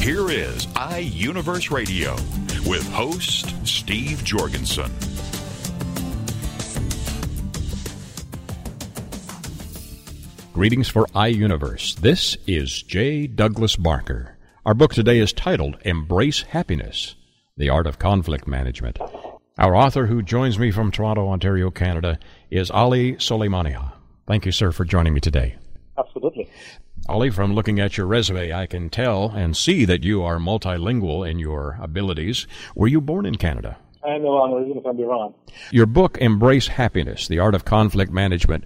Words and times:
Here 0.00 0.30
is 0.30 0.66
iUniverse 0.66 1.70
Radio 1.70 2.12
with 2.68 2.88
host 2.92 3.54
Steve 3.66 4.22
Jorgensen. 4.24 4.90
Greetings 10.52 10.88
for 10.88 11.06
iUniverse. 11.06 11.96
This 11.96 12.36
is 12.46 12.82
J. 12.82 13.26
Douglas 13.26 13.76
Barker. 13.76 14.38
Our 14.64 14.74
book 14.74 14.94
today 14.94 15.18
is 15.18 15.32
titled 15.32 15.76
Embrace 15.84 16.42
Happiness 16.42 17.16
The 17.56 17.68
Art 17.68 17.86
of 17.86 17.98
Conflict 17.98 18.46
Management. 18.46 18.98
Our 19.58 19.74
author, 19.74 20.06
who 20.06 20.22
joins 20.22 20.58
me 20.58 20.70
from 20.70 20.90
Toronto, 20.92 21.28
Ontario, 21.28 21.70
Canada, 21.70 22.18
is 22.50 22.70
Ali 22.70 23.14
Soleymaniha. 23.14 23.92
Thank 24.26 24.46
you, 24.46 24.52
sir, 24.52 24.70
for 24.70 24.84
joining 24.84 25.14
me 25.14 25.20
today. 25.20 25.56
Absolutely. 25.98 26.50
Ali, 27.08 27.30
from 27.30 27.54
looking 27.54 27.78
at 27.78 27.96
your 27.96 28.06
resume, 28.06 28.52
I 28.52 28.66
can 28.66 28.90
tell 28.90 29.30
and 29.30 29.56
see 29.56 29.84
that 29.84 30.02
you 30.02 30.22
are 30.22 30.38
multilingual 30.38 31.28
in 31.28 31.38
your 31.38 31.78
abilities. 31.80 32.46
Were 32.74 32.88
you 32.88 33.00
born 33.00 33.26
in 33.26 33.36
Canada? 33.36 33.78
I'm 34.04 34.24
originally 34.24 34.80
from 34.82 34.98
Iran. 34.98 35.34
Your 35.70 35.86
book, 35.86 36.18
Embrace 36.18 36.68
Happiness 36.68 37.26
The 37.26 37.40
Art 37.40 37.54
of 37.54 37.64
Conflict 37.64 38.12
Management, 38.12 38.64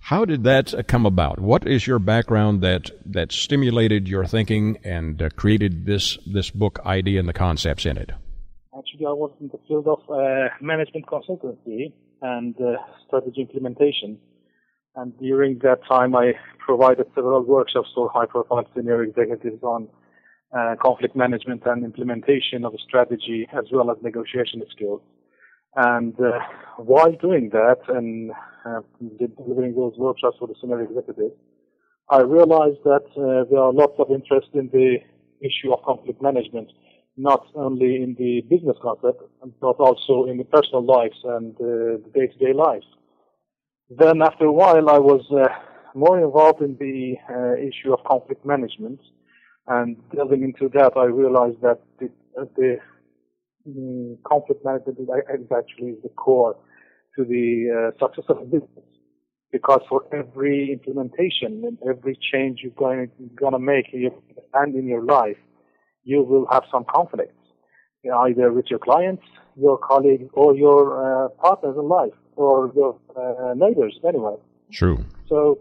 how 0.00 0.24
did 0.24 0.44
that 0.44 0.88
come 0.88 1.04
about? 1.06 1.38
What 1.38 1.68
is 1.68 1.86
your 1.86 1.98
background 1.98 2.62
that 2.62 2.90
that 3.06 3.32
stimulated 3.32 4.08
your 4.08 4.24
thinking 4.24 4.78
and 4.82 5.20
uh, 5.20 5.28
created 5.36 5.86
this 5.86 6.18
this 6.26 6.50
book 6.50 6.80
idea 6.86 7.20
and 7.20 7.28
the 7.28 7.34
concepts 7.34 7.86
in 7.86 7.98
it? 7.98 8.10
Actually, 8.76 9.06
I 9.06 9.12
was 9.12 9.30
in 9.40 9.48
the 9.48 9.58
field 9.68 9.86
of 9.86 10.00
uh, 10.08 10.48
management 10.60 11.06
consultancy 11.06 11.92
and 12.22 12.54
uh, 12.60 12.76
strategy 13.06 13.42
implementation. 13.42 14.18
And 14.96 15.16
during 15.18 15.58
that 15.58 15.80
time, 15.86 16.16
I 16.16 16.32
provided 16.70 17.06
several 17.16 17.42
workshops 17.56 17.90
for 17.96 18.04
high-profile 18.16 18.66
senior 18.74 19.02
executives 19.08 19.62
on 19.74 19.80
uh, 20.56 20.74
conflict 20.86 21.14
management 21.24 21.62
and 21.70 21.78
implementation 21.90 22.60
of 22.64 22.72
a 22.78 22.80
strategy, 22.88 23.40
as 23.60 23.64
well 23.72 23.90
as 23.92 23.96
negotiation 24.02 24.62
skills. 24.74 25.02
And 25.74 26.14
uh, 26.20 26.38
while 26.90 27.14
doing 27.26 27.50
that 27.60 27.80
and 27.96 28.30
uh, 28.68 28.82
delivering 29.38 29.72
those 29.80 29.94
workshops 30.06 30.36
for 30.38 30.46
the 30.48 30.54
senior 30.60 30.80
executives, 30.88 31.36
I 32.08 32.20
realized 32.38 32.82
that 32.92 33.06
uh, 33.16 33.50
there 33.50 33.62
are 33.66 33.72
lots 33.82 33.96
of 34.02 34.06
interest 34.18 34.50
in 34.60 34.66
the 34.78 34.88
issue 35.48 35.72
of 35.74 35.78
conflict 35.90 36.20
management, 36.28 36.68
not 37.16 37.42
only 37.66 37.90
in 38.04 38.10
the 38.22 38.32
business 38.52 38.78
concept, 38.86 39.20
but 39.60 39.76
also 39.86 40.14
in 40.30 40.36
the 40.38 40.48
personal 40.56 40.84
lives 40.84 41.18
and 41.24 41.54
uh, 41.56 41.66
the 42.04 42.10
day-to-day 42.14 42.52
lives. 42.66 42.86
Then 44.02 44.22
after 44.22 44.44
a 44.52 44.56
while, 44.60 44.86
I 44.96 45.00
was 45.12 45.22
uh, 45.32 45.48
more 45.94 46.18
involved 46.18 46.62
in 46.62 46.76
the 46.78 47.16
uh, 47.28 47.54
issue 47.54 47.92
of 47.92 48.04
conflict 48.04 48.44
management, 48.44 49.00
and 49.66 49.96
delving 50.14 50.42
into 50.42 50.68
that, 50.74 50.92
I 50.96 51.04
realized 51.04 51.60
that 51.62 51.80
the, 51.98 52.10
the 52.56 52.78
mm, 53.68 54.16
conflict 54.24 54.64
management 54.64 54.98
is 54.98 55.08
actually 55.56 55.92
is 55.92 56.02
the 56.02 56.08
core 56.10 56.56
to 57.16 57.24
the 57.24 57.92
uh, 57.92 58.04
success 58.04 58.24
of 58.28 58.38
a 58.38 58.44
business. 58.44 58.84
Because 59.52 59.80
for 59.88 60.04
every 60.12 60.72
implementation 60.72 61.64
and 61.64 61.76
every 61.88 62.16
change 62.32 62.60
you're 62.62 62.72
going 62.72 63.10
to 63.52 63.58
make 63.58 63.86
and 64.54 64.74
in 64.76 64.86
your 64.86 65.04
life, 65.04 65.36
you 66.04 66.22
will 66.22 66.46
have 66.52 66.62
some 66.70 66.84
conflicts, 66.88 67.34
either 68.26 68.52
with 68.52 68.66
your 68.70 68.78
clients, 68.78 69.24
your 69.56 69.76
colleagues, 69.76 70.30
or 70.34 70.56
your 70.56 71.24
uh, 71.26 71.28
partners 71.30 71.76
in 71.76 71.88
life, 71.88 72.12
or 72.36 72.72
your 72.76 72.96
uh, 73.16 73.54
neighbors, 73.54 73.98
anyway. 74.06 74.36
True. 74.72 75.04
So, 75.28 75.58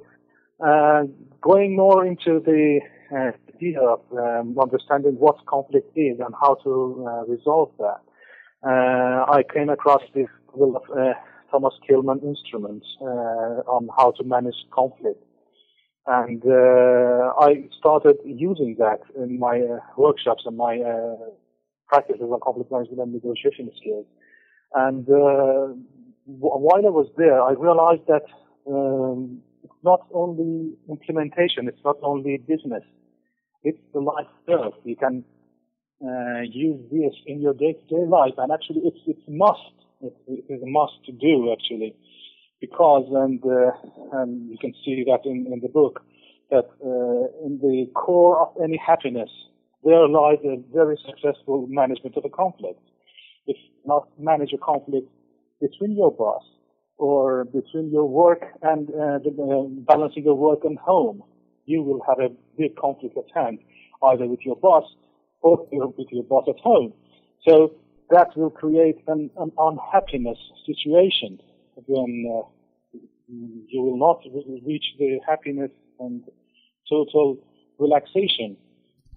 uh, 0.66 1.04
going 1.42 1.76
more 1.76 2.06
into 2.06 2.42
the 2.46 2.82
uh, 3.16 3.32
idea 3.56 3.80
of 3.82 4.02
um, 4.12 4.58
understanding 4.60 5.14
what 5.14 5.46
conflict 5.46 5.90
is 5.96 6.20
and 6.20 6.34
how 6.40 6.56
to 6.64 7.06
uh, 7.08 7.26
resolve 7.26 7.72
that, 7.80 8.02
uh, 8.68 9.26
I 9.32 9.44
came 9.54 9.70
across 9.70 10.02
this 10.14 10.28
of 10.54 10.76
uh, 10.76 11.14
Thomas 11.52 11.74
Kilmann 11.90 12.22
instrument 12.24 12.84
on 13.00 13.88
how 13.98 14.12
to 14.12 14.24
manage 14.24 14.56
conflict. 14.72 15.24
And 16.08 16.44
I 16.46 17.70
started 17.78 18.18
using 18.26 18.76
that 18.80 19.00
in 19.16 19.40
my 19.40 19.62
workshops 19.96 20.44
and 20.46 20.58
my 20.58 20.80
practices 21.88 22.24
on 22.24 22.40
conflict 22.42 22.72
management 22.72 23.00
and 23.00 23.14
negotiation 23.14 23.72
skills. 23.80 24.06
And 24.74 25.06
w- 25.06 25.80
while 26.28 26.86
I 26.86 26.90
was 26.90 27.08
there, 27.16 27.42
I 27.42 27.52
realized 27.52 28.08
that 28.08 28.24
um, 28.68 29.42
it's 29.64 29.74
not 29.84 30.08
only 30.14 30.74
implementation, 30.90 31.68
it's 31.68 31.84
not 31.84 31.98
only 32.02 32.38
business, 32.38 32.84
it's 33.64 33.80
the 33.94 34.00
life 34.00 34.28
itself. 34.48 34.76
You 34.84 34.96
can 34.96 35.24
uh, 36.04 36.42
use 36.42 36.80
this 36.92 37.14
in 37.26 37.42
your 37.42 37.54
day-to-day 37.54 38.06
life, 38.08 38.34
and 38.38 38.52
actually, 38.52 38.82
it's 38.86 39.00
it's 39.06 39.28
must. 39.28 39.60
It, 40.02 40.16
is 40.48 40.62
a 40.64 40.66
must 40.66 40.94
to 41.08 41.12
do 41.12 41.52
actually, 41.52 41.94
because 42.62 43.06
and 43.12 43.44
uh, 43.44 44.20
and 44.20 44.50
you 44.50 44.58
can 44.58 44.74
see 44.86 45.04
that 45.08 45.26
in 45.26 45.52
in 45.52 45.60
the 45.60 45.68
book 45.68 46.02
that 46.50 46.70
uh, 46.84 47.46
in 47.46 47.60
the 47.62 47.88
core 47.94 48.40
of 48.40 48.50
any 48.64 48.78
happiness 48.78 49.30
there 49.84 50.08
lies 50.08 50.40
a 50.44 50.58
very 50.74 50.98
successful 51.06 51.66
management 51.70 52.18
of 52.18 52.26
a 52.26 52.30
conflict. 52.30 52.82
If 53.48 53.58
not 53.86 54.08
manage 54.20 54.54
a 54.54 54.58
conflict 54.58 55.08
between 55.62 55.96
your 55.96 56.12
boss 56.12 56.44
or 57.00 57.46
between 57.46 57.90
your 57.92 58.08
work 58.08 58.44
and 58.62 58.90
uh, 58.90 59.18
the, 59.24 59.32
uh, 59.32 59.64
balancing 59.92 60.24
your 60.26 60.36
work 60.36 60.60
and 60.66 60.78
home, 60.78 61.24
you 61.66 61.82
will 61.82 62.02
have 62.08 62.20
a 62.20 62.30
big 62.58 62.76
conflict 62.76 63.18
at 63.18 63.24
hand, 63.34 63.60
either 64.04 64.28
with 64.28 64.42
your 64.46 64.58
boss 64.58 64.84
or 65.42 65.66
with 65.72 66.08
your 66.12 66.24
boss 66.24 66.46
at 66.50 66.60
home. 66.60 66.94
So 67.48 67.74
that 68.10 68.36
will 68.36 68.50
create 68.50 68.98
an, 69.08 69.30
an 69.38 69.52
unhappiness 69.58 70.38
situation 70.66 71.40
when 71.88 72.26
uh, 72.28 73.00
you 73.68 73.82
will 73.82 73.98
not 73.98 74.22
reach 74.66 74.86
the 75.00 75.20
happiness 75.26 75.72
and 76.00 76.24
total 76.90 77.38
relaxation 77.78 78.58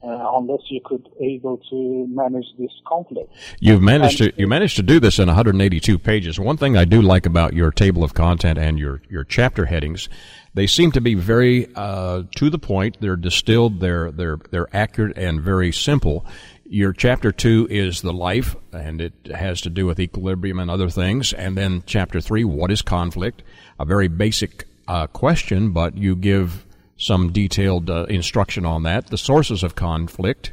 unless 0.03 0.63
you 0.69 0.81
could 0.85 1.09
able 1.21 1.59
to 1.71 2.07
manage 2.09 2.47
this 2.59 2.71
conflict. 2.87 3.33
You've 3.61 3.83
managed 3.83 4.21
and, 4.21 4.33
to 4.35 4.41
you 4.41 4.49
managed 4.49 4.77
to 4.77 4.83
do 4.83 4.99
this 4.99 5.19
in 5.19 5.27
182 5.27 5.99
pages. 5.99 6.41
One 6.41 6.57
thing 6.57 6.77
I 6.77 6.85
do 6.85 7.03
like 7.03 7.27
about 7.27 7.53
your 7.53 7.71
table 7.71 8.03
of 8.03 8.15
content 8.15 8.59
and 8.59 8.79
your 8.79 9.03
your 9.09 9.25
chapter 9.25 9.67
headings, 9.67 10.09
they 10.55 10.67
seem 10.67 10.93
to 10.93 11.01
be 11.01 11.15
very 11.15 11.69
uh, 11.75 12.25
to 12.37 12.51
the 12.51 12.59
point. 12.59 12.99
They're 13.01 13.17
distilled. 13.17 13.81
They're 13.81 14.11
they're 14.11 14.39
they're 14.51 14.75
accurate 14.75 15.17
and 15.17 15.41
very 15.41 15.73
simple. 15.73 16.27
Your 16.65 16.93
chapter 16.93 17.33
two 17.33 17.67
is 17.71 18.01
the 18.01 18.15
life, 18.15 18.57
and 18.73 19.01
it 19.01 19.13
has 19.33 19.61
to 19.61 19.71
do 19.71 19.87
with 19.87 20.01
equilibrium 20.01 20.59
and 20.59 20.71
other 20.71 20.89
things. 20.89 21.33
And 21.33 21.57
then 21.57 21.83
chapter 21.87 22.21
three, 22.21 22.45
what 22.45 22.71
is 22.71 22.83
conflict? 22.83 23.43
A 23.79 23.85
very 23.85 24.09
basic 24.09 24.67
uh, 24.89 25.07
question, 25.07 25.73
but 25.73 25.97
you 25.97 26.17
give 26.17 26.65
some 26.97 27.33
detailed 27.33 27.91
uh, 27.91 28.05
instruction 28.05 28.65
on 28.65 28.83
that, 28.85 29.09
the 29.09 29.19
sources 29.19 29.63
of 29.63 29.75
conflict, 29.75 30.53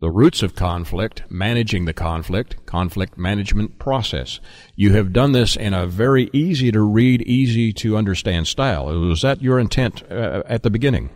the 0.00 0.10
roots 0.10 0.42
of 0.42 0.54
conflict, 0.54 1.24
managing 1.28 1.84
the 1.84 1.92
conflict, 1.92 2.64
conflict 2.64 3.18
management 3.18 3.78
process. 3.78 4.40
You 4.74 4.94
have 4.94 5.12
done 5.12 5.32
this 5.32 5.56
in 5.56 5.74
a 5.74 5.86
very 5.86 6.30
easy 6.32 6.72
to 6.72 6.80
read, 6.80 7.22
easy 7.22 7.72
to 7.74 7.96
understand 7.96 8.46
style. 8.46 8.86
Was 8.86 9.22
that 9.22 9.42
your 9.42 9.58
intent 9.58 10.02
uh, 10.10 10.42
at 10.46 10.62
the 10.62 10.70
beginning? 10.70 11.10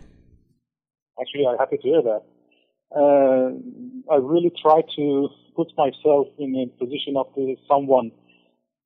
Actually, 1.19 1.47
I'm 1.47 1.57
happy 1.57 1.77
to 1.77 1.81
hear 1.81 2.01
that. 2.03 2.21
Uh, 2.95 4.13
I 4.13 4.17
really 4.17 4.51
try 4.61 4.81
to 4.95 5.29
put 5.55 5.71
myself 5.77 6.27
in 6.37 6.55
a 6.55 6.67
position 6.77 7.15
of 7.17 7.27
someone 7.67 8.11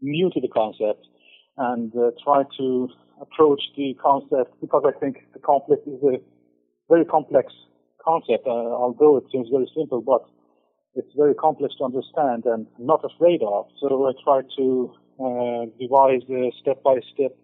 new 0.02 0.30
to 0.34 0.40
the 0.40 0.48
concept 0.48 1.06
and 1.58 1.94
uh, 1.96 2.12
try 2.24 2.44
to 2.58 2.88
approach 3.22 3.62
the 3.76 3.96
concept 4.02 4.60
because 4.62 4.84
I 4.86 4.98
think 5.00 5.18
the 5.34 5.40
conflict 5.40 5.88
is 5.88 6.02
a 6.04 6.18
very 6.90 7.06
complex 7.06 7.54
concept, 8.04 8.48
uh, 8.48 8.50
although 8.50 9.18
it 9.18 9.26
seems 9.32 9.50
very 9.50 9.70
simple, 9.76 10.02
but 10.02 10.26
it's 10.96 11.14
very 11.16 11.36
complex 11.36 11.76
to 11.78 11.84
understand 11.86 12.46
and 12.46 12.66
not 12.80 13.04
afraid 13.04 13.42
of. 13.44 13.68
So 13.80 14.08
I 14.08 14.12
try 14.24 14.42
to 14.58 14.92
uh, 15.20 15.66
devise 15.80 16.24
a 16.30 16.52
step-by-step 16.62 17.36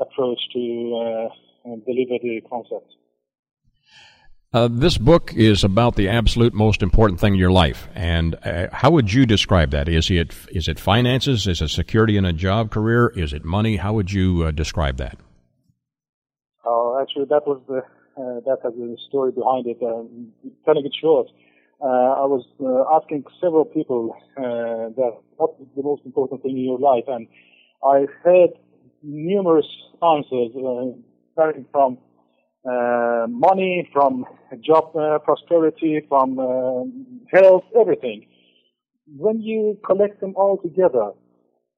approach 0.00 0.40
to 0.54 1.28
uh, 1.64 1.76
deliver 1.86 2.18
the 2.22 2.40
concept. 2.48 2.94
Uh, 4.54 4.68
this 4.70 4.98
book 4.98 5.32
is 5.34 5.64
about 5.64 5.96
the 5.96 6.10
absolute 6.10 6.52
most 6.52 6.82
important 6.82 7.18
thing 7.18 7.32
in 7.32 7.38
your 7.38 7.50
life, 7.50 7.88
and 7.94 8.34
uh, 8.44 8.66
how 8.70 8.90
would 8.90 9.10
you 9.10 9.24
describe 9.24 9.70
that? 9.70 9.88
Is 9.88 10.10
it 10.10 10.34
is 10.50 10.68
it 10.68 10.78
finances? 10.78 11.46
Is 11.46 11.62
it 11.62 11.68
security 11.68 12.18
in 12.18 12.26
a 12.26 12.34
job 12.34 12.70
career? 12.70 13.08
Is 13.16 13.32
it 13.32 13.46
money? 13.46 13.76
How 13.76 13.94
would 13.94 14.12
you 14.12 14.44
uh, 14.44 14.50
describe 14.50 14.98
that? 14.98 15.16
Oh, 16.66 16.98
actually, 17.00 17.24
that 17.30 17.46
was 17.46 17.62
the 17.66 17.78
uh, 17.78 18.40
that 18.44 18.58
has 18.62 18.74
a 18.74 18.96
story 19.08 19.32
behind 19.32 19.66
it. 19.68 19.78
Um, 19.82 20.32
it 20.44 20.92
short, 21.00 21.28
uh, 21.80 21.86
I 21.86 22.26
was 22.26 22.44
uh, 22.60 22.94
asking 22.94 23.24
several 23.40 23.64
people 23.64 24.14
that 24.36 25.16
what 25.36 25.54
is 25.62 25.68
the 25.74 25.82
most 25.82 26.02
important 26.04 26.42
thing 26.42 26.58
in 26.58 26.64
your 26.64 26.78
life, 26.78 27.04
and 27.08 27.26
I 27.82 28.04
heard 28.22 28.50
numerous 29.02 29.70
answers, 30.02 30.52
starting 31.32 31.64
from 31.72 31.96
uh, 32.64 33.26
money, 33.28 33.88
from 33.92 34.24
job 34.64 34.94
uh, 34.96 35.18
prosperity, 35.18 36.00
from 36.08 36.38
uh, 36.38 36.84
health, 37.36 37.64
everything. 37.78 38.26
When 39.16 39.40
you 39.40 39.78
collect 39.84 40.20
them 40.20 40.34
all 40.36 40.58
together, 40.58 41.10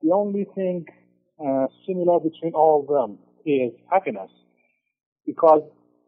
the 0.02 0.12
only 0.12 0.46
thing 0.54 0.86
uh, 1.40 1.66
similar 1.86 2.20
between 2.20 2.52
all 2.54 2.80
of 2.80 2.86
them 2.88 3.18
is 3.46 3.72
happiness. 3.90 4.30
Because 5.26 5.62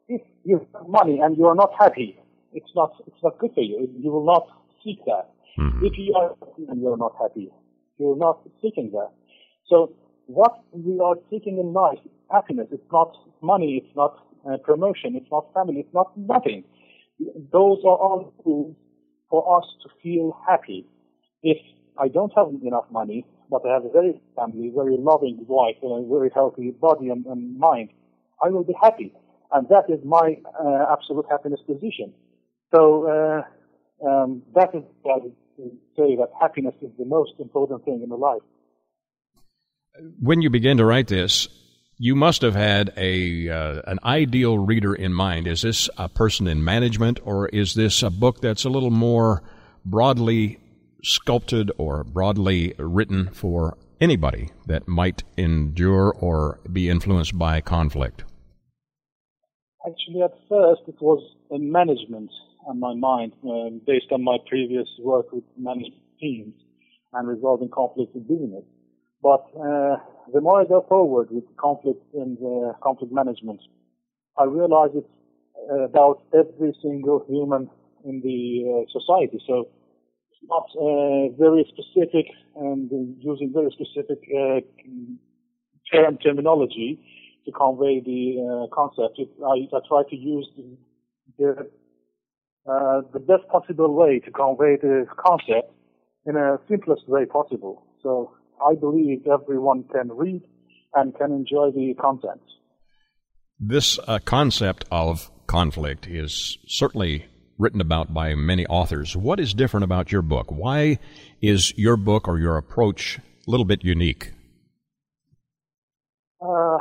if 0.08 0.20
you 0.44 0.66
have 0.74 0.88
money 0.88 1.20
and 1.20 1.36
you 1.36 1.46
are 1.46 1.54
not 1.54 1.72
happy, 1.78 2.18
it's 2.52 2.70
not 2.74 2.92
it's 3.06 3.22
not 3.22 3.38
good 3.38 3.52
for 3.54 3.62
you. 3.62 3.88
You 3.98 4.10
will 4.12 4.26
not 4.26 4.46
seek 4.84 4.98
that. 5.06 5.30
Mm-hmm. 5.58 5.86
If 5.86 5.92
you 5.96 6.14
are 6.14 6.36
and 6.68 6.80
you 6.80 6.92
are 6.92 6.96
not 6.96 7.14
happy, 7.20 7.50
you 7.98 8.12
are 8.12 8.16
not 8.16 8.40
seeking 8.60 8.90
that. 8.92 9.10
So 9.68 9.94
what 10.26 10.60
we 10.72 11.00
are 11.00 11.16
seeking 11.30 11.58
in 11.58 11.72
life, 11.72 11.98
is 12.04 12.10
happiness. 12.30 12.68
It's 12.70 12.92
not 12.92 13.16
money. 13.42 13.82
It's 13.82 13.96
not 13.96 14.25
uh, 14.48 14.56
promotion. 14.58 15.16
It's 15.16 15.30
not 15.30 15.52
family. 15.54 15.80
It's 15.80 15.94
not 15.94 16.16
nothing. 16.16 16.64
Those 17.18 17.78
are 17.84 17.96
all 17.96 18.32
tools 18.44 18.76
for 19.30 19.58
us 19.58 19.64
to 19.82 19.88
feel 20.02 20.38
happy. 20.46 20.86
If 21.42 21.58
I 21.98 22.08
don't 22.08 22.32
have 22.36 22.48
enough 22.62 22.84
money, 22.90 23.26
but 23.50 23.62
I 23.66 23.72
have 23.72 23.84
a 23.84 23.90
very 23.90 24.20
family, 24.36 24.72
very 24.74 24.96
loving 24.98 25.44
wife, 25.46 25.76
and 25.82 26.04
a 26.04 26.08
very 26.08 26.30
healthy 26.34 26.70
body 26.70 27.08
and, 27.08 27.24
and 27.26 27.58
mind, 27.58 27.90
I 28.42 28.48
will 28.48 28.64
be 28.64 28.74
happy. 28.80 29.12
And 29.52 29.68
that 29.68 29.84
is 29.88 30.00
my 30.04 30.36
uh, 30.60 30.92
absolute 30.92 31.26
happiness 31.30 31.60
position. 31.66 32.12
So 32.74 33.06
uh, 33.06 34.06
um, 34.06 34.42
that 34.54 34.74
is 34.74 34.82
why 35.02 35.14
I 35.14 35.68
say 35.96 36.16
that 36.16 36.30
happiness 36.40 36.74
is 36.82 36.90
the 36.98 37.04
most 37.04 37.32
important 37.38 37.84
thing 37.84 38.00
in 38.02 38.08
the 38.08 38.16
life. 38.16 38.42
When 40.20 40.42
you 40.42 40.50
began 40.50 40.76
to 40.76 40.84
write 40.84 41.08
this, 41.08 41.48
you 41.98 42.14
must 42.14 42.42
have 42.42 42.54
had 42.54 42.92
a 42.96 43.48
uh, 43.48 43.82
an 43.86 43.98
ideal 44.04 44.58
reader 44.58 44.94
in 44.94 45.12
mind. 45.14 45.46
Is 45.46 45.62
this 45.62 45.88
a 45.96 46.08
person 46.08 46.46
in 46.46 46.62
management, 46.62 47.20
or 47.24 47.48
is 47.48 47.74
this 47.74 48.02
a 48.02 48.10
book 48.10 48.40
that's 48.40 48.64
a 48.64 48.70
little 48.70 48.90
more 48.90 49.42
broadly 49.84 50.58
sculpted 51.02 51.70
or 51.78 52.04
broadly 52.04 52.74
written 52.78 53.28
for 53.28 53.76
anybody 54.00 54.50
that 54.66 54.86
might 54.86 55.22
endure 55.36 56.12
or 56.20 56.58
be 56.70 56.88
influenced 56.88 57.38
by 57.38 57.60
conflict? 57.60 58.24
Actually, 59.86 60.22
at 60.22 60.34
first 60.48 60.82
it 60.88 61.00
was 61.00 61.22
in 61.50 61.70
management 61.70 62.30
on 62.66 62.80
my 62.80 62.94
mind, 62.94 63.32
uh, 63.48 63.70
based 63.86 64.10
on 64.10 64.22
my 64.22 64.36
previous 64.48 64.88
work 64.98 65.32
with 65.32 65.44
management 65.56 66.02
teams 66.20 66.54
and 67.12 67.28
resolving 67.28 67.68
conflicts 67.68 68.14
in 68.14 68.22
business. 68.22 68.64
But 69.26 69.44
uh, 69.58 69.96
the 70.32 70.40
more 70.40 70.60
I 70.60 70.64
go 70.66 70.86
forward 70.88 71.32
with 71.32 71.44
conflict 71.56 72.00
and 72.14 72.38
conflict 72.80 73.12
management, 73.12 73.60
I 74.38 74.44
realize 74.44 74.90
it's 74.94 75.08
uh, 75.68 75.82
about 75.82 76.22
every 76.32 76.72
single 76.80 77.24
human 77.28 77.68
in 78.04 78.20
the 78.20 78.86
uh, 78.86 78.86
society. 78.96 79.42
So 79.44 79.66
it's 80.30 80.42
not 80.44 80.66
uh, 80.78 81.34
very 81.36 81.66
specific 81.66 82.26
and 82.54 82.88
using 83.18 83.52
very 83.52 83.72
specific 83.72 84.22
uh, 84.30 84.60
term 85.92 86.18
terminology 86.18 87.00
to 87.46 87.50
convey 87.50 87.98
the 87.98 88.68
concept. 88.72 89.18
It, 89.18 89.30
I, 89.44 89.66
I, 89.76 89.80
try 89.88 90.02
to 90.08 90.16
use 90.16 90.48
the, 90.56 91.66
the, 92.64 93.02
the 93.12 93.18
best 93.18 93.48
possible 93.48 93.92
way 93.92 94.20
to 94.20 94.30
convey 94.30 94.76
the 94.76 95.06
concept 95.16 95.72
in 96.26 96.36
a 96.36 96.60
simplest 96.68 97.08
way 97.08 97.24
possible. 97.24 97.84
So 98.04 98.30
I 98.64 98.74
believe 98.74 99.26
everyone 99.26 99.84
can 99.84 100.10
read 100.10 100.42
and 100.94 101.16
can 101.16 101.32
enjoy 101.32 101.70
the 101.72 101.94
content. 102.00 102.40
This 103.58 103.98
uh, 104.06 104.18
concept 104.24 104.84
of 104.90 105.30
conflict 105.46 106.06
is 106.06 106.58
certainly 106.66 107.26
written 107.58 107.80
about 107.80 108.12
by 108.12 108.34
many 108.34 108.66
authors. 108.66 109.16
What 109.16 109.40
is 109.40 109.54
different 109.54 109.84
about 109.84 110.12
your 110.12 110.22
book? 110.22 110.50
Why 110.50 110.98
is 111.40 111.72
your 111.76 111.96
book 111.96 112.28
or 112.28 112.38
your 112.38 112.56
approach 112.56 113.18
a 113.18 113.50
little 113.50 113.64
bit 113.64 113.82
unique? 113.82 114.32
Uh, 116.40 116.78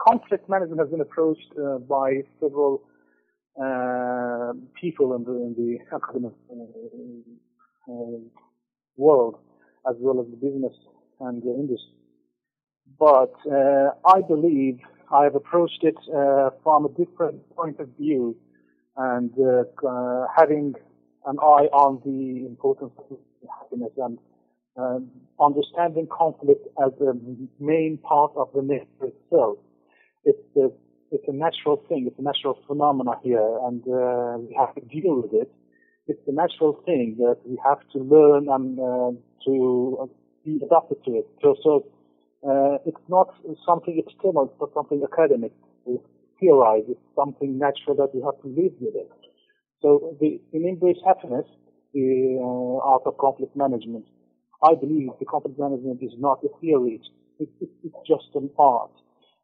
conflict 0.00 0.48
management 0.48 0.80
has 0.80 0.90
been 0.90 1.00
approached 1.00 1.52
uh, 1.58 1.78
by 1.78 2.22
several 2.40 2.82
uh, 3.60 4.52
people 4.80 5.14
in 5.14 5.24
the, 5.24 5.32
in 5.32 5.54
the 5.56 5.94
academic 5.94 6.32
uh, 6.50 6.54
as 9.94 10.00
well 10.00 10.20
as 10.20 10.26
the 10.30 10.36
business 10.36 10.76
and 11.20 11.42
the 11.42 11.50
industry. 11.50 11.94
But 12.98 13.34
uh, 13.50 13.90
I 14.06 14.20
believe 14.22 14.78
I 15.12 15.24
have 15.24 15.34
approached 15.34 15.82
it 15.82 15.96
uh, 16.08 16.50
from 16.62 16.86
a 16.86 16.88
different 16.88 17.38
point 17.56 17.80
of 17.80 17.88
view 17.98 18.36
and 18.96 19.32
uh, 19.38 19.64
uh 19.88 20.26
having 20.36 20.74
an 21.26 21.36
eye 21.40 21.68
on 21.84 22.00
the 22.04 22.46
importance 22.46 22.92
of 23.10 23.18
happiness 23.58 23.90
and 23.96 24.18
um, 24.76 25.10
understanding 25.40 26.06
conflict 26.06 26.64
as 26.84 26.92
a 27.00 27.12
main 27.58 27.98
part 27.98 28.32
of 28.36 28.48
the 28.54 28.62
nature 28.62 29.08
itself. 29.12 29.58
It's 30.24 30.56
a, 30.56 30.66
it's 31.10 31.24
a 31.26 31.32
natural 31.32 31.82
thing. 31.88 32.06
It's 32.08 32.18
a 32.18 32.22
natural 32.22 32.58
phenomena 32.66 33.14
here, 33.22 33.50
and 33.66 33.82
uh, 33.82 34.38
we 34.38 34.54
have 34.54 34.74
to 34.76 34.82
deal 34.82 35.22
with 35.22 35.32
it 35.32 35.50
it's 36.06 36.20
a 36.26 36.32
natural 36.32 36.80
thing 36.84 37.16
that 37.18 37.38
we 37.46 37.58
have 37.64 37.80
to 37.92 37.98
learn 37.98 38.48
and 38.48 38.78
uh, 38.78 39.18
to 39.44 40.10
be 40.44 40.60
adapted 40.64 41.04
to 41.04 41.10
it. 41.12 41.28
So, 41.42 41.56
so 41.62 41.86
uh, 42.46 42.78
it's 42.86 43.04
not 43.08 43.34
something 43.66 44.02
external, 44.04 44.44
it's 44.44 44.60
not 44.60 44.70
something 44.74 45.02
academic. 45.02 45.52
We 45.84 45.98
theorize. 46.40 46.84
It's 46.88 47.00
something 47.16 47.58
natural 47.58 47.96
that 47.96 48.14
we 48.14 48.22
have 48.22 48.40
to 48.42 48.48
live 48.48 48.72
with 48.80 48.94
it. 48.94 49.10
So, 49.80 50.16
the, 50.20 50.40
in 50.52 50.68
Embrace 50.68 50.98
Happiness, 51.06 51.46
the 51.92 52.38
uh, 52.40 52.86
art 52.86 53.02
of 53.06 53.16
conflict 53.18 53.56
management, 53.56 54.06
I 54.62 54.74
believe 54.74 55.10
the 55.18 55.26
conflict 55.26 55.58
management 55.58 56.02
is 56.02 56.12
not 56.18 56.40
a 56.44 56.48
theory. 56.60 57.00
It's, 57.38 57.50
it's, 57.60 57.72
it's 57.84 57.96
just 58.06 58.34
an 58.34 58.50
art. 58.58 58.90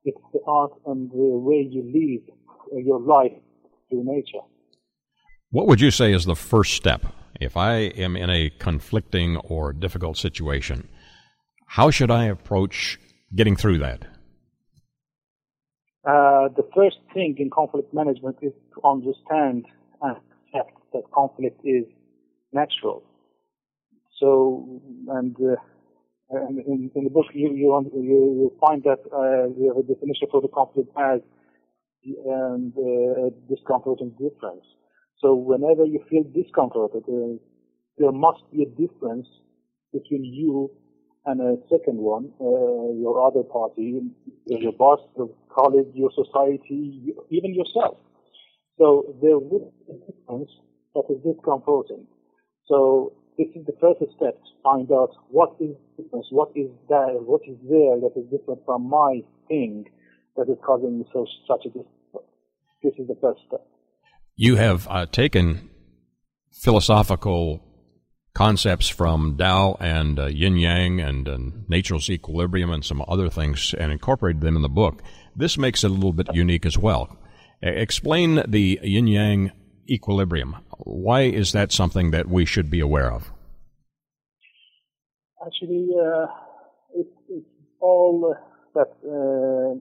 It's 0.05 0.21
the 0.33 0.41
art 0.47 0.73
and 0.87 1.11
the 1.11 1.17
way 1.17 1.69
you 1.69 1.83
live 1.85 2.37
your 2.73 3.01
life 3.01 3.33
through 3.89 4.05
nature. 4.05 4.45
What 5.51 5.67
would 5.67 5.81
you 5.81 5.91
say 5.91 6.13
is 6.13 6.25
the 6.25 6.37
first 6.37 6.75
step? 6.75 7.05
If 7.41 7.57
I 7.57 7.77
am 7.97 8.17
in 8.17 8.29
a 8.29 8.51
conflicting 8.51 9.39
or 9.39 9.73
difficult 9.73 10.19
situation, 10.19 10.89
how 11.67 11.91
should 11.91 12.11
I 12.11 12.25
approach 12.27 13.01
getting 13.35 13.57
through 13.57 13.79
that? 13.79 14.03
Uh, 16.05 16.49
the 16.49 16.69
first 16.75 16.99
thing 17.15 17.37
in 17.39 17.49
conflict 17.49 17.95
management 17.95 18.37
is 18.43 18.53
to 18.75 18.81
understand 18.85 19.65
and 20.03 20.17
accept 20.17 20.77
that 20.93 21.03
conflict 21.13 21.61
is 21.65 21.85
natural. 22.53 23.03
So, 24.19 24.81
and, 25.09 25.35
uh, 25.41 25.57
and 26.31 26.59
in, 26.59 26.91
in, 26.95 27.05
the 27.05 27.11
book 27.11 27.27
you 27.33 27.51
you, 27.55 27.91
you 27.95 28.53
find 28.61 28.83
that 28.85 29.01
uh, 29.13 29.49
we 29.49 29.67
have 29.69 29.79
a 29.79 29.83
definition 29.83 30.29
for 30.31 30.43
the 30.43 30.49
conflict 30.49 30.91
as 30.99 31.21
and 32.05 32.73
uh, 32.77 33.31
discomforting 33.49 34.11
difference. 34.11 34.65
So 35.21 35.35
whenever 35.35 35.85
you 35.85 36.03
feel 36.09 36.25
discomforted, 36.25 37.05
uh, 37.09 37.37
there 37.99 38.13
must 38.13 38.43
be 38.53 38.63
a 38.63 38.67
difference 38.67 39.29
between 39.93 40.25
you 40.25 40.71
and 41.27 41.41
a 41.41 41.57
second 41.69 41.99
one, 41.99 42.33
uh, 42.41 42.93
your 42.97 43.27
other 43.27 43.43
party, 43.43 44.01
your 44.47 44.73
boss, 44.73 45.01
your 45.17 45.31
colleague, 45.51 45.93
your 45.95 46.11
society, 46.13 47.15
even 47.29 47.55
yourself. 47.55 47.99
So 48.79 49.15
there 49.21 49.39
would 49.39 49.71
be 49.87 49.93
a 49.93 50.13
difference 50.13 50.51
that 50.95 51.05
is 51.11 51.23
discomforting. 51.23 52.07
So 52.67 53.13
this 53.37 53.49
is 53.55 53.67
the 53.67 53.77
first 53.81 54.01
step 54.17 54.35
to 54.43 54.51
find 54.63 54.91
out 54.91 55.11
what 55.29 55.55
is 55.61 55.77
difference, 55.99 56.29
what 56.31 56.51
is 56.55 56.71
there, 56.89 57.21
what 57.21 57.43
is 57.47 57.59
there 57.69 58.01
that 58.01 58.13
is 58.17 58.25
different 58.31 58.65
from 58.65 58.89
my 58.89 59.21
thing 59.49 59.85
that 60.37 60.49
is 60.49 60.57
causing 60.65 60.99
me 60.99 61.05
so 61.13 61.27
such 61.47 61.67
a 61.67 61.69
discomfort. 61.69 62.25
This 62.83 62.95
is 62.99 63.07
the 63.09 63.17
first 63.21 63.41
step 63.47 63.67
you 64.41 64.57
have 64.57 64.89
uh, 64.89 65.05
taken 65.05 65.69
philosophical 66.51 67.63
concepts 68.33 68.89
from 68.89 69.37
Tao 69.37 69.77
and 69.79 70.19
uh, 70.19 70.29
Yin 70.29 70.57
Yang 70.57 71.01
and 71.01 71.29
uh, 71.29 71.39
nature's 71.69 72.09
equilibrium 72.09 72.71
and 72.71 72.83
some 72.83 73.05
other 73.07 73.29
things 73.29 73.75
and 73.79 73.93
incorporated 73.93 74.41
them 74.41 74.57
in 74.57 74.63
the 74.63 74.69
book. 74.71 75.03
This 75.37 75.59
makes 75.59 75.85
it 75.85 75.91
a 75.91 75.93
little 75.93 76.15
bit 76.15 76.35
unique 76.35 76.65
as 76.65 76.79
well. 76.79 77.19
Explain 77.61 78.43
the 78.49 78.81
yin 78.83 79.09
yang 79.09 79.53
equilibrium. 79.87 80.57
Why 80.79 81.25
is 81.25 81.53
that 81.53 81.71
something 81.71 82.11
that 82.13 82.27
we 82.27 82.47
should 82.47 82.71
be 82.71 82.81
aware 82.81 83.13
of? 83.13 83.31
Actually, 85.47 85.91
uh, 86.03 86.27
it, 86.95 87.09
it's 87.29 87.47
all 87.79 88.35
that 88.75 88.89
uh, 89.05 89.79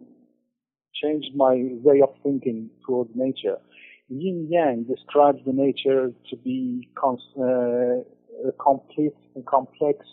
changed 1.01 1.33
my 1.33 1.55
way 1.81 2.01
of 2.01 2.09
thinking 2.23 2.69
toward 2.85 3.15
nature. 3.15 3.57
Yin 4.09 4.47
Yang 4.49 4.85
describes 4.85 5.39
the 5.45 5.53
nature 5.53 6.11
to 6.29 6.35
be 6.37 6.89
cons- 6.95 7.35
uh, 7.37 8.01
a 8.47 8.51
complete 8.59 9.13
and 9.35 9.45
complex 9.45 10.05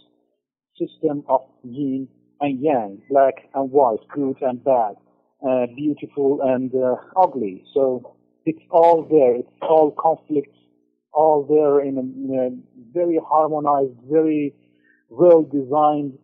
system 0.79 1.25
of 1.29 1.41
yin 1.65 2.09
and 2.41 2.61
yang, 2.61 3.01
black 3.09 3.49
and 3.55 3.71
white, 3.71 4.01
good 4.13 4.37
and 4.43 4.63
bad, 4.63 4.97
uh, 5.47 5.67
beautiful 5.75 6.41
and 6.43 6.75
uh, 6.75 6.97
ugly. 7.17 7.65
So 7.73 8.17
it's 8.45 8.63
all 8.71 9.07
there. 9.11 9.37
It's 9.37 9.49
all 9.63 9.91
conflicts, 9.93 10.57
all 11.13 11.47
there 11.49 11.81
in 11.81 11.97
a, 11.97 12.01
in 12.01 12.39
a 12.39 12.93
very 12.93 13.19
harmonized, 13.27 13.97
very 14.11 14.55
well 15.09 15.43
designed 15.43 16.19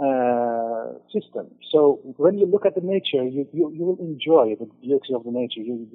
uh, 0.00 0.96
system. 1.12 1.48
So 1.70 2.00
when 2.16 2.38
you 2.38 2.46
look 2.46 2.64
at 2.64 2.74
the 2.74 2.80
nature, 2.80 3.24
you, 3.24 3.46
you, 3.52 3.70
you 3.74 3.84
will 3.84 3.98
enjoy 4.00 4.56
the 4.58 4.68
beauty 4.80 5.12
of 5.14 5.24
the 5.24 5.30
nature, 5.30 5.60
you, 5.60 5.86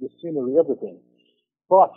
the, 0.00 0.08
scenery, 0.20 0.54
everything. 0.58 0.98
But 1.68 1.92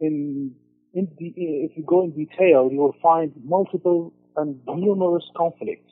in, 0.00 0.54
in 0.94 1.08
the, 1.18 1.32
if 1.36 1.76
you 1.76 1.84
go 1.86 2.04
in 2.04 2.12
detail, 2.12 2.68
you 2.70 2.78
will 2.78 2.96
find 3.02 3.32
multiple 3.44 4.12
and 4.36 4.60
numerous 4.66 5.24
conflicts 5.36 5.90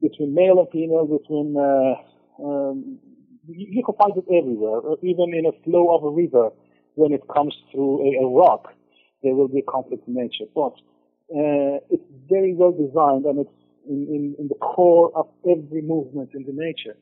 between 0.00 0.34
male 0.34 0.58
and 0.58 0.68
female, 0.70 1.06
between 1.06 1.56
uh, 1.56 2.42
um, 2.42 2.98
you, 3.46 3.66
you, 3.70 3.84
can 3.84 3.94
find 3.96 4.12
it 4.16 4.24
everywhere, 4.32 4.80
even 5.02 5.34
in 5.34 5.46
a 5.46 5.52
flow 5.64 5.94
of 5.94 6.04
a 6.04 6.10
river. 6.10 6.50
When 6.94 7.12
it 7.12 7.22
comes 7.32 7.54
through 7.70 8.02
a, 8.02 8.24
a 8.24 8.28
rock, 8.28 8.74
there 9.22 9.34
will 9.34 9.48
be 9.48 9.60
a 9.60 9.70
conflict 9.70 10.08
in 10.08 10.14
nature. 10.14 10.44
But 10.54 10.74
uh, 11.30 11.78
it's 11.90 12.04
very 12.28 12.54
well 12.54 12.72
designed 12.72 13.24
and 13.24 13.46
it's 13.46 13.56
in, 13.88 14.06
in, 14.10 14.34
in, 14.38 14.48
the 14.48 14.56
core 14.56 15.12
of 15.14 15.28
every 15.48 15.82
movement 15.82 16.30
in 16.34 16.44
the 16.44 16.52
nature. 16.52 16.96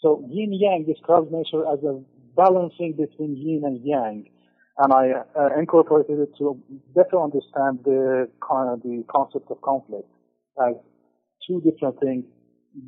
So 0.00 0.24
yin 0.30 0.52
yang 0.52 0.84
describes 0.86 1.28
nature 1.30 1.66
as 1.66 1.82
a 1.82 2.00
balancing 2.36 2.92
between 2.92 3.36
yin 3.36 3.62
and 3.64 3.84
yang. 3.84 4.28
And 4.78 4.92
I 4.92 5.12
uh, 5.38 5.58
incorporated 5.58 6.18
it 6.18 6.30
to 6.38 6.60
better 6.94 7.20
understand 7.20 7.80
the, 7.84 8.28
uh, 8.50 8.76
the 8.76 9.04
concept 9.10 9.50
of 9.50 9.60
conflict 9.60 10.08
as 10.58 10.74
two 11.46 11.60
different 11.60 12.00
things 12.00 12.24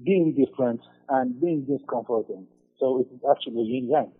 being 0.04 0.34
different 0.34 0.80
and 1.08 1.38
being 1.40 1.66
discomforting. 1.66 2.46
So 2.78 3.00
it's 3.00 3.24
actually 3.30 3.62
yin 3.64 3.90
yang. 3.90 4.12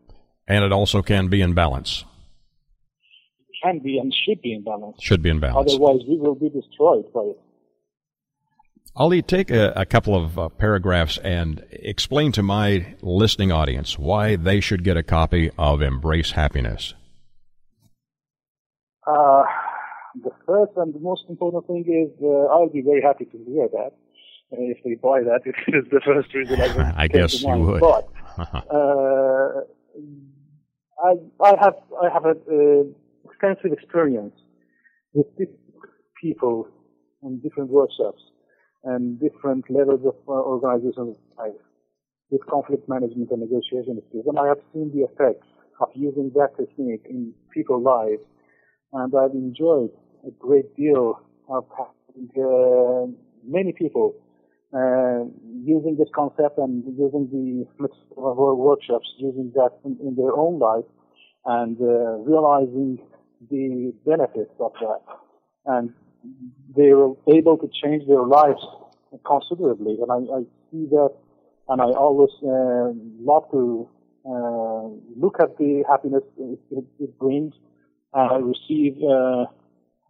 And 0.47 0.64
it 0.64 0.73
also 0.73 1.02
can 1.02 1.28
be 1.28 1.40
in 1.40 1.54
balance. 1.54 2.04
It 3.49 3.57
can 3.62 3.78
be 3.78 3.99
and 3.99 4.14
should 4.26 4.43
be 4.43 4.52
in 4.52 4.62
balance. 4.62 4.97
Should 5.00 5.23
be 5.23 5.31
in 5.31 5.40
balance. 5.40 5.73
Otherwise, 5.73 6.00
we 6.07 6.19
will 6.19 6.35
be 6.35 6.50
destroyed 6.50 7.11
by 7.14 7.23
it. 7.23 7.40
Ali, 8.97 9.23
take 9.23 9.51
a, 9.51 9.73
a 9.75 9.85
couple 9.85 10.15
of 10.15 10.39
uh, 10.39 10.49
paragraphs 10.51 11.19
and 11.19 11.65
explain 11.71 12.31
to 12.31 12.45
my 12.45 12.95
listening 13.03 13.51
audience 13.51 13.99
why 13.99 14.37
they 14.37 14.61
should 14.61 14.85
get 14.85 14.97
a 14.97 15.03
copy 15.03 15.51
of 15.59 15.83
Embrace 15.83 16.31
Happiness. 16.31 16.95
Uh, 19.05 19.43
the 20.23 20.31
first 20.47 20.73
and 20.77 20.95
the 20.95 21.01
most 21.01 21.25
important 21.29 21.67
thing 21.67 21.85
is 21.89 22.23
uh, 22.23 22.55
I'll 22.55 22.69
be 22.69 22.83
very 22.83 23.03
happy 23.03 23.25
to 23.25 23.39
hear 23.45 23.69
that 23.73 23.91
if 24.53 24.79
they 24.85 24.95
buy 24.95 25.23
that. 25.23 25.41
It 25.67 25.75
is 25.75 25.91
the 25.91 26.01
first 26.05 26.33
reason 26.33 26.61
I, 26.61 26.95
I 27.05 27.09
guess 27.09 27.43
you 27.43 27.57
would. 27.57 27.81
But 27.81 28.09
uh, 28.39 29.61
I, 31.03 31.15
I 31.43 31.57
have 31.61 31.75
I 32.01 32.09
have 32.13 32.25
a 32.27 32.31
uh, 32.31 32.85
extensive 33.29 33.73
experience 33.73 34.37
with 35.13 35.27
different 35.33 35.59
people 36.23 36.69
in 37.25 37.41
different 37.41 37.71
workshops 37.71 38.23
and 38.85 39.21
different 39.21 39.69
levels 39.71 40.00
of 40.05 40.14
uh, 40.29 40.33
organizational 40.33 41.19
life 41.38 41.53
with 42.31 42.45
conflict 42.47 42.88
management 42.88 43.31
and 43.31 43.41
negotiation 43.41 44.00
skills. 44.09 44.25
And 44.26 44.38
I 44.38 44.49
have 44.49 44.59
seen 44.73 44.91
the 44.95 45.03
effects 45.05 45.47
of 45.81 45.88
using 45.95 46.31
that 46.35 46.57
technique 46.57 47.05
in 47.09 47.33
people's 47.53 47.85
lives, 47.85 48.23
and 48.93 49.12
I've 49.14 49.33
enjoyed 49.33 49.91
a 50.26 50.31
great 50.38 50.75
deal 50.76 51.21
of 51.49 51.64
having 51.76 52.31
uh, 52.37 53.07
many 53.47 53.73
people 53.73 54.14
uh, 54.75 55.25
using 55.62 55.97
this 55.99 56.09
concept 56.14 56.59
and 56.59 56.83
using 56.99 57.29
the 57.31 57.67
workshops, 58.17 59.09
using 59.19 59.53
that 59.55 59.71
in, 59.85 59.97
in 60.00 60.17
their 60.17 60.35
own 60.35 60.59
life, 60.59 60.85
and 61.45 61.81
uh, 61.81 62.17
realizing 62.26 62.99
the 63.50 63.93
benefits 64.07 64.50
of 64.59 64.73
that. 64.81 65.03
And 65.67 65.93
they 66.76 66.93
were 66.93 67.14
able 67.28 67.57
to 67.59 67.69
change 67.83 68.07
their 68.07 68.23
lives 68.23 68.64
considerably. 69.25 69.99
And 70.00 70.11
I, 70.11 70.38
I 70.38 70.40
see 70.71 70.87
that, 70.90 71.12
and 71.69 71.81
I 71.81 71.87
always 71.87 72.31
uh, 72.43 72.93
love 73.21 73.50
to 73.52 73.88
uh, 74.26 74.88
look 75.16 75.37
at 75.40 75.57
the 75.59 75.85
happiness 75.88 76.23
it, 76.38 76.85
it, 76.99 77.19
brings. 77.19 77.54
And 78.12 78.31
I 78.31 78.37
receive 78.38 78.97
uh, 78.99 79.47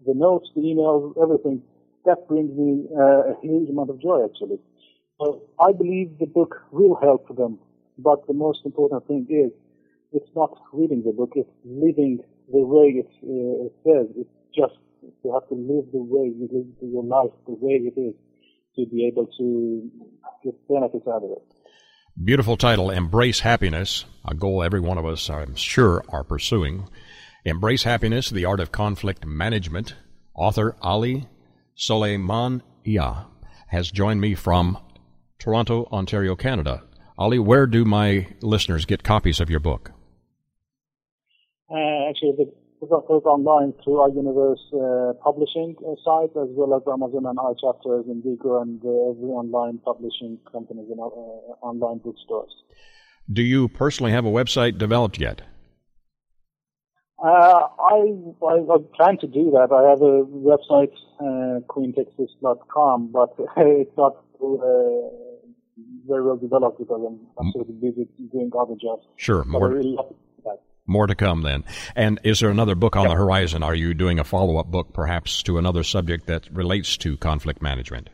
the 0.07 0.15
notes, 0.15 0.51
the 0.55 0.63
emails, 0.63 1.15
everything. 1.21 1.63
That 2.05 2.29
brings 2.29 2.57
me 2.57 2.87
uh, 2.97 3.33
a 3.33 3.35
huge 3.43 3.71
amount 3.71 3.91
of 3.91 4.01
joy, 4.01 4.25
actually. 4.25 4.59
So 5.21 5.43
I 5.59 5.73
believe 5.73 6.19
the 6.19 6.27
book 6.27 6.63
will 6.71 6.97
help 7.01 7.35
them. 7.37 7.59
But 7.97 8.27
the 8.27 8.35
most 8.35 8.61
important 8.65 9.07
thing 9.07 9.27
is, 9.31 9.53
it's 10.13 10.31
not 10.37 10.61
reading 10.73 11.03
the 11.05 11.13
book; 11.13 11.33
it's 11.35 11.49
living 11.65 12.21
the 12.53 12.59
way 12.59 13.03
it, 13.03 13.11
uh, 13.23 13.67
it 13.67 13.73
says. 13.85 14.07
It's 14.17 14.31
just 14.55 14.75
you 15.23 15.33
have 15.33 15.49
to 15.49 15.55
live 15.55 15.91
the 15.93 16.03
way 16.03 16.27
you 16.27 16.49
live 16.53 16.67
your 16.81 17.05
life, 17.05 17.31
the 17.47 17.53
way 17.53 17.73
it 17.73 17.99
is, 17.99 18.15
to 18.77 18.87
be 18.91 19.07
able 19.07 19.27
to 19.39 19.91
get 20.43 20.69
benefits 20.69 21.07
out 21.07 21.23
of 21.23 21.31
it. 21.31 21.43
Beautiful 22.23 22.57
title, 22.57 22.91
Embrace 22.91 23.41
Happiness, 23.41 24.05
a 24.25 24.35
goal 24.35 24.63
every 24.63 24.81
one 24.81 24.99
of 24.99 25.07
us, 25.07 25.29
I'm 25.29 25.57
sure, 25.57 26.05
are 26.09 26.23
pursuing. 26.25 26.89
Embrace 27.45 27.83
Happiness, 27.83 28.31
The 28.31 28.45
Art 28.45 28.61
of 28.61 28.73
Conflict 28.73 29.27
Management. 29.27 29.95
Author 30.35 30.77
Ali 30.81 31.29
Soleymaniha 31.77 33.27
has 33.69 33.91
joined 33.91 34.21
me 34.21 34.35
from 34.35 34.79
Toronto, 35.39 35.87
Ontario, 35.93 36.37
Canada. 36.37 36.85
Ali, 37.19 37.39
where 37.39 37.67
do 37.67 37.85
my 37.85 38.29
listeners 38.41 38.85
get 38.85 39.03
copies 39.03 39.41
of 39.41 39.51
your 39.51 39.61
book? 39.61 39.93
Uh, 41.71 42.09
actually, 42.09 42.33
the 42.37 42.53
book 42.89 43.27
online 43.27 43.73
through 43.83 43.97
iUniverse 44.09 44.65
uh, 44.75 45.13
publishing 45.23 45.77
uh, 45.87 45.95
site 46.05 46.37
as 46.37 46.49
well 46.53 46.75
as 46.75 46.83
Amazon 46.87 47.27
and 47.27 47.39
iChapters 47.39 48.09
and 48.11 48.23
Vigo 48.23 48.61
and 48.61 48.81
uh, 48.85 49.11
every 49.11 49.31
online 49.31 49.79
publishing 49.79 50.39
companies 50.51 50.87
and 50.91 51.01
uh, 51.01 51.05
online 51.63 51.99
bookstores. 51.99 52.53
Do 53.33 53.43
you 53.43 53.69
personally 53.69 54.13
have 54.13 54.25
a 54.25 54.31
website 54.31 54.79
developed 54.79 55.19
yet? 55.19 55.43
Uh, 57.19 57.69
I, 57.79 58.13
I, 58.43 58.55
I 58.71 58.77
plan 58.95 59.17
to 59.19 59.27
do 59.27 59.51
that. 59.53 59.73
I 59.73 59.89
have 59.89 60.03
a 60.03 60.25
website, 60.27 60.93
uh, 61.21 61.61
queentexas.com, 61.69 63.13
but 63.13 63.35
it's 63.57 63.97
not 63.97 64.17
uh, 64.43 65.25
very 66.07 66.23
well 66.23 66.37
developed 66.37 66.79
because 66.79 67.01
I'm 67.07 67.47
absolutely 67.47 67.75
busy 67.75 68.09
doing 68.31 68.51
other 68.59 68.75
jobs. 68.81 69.07
Sure, 69.17 69.45
more, 69.45 69.71
really 69.71 69.97
more 70.87 71.07
to 71.07 71.15
come 71.15 71.43
then. 71.43 71.65
And 71.97 72.21
is 72.25 72.41
there 72.41 72.51
another 72.51 72.75
book 72.75 72.97
on 72.97 73.03
yep. 73.03 73.13
the 73.13 73.17
horizon? 73.17 73.63
Are 73.63 73.75
you 73.75 73.95
doing 73.95 74.19
a 74.19 74.25
follow 74.25 74.59
up 74.59 74.71
book 74.71 74.93
perhaps 74.93 75.43
to 75.45 75.59
another 75.59 75.83
subject 75.83 76.27
that 76.27 76.51
relates 76.53 76.97
to 76.99 77.17
conflict 77.17 77.63
management? 77.63 78.11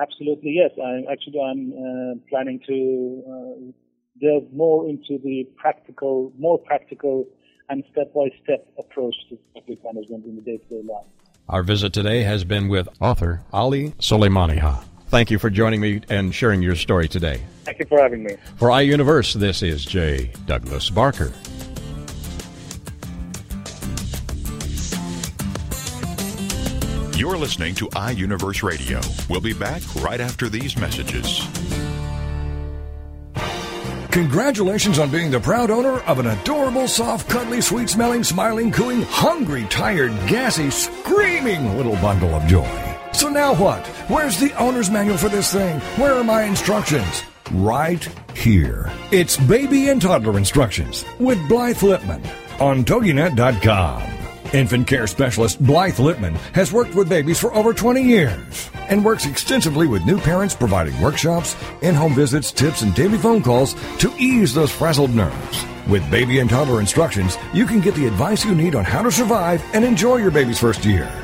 Absolutely, 0.00 0.52
yes. 0.52 0.70
I'm 0.82 1.04
actually 1.10 1.40
I'm 1.40 1.72
uh, 1.72 2.14
planning 2.28 2.60
to 2.66 3.22
uh, 3.28 3.72
delve 4.20 4.52
more 4.52 4.88
into 4.88 5.18
the 5.22 5.44
practical, 5.56 6.32
more 6.38 6.58
practical 6.58 7.26
and 7.68 7.82
step-by-step 7.92 8.66
approach 8.78 9.14
to 9.30 9.38
conflict 9.54 9.84
management 9.84 10.24
in 10.26 10.36
the 10.36 10.42
day-to-day 10.42 10.82
life. 10.86 11.06
Our 11.48 11.62
visit 11.62 11.92
today 11.92 12.22
has 12.22 12.44
been 12.44 12.68
with 12.68 12.88
author 13.00 13.42
Ali 13.52 13.90
Soleymaniha. 14.00 14.84
Thank 15.08 15.30
you 15.30 15.38
for 15.38 15.50
joining 15.50 15.80
me 15.80 16.02
and 16.08 16.34
sharing 16.34 16.62
your 16.62 16.76
story 16.76 17.08
today. 17.08 17.40
Thank 17.64 17.78
you 17.78 17.86
for 17.86 18.00
having 18.00 18.24
me. 18.24 18.36
For 18.56 18.68
iUniverse, 18.68 19.34
this 19.34 19.62
is 19.62 19.84
J. 19.84 20.32
Douglas 20.46 20.90
Barker. 20.90 21.32
You're 27.16 27.38
listening 27.38 27.76
to 27.76 27.86
iUniverse 27.90 28.62
Radio. 28.62 29.00
We'll 29.30 29.40
be 29.40 29.52
back 29.52 29.82
right 29.96 30.20
after 30.20 30.48
these 30.48 30.76
messages. 30.76 31.46
Congratulations 34.10 34.98
on 34.98 35.10
being 35.10 35.30
the 35.30 35.40
proud 35.40 35.70
owner 35.70 36.00
of 36.02 36.18
an 36.18 36.26
adorable, 36.26 36.86
soft, 36.86 37.28
cuddly, 37.28 37.60
sweet 37.60 37.88
smelling, 37.88 38.22
smiling, 38.22 38.70
cooing, 38.70 39.02
hungry, 39.02 39.64
tired, 39.70 40.12
gassy, 40.28 40.70
screaming 40.70 41.76
little 41.76 41.96
bundle 41.96 42.34
of 42.34 42.46
joy. 42.46 42.93
So 43.14 43.28
now 43.28 43.54
what? 43.54 43.86
Where's 44.08 44.38
the 44.38 44.52
owner's 44.54 44.90
manual 44.90 45.16
for 45.16 45.28
this 45.28 45.52
thing? 45.52 45.80
Where 45.96 46.14
are 46.14 46.24
my 46.24 46.42
instructions? 46.42 47.22
right 47.52 48.08
here. 48.34 48.90
It's 49.10 49.36
Baby 49.36 49.88
and 49.88 50.00
Toddler 50.00 50.38
Instructions 50.38 51.04
with 51.18 51.38
Blythe 51.48 51.78
Lipman 51.78 52.24
on 52.60 52.84
TogiNet.com. 52.84 54.02
Infant 54.52 54.86
care 54.86 55.06
specialist 55.06 55.64
Blythe 55.64 55.96
Lipman 55.96 56.36
has 56.54 56.72
worked 56.72 56.94
with 56.94 57.08
babies 57.08 57.40
for 57.40 57.52
over 57.54 57.74
20 57.74 58.02
years 58.02 58.70
and 58.88 59.04
works 59.04 59.26
extensively 59.26 59.86
with 59.86 60.04
new 60.04 60.18
parents, 60.18 60.54
providing 60.54 60.98
workshops, 61.00 61.56
in 61.82 61.94
home 61.94 62.14
visits, 62.14 62.52
tips, 62.52 62.82
and 62.82 62.94
daily 62.94 63.18
phone 63.18 63.42
calls 63.42 63.74
to 63.98 64.14
ease 64.18 64.54
those 64.54 64.70
frazzled 64.70 65.14
nerves. 65.14 65.64
With 65.88 66.08
baby 66.10 66.38
and 66.38 66.48
toddler 66.48 66.80
instructions, 66.80 67.36
you 67.52 67.66
can 67.66 67.80
get 67.80 67.94
the 67.94 68.06
advice 68.06 68.44
you 68.44 68.54
need 68.54 68.74
on 68.74 68.84
how 68.84 69.02
to 69.02 69.10
survive 69.10 69.62
and 69.74 69.84
enjoy 69.84 70.16
your 70.16 70.30
baby's 70.30 70.60
first 70.60 70.84
year. 70.84 71.23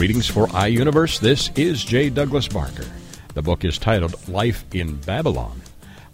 Greetings 0.00 0.28
for 0.28 0.46
iUniverse. 0.46 1.20
This 1.20 1.50
is 1.56 1.84
J. 1.84 2.08
Douglas 2.08 2.48
Barker. 2.48 2.86
The 3.34 3.42
book 3.42 3.66
is 3.66 3.76
titled 3.76 4.26
Life 4.30 4.64
in 4.72 4.96
Babylon 4.96 5.60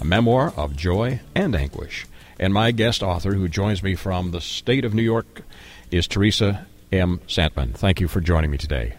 a 0.00 0.04
memoir 0.04 0.52
of 0.56 0.74
joy 0.74 1.20
and 1.36 1.54
anguish. 1.54 2.04
And 2.40 2.52
my 2.52 2.72
guest 2.72 3.04
author, 3.04 3.34
who 3.34 3.46
joins 3.46 3.84
me 3.84 3.94
from 3.94 4.32
the 4.32 4.40
state 4.40 4.84
of 4.84 4.92
New 4.92 5.04
York, 5.04 5.42
is 5.92 6.08
Theresa 6.08 6.66
M. 6.90 7.20
Santmann. 7.28 7.74
Thank 7.74 8.00
you 8.00 8.08
for 8.08 8.20
joining 8.20 8.50
me 8.50 8.58
today. 8.58 8.94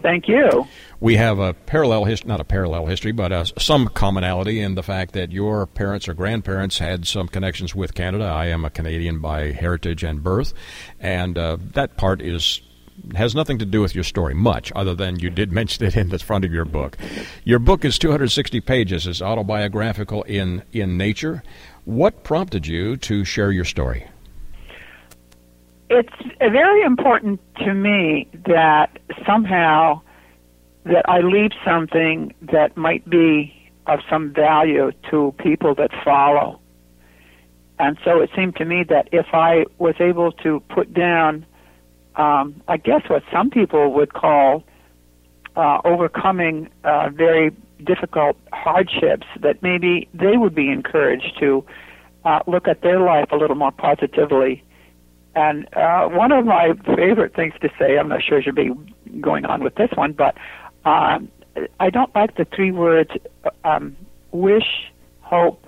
Thank 0.00 0.26
you. 0.26 0.66
We 0.98 1.16
have 1.16 1.38
a 1.38 1.52
parallel 1.52 2.06
history, 2.06 2.28
not 2.28 2.40
a 2.40 2.44
parallel 2.44 2.86
history, 2.86 3.12
but 3.12 3.30
uh, 3.30 3.44
some 3.44 3.88
commonality 3.88 4.60
in 4.60 4.74
the 4.74 4.82
fact 4.82 5.12
that 5.12 5.32
your 5.32 5.66
parents 5.66 6.08
or 6.08 6.14
grandparents 6.14 6.78
had 6.78 7.06
some 7.06 7.28
connections 7.28 7.74
with 7.74 7.92
Canada. 7.92 8.24
I 8.24 8.46
am 8.46 8.64
a 8.64 8.70
Canadian 8.70 9.18
by 9.18 9.52
heritage 9.52 10.02
and 10.02 10.22
birth, 10.22 10.54
and 10.98 11.36
uh, 11.36 11.58
that 11.74 11.98
part 11.98 12.22
is 12.22 12.62
has 13.14 13.34
nothing 13.34 13.58
to 13.58 13.64
do 13.64 13.80
with 13.80 13.94
your 13.94 14.04
story 14.04 14.34
much, 14.34 14.72
other 14.74 14.94
than 14.94 15.18
you 15.18 15.30
did 15.30 15.52
mention 15.60 15.84
it 15.86 15.96
in 15.96 16.08
the 16.08 16.18
front 16.18 16.44
of 16.44 16.52
your 16.52 16.64
book. 16.64 16.96
Your 17.44 17.58
book 17.58 17.84
is 17.84 17.98
260 17.98 18.60
pages. 18.60 19.06
It's 19.06 19.22
autobiographical 19.22 20.22
in 20.24 20.62
in 20.72 20.96
nature. 20.96 21.42
What 21.84 22.22
prompted 22.22 22.66
you 22.66 22.96
to 22.98 23.24
share 23.24 23.50
your 23.50 23.64
story? 23.64 24.06
It's 25.90 26.14
very 26.38 26.82
important 26.82 27.40
to 27.56 27.74
me 27.74 28.28
that 28.46 28.98
somehow 29.26 30.00
that 30.84 31.04
I 31.08 31.20
leave 31.20 31.50
something 31.64 32.34
that 32.40 32.76
might 32.76 33.08
be 33.08 33.54
of 33.86 34.00
some 34.08 34.32
value 34.32 34.92
to 35.10 35.34
people 35.38 35.74
that 35.74 35.90
follow. 36.04 36.60
And 37.78 37.98
so 38.04 38.20
it 38.20 38.30
seemed 38.36 38.56
to 38.56 38.64
me 38.64 38.84
that 38.88 39.08
if 39.12 39.26
I 39.32 39.64
was 39.78 39.94
able 40.00 40.32
to 40.32 40.60
put 40.68 40.94
down 40.94 41.44
um, 42.16 42.62
I 42.68 42.76
guess 42.76 43.02
what 43.08 43.22
some 43.32 43.50
people 43.50 43.92
would 43.92 44.12
call 44.12 44.64
uh, 45.56 45.78
overcoming 45.84 46.68
uh, 46.84 47.10
very 47.10 47.50
difficult 47.84 48.36
hardships, 48.52 49.26
that 49.40 49.62
maybe 49.62 50.08
they 50.14 50.36
would 50.36 50.54
be 50.54 50.70
encouraged 50.70 51.38
to 51.40 51.64
uh, 52.24 52.40
look 52.46 52.68
at 52.68 52.82
their 52.82 53.00
life 53.00 53.28
a 53.32 53.36
little 53.36 53.56
more 53.56 53.72
positively. 53.72 54.62
And 55.34 55.66
uh, 55.74 56.08
one 56.08 56.32
of 56.32 56.44
my 56.44 56.72
favorite 56.84 57.34
things 57.34 57.54
to 57.62 57.70
say, 57.78 57.98
I'm 57.98 58.08
not 58.08 58.22
sure 58.22 58.38
I 58.38 58.42
should 58.42 58.54
be 58.54 58.70
going 59.20 59.44
on 59.46 59.64
with 59.64 59.74
this 59.74 59.90
one, 59.94 60.12
but 60.12 60.36
um, 60.84 61.30
I 61.80 61.90
don't 61.90 62.14
like 62.14 62.36
the 62.36 62.44
three 62.44 62.70
words 62.70 63.10
um, 63.64 63.96
wish, 64.30 64.90
hope, 65.20 65.66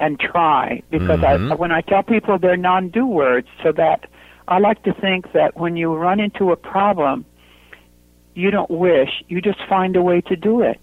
and 0.00 0.18
try 0.18 0.82
because 0.90 1.20
mm-hmm. 1.20 1.52
I, 1.52 1.54
when 1.54 1.72
I 1.72 1.80
tell 1.80 2.02
people 2.02 2.38
they're 2.38 2.56
non-do 2.56 3.06
words, 3.06 3.48
so 3.62 3.72
that 3.72 4.08
I 4.48 4.58
like 4.58 4.82
to 4.84 4.94
think 4.94 5.32
that 5.32 5.56
when 5.58 5.76
you 5.76 5.94
run 5.94 6.20
into 6.20 6.52
a 6.52 6.56
problem, 6.56 7.26
you 8.34 8.50
don't 8.50 8.70
wish, 8.70 9.10
you 9.28 9.42
just 9.42 9.58
find 9.68 9.94
a 9.94 10.02
way 10.02 10.22
to 10.22 10.36
do 10.36 10.62
it. 10.62 10.80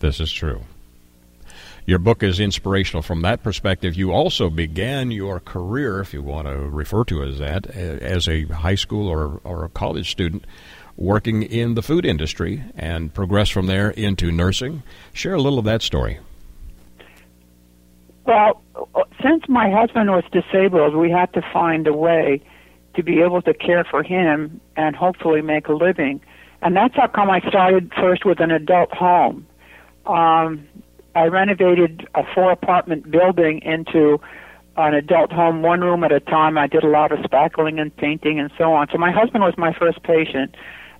This 0.00 0.18
is 0.18 0.32
true. 0.32 0.62
Your 1.86 2.00
book 2.00 2.24
is 2.24 2.40
inspirational 2.40 3.02
from 3.02 3.22
that 3.22 3.44
perspective. 3.44 3.94
You 3.94 4.10
also 4.10 4.50
began 4.50 5.12
your 5.12 5.38
career, 5.38 6.00
if 6.00 6.12
you 6.12 6.20
want 6.20 6.48
to 6.48 6.56
refer 6.56 7.04
to 7.04 7.22
it 7.22 7.28
as 7.28 7.38
that, 7.38 7.66
as 7.68 8.28
a 8.28 8.42
high 8.46 8.74
school 8.74 9.06
or, 9.06 9.40
or 9.44 9.64
a 9.64 9.68
college 9.68 10.10
student 10.10 10.44
working 10.96 11.44
in 11.44 11.74
the 11.74 11.82
food 11.82 12.04
industry 12.04 12.64
and 12.74 13.14
progressed 13.14 13.52
from 13.52 13.66
there 13.66 13.90
into 13.90 14.32
nursing. 14.32 14.82
Share 15.12 15.34
a 15.34 15.40
little 15.40 15.60
of 15.60 15.64
that 15.66 15.82
story. 15.82 16.18
Well, 18.26 18.60
since 19.22 19.44
my 19.48 19.70
husband 19.70 20.10
was 20.10 20.24
disabled, 20.32 20.96
we 20.96 21.10
had 21.10 21.32
to 21.34 21.42
find 21.52 21.86
a 21.86 21.92
way 21.92 22.42
to 22.94 23.02
be 23.02 23.20
able 23.20 23.40
to 23.42 23.54
care 23.54 23.84
for 23.84 24.02
him 24.02 24.60
and 24.76 24.96
hopefully 24.96 25.42
make 25.42 25.68
a 25.68 25.72
living. 25.72 26.20
And 26.62 26.74
that's 26.74 26.96
how 26.96 27.06
come 27.06 27.30
I 27.30 27.40
started 27.40 27.92
first 27.94 28.24
with 28.24 28.40
an 28.40 28.50
adult 28.50 28.92
home. 28.92 29.46
Um, 30.06 30.66
I 31.14 31.26
renovated 31.26 32.08
a 32.14 32.22
four 32.34 32.50
apartment 32.50 33.10
building 33.10 33.60
into 33.62 34.20
an 34.76 34.94
adult 34.94 35.32
home, 35.32 35.62
one 35.62 35.80
room 35.80 36.02
at 36.02 36.12
a 36.12 36.20
time. 36.20 36.58
I 36.58 36.66
did 36.66 36.82
a 36.82 36.88
lot 36.88 37.12
of 37.12 37.20
spackling 37.20 37.80
and 37.80 37.96
painting 37.96 38.40
and 38.40 38.50
so 38.58 38.72
on. 38.72 38.88
So 38.90 38.98
my 38.98 39.12
husband 39.12 39.44
was 39.44 39.54
my 39.56 39.72
first 39.72 40.02
patient. 40.02 40.54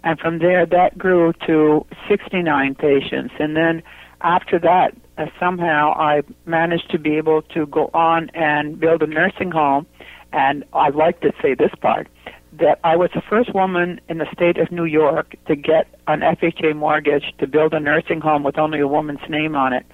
And 0.04 0.18
from 0.20 0.38
there, 0.38 0.64
that 0.66 0.96
grew 0.96 1.32
to 1.46 1.84
69 2.08 2.74
patients. 2.76 3.34
And 3.40 3.56
then 3.56 3.82
after 4.20 4.58
that, 4.60 4.94
uh, 5.18 5.26
somehow 5.40 5.92
I 5.92 6.22
managed 6.44 6.90
to 6.90 6.98
be 6.98 7.16
able 7.16 7.42
to 7.42 7.66
go 7.66 7.90
on 7.94 8.30
and 8.34 8.78
build 8.78 9.02
a 9.02 9.06
nursing 9.06 9.50
home. 9.50 9.86
And 10.32 10.64
I'd 10.72 10.94
like 10.94 11.20
to 11.20 11.32
say 11.40 11.54
this 11.54 11.70
part 11.80 12.08
that 12.52 12.80
I 12.84 12.96
was 12.96 13.10
the 13.14 13.22
first 13.28 13.54
woman 13.54 14.00
in 14.08 14.18
the 14.18 14.26
state 14.32 14.58
of 14.58 14.70
New 14.70 14.84
York 14.84 15.36
to 15.46 15.56
get 15.56 15.88
an 16.06 16.20
FHA 16.20 16.74
mortgage 16.76 17.34
to 17.38 17.46
build 17.46 17.74
a 17.74 17.80
nursing 17.80 18.20
home 18.20 18.42
with 18.42 18.58
only 18.58 18.80
a 18.80 18.88
woman's 18.88 19.28
name 19.28 19.54
on 19.54 19.72
it. 19.72 19.86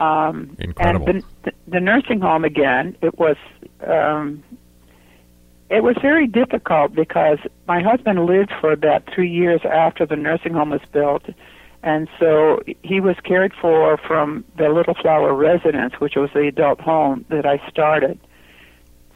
Um, 0.00 0.56
Incredible. 0.58 1.08
And 1.08 1.24
the, 1.44 1.52
the 1.68 1.80
nursing 1.80 2.20
home 2.20 2.44
again, 2.44 2.96
it 3.02 3.18
was 3.18 3.36
um, 3.86 4.42
it 5.68 5.84
was 5.84 5.96
very 6.02 6.26
difficult 6.26 6.94
because 6.94 7.38
my 7.68 7.80
husband 7.82 8.26
lived 8.26 8.52
for 8.60 8.72
about 8.72 9.04
three 9.14 9.30
years 9.30 9.60
after 9.64 10.04
the 10.04 10.16
nursing 10.16 10.54
home 10.54 10.70
was 10.70 10.80
built 10.92 11.22
and 11.82 12.08
so 12.18 12.60
he 12.82 13.00
was 13.00 13.16
cared 13.24 13.52
for 13.60 13.96
from 13.96 14.44
the 14.56 14.68
Little 14.68 14.94
Flower 14.94 15.34
residence, 15.34 15.94
which 15.98 16.14
was 16.16 16.30
the 16.34 16.46
adult 16.46 16.80
home 16.80 17.24
that 17.30 17.46
I 17.46 17.60
started. 17.68 18.18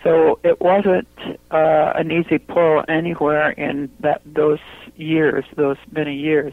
So 0.03 0.39
it 0.45 0.61
wasn't 0.61 1.09
uh, 1.51 1.93
an 1.95 2.11
easy 2.11 2.39
pull 2.39 2.85
anywhere 2.89 3.51
in 3.51 3.91
that 4.01 4.23
those 4.25 4.61
years, 4.97 5.45
those 5.57 5.79
many 5.93 6.15
years. 6.15 6.53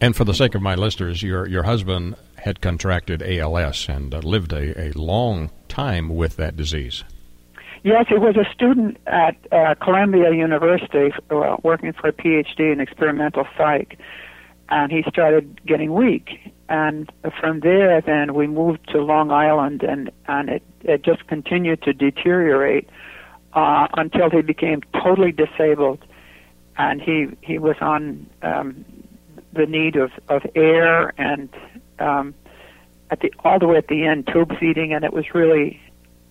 And 0.00 0.14
for 0.14 0.24
the 0.24 0.34
sake 0.34 0.54
of 0.54 0.62
my 0.62 0.74
listeners, 0.74 1.22
your 1.22 1.48
your 1.48 1.62
husband 1.64 2.16
had 2.36 2.60
contracted 2.60 3.22
ALS 3.22 3.88
and 3.88 4.14
uh, 4.14 4.18
lived 4.18 4.52
a, 4.52 4.88
a 4.88 4.92
long 4.92 5.50
time 5.68 6.10
with 6.10 6.36
that 6.36 6.56
disease. 6.56 7.02
Yes, 7.82 8.06
he 8.08 8.18
was 8.18 8.36
a 8.36 8.52
student 8.52 8.98
at 9.06 9.36
uh, 9.52 9.74
Columbia 9.80 10.32
University, 10.32 11.12
uh, 11.30 11.56
working 11.62 11.92
for 11.92 12.08
a 12.08 12.12
PhD 12.12 12.72
in 12.72 12.80
experimental 12.80 13.46
psych 13.56 13.98
and 14.68 14.90
he 14.90 15.02
started 15.08 15.64
getting 15.66 15.94
weak. 15.94 16.52
And 16.68 17.10
from 17.40 17.60
there, 17.60 18.00
then 18.00 18.34
we 18.34 18.46
moved 18.46 18.88
to 18.90 18.98
Long 19.00 19.30
Island, 19.30 19.82
and 19.82 20.10
and 20.26 20.48
it 20.48 20.62
it 20.82 21.02
just 21.02 21.26
continued 21.28 21.82
to 21.82 21.92
deteriorate 21.92 22.88
uh, 23.52 23.86
until 23.96 24.30
he 24.30 24.42
became 24.42 24.82
totally 24.92 25.30
disabled, 25.30 26.04
and 26.76 27.00
he 27.00 27.28
he 27.40 27.58
was 27.58 27.76
on 27.80 28.26
um, 28.42 28.84
the 29.52 29.66
need 29.66 29.94
of 29.94 30.10
of 30.28 30.42
air 30.56 31.12
and 31.18 31.48
um, 32.00 32.34
at 33.10 33.20
the 33.20 33.32
all 33.44 33.60
the 33.60 33.68
way 33.68 33.76
at 33.76 33.86
the 33.86 34.04
end 34.04 34.26
tube 34.26 34.52
feeding, 34.58 34.92
and 34.92 35.04
it 35.04 35.12
was 35.12 35.34
really 35.34 35.80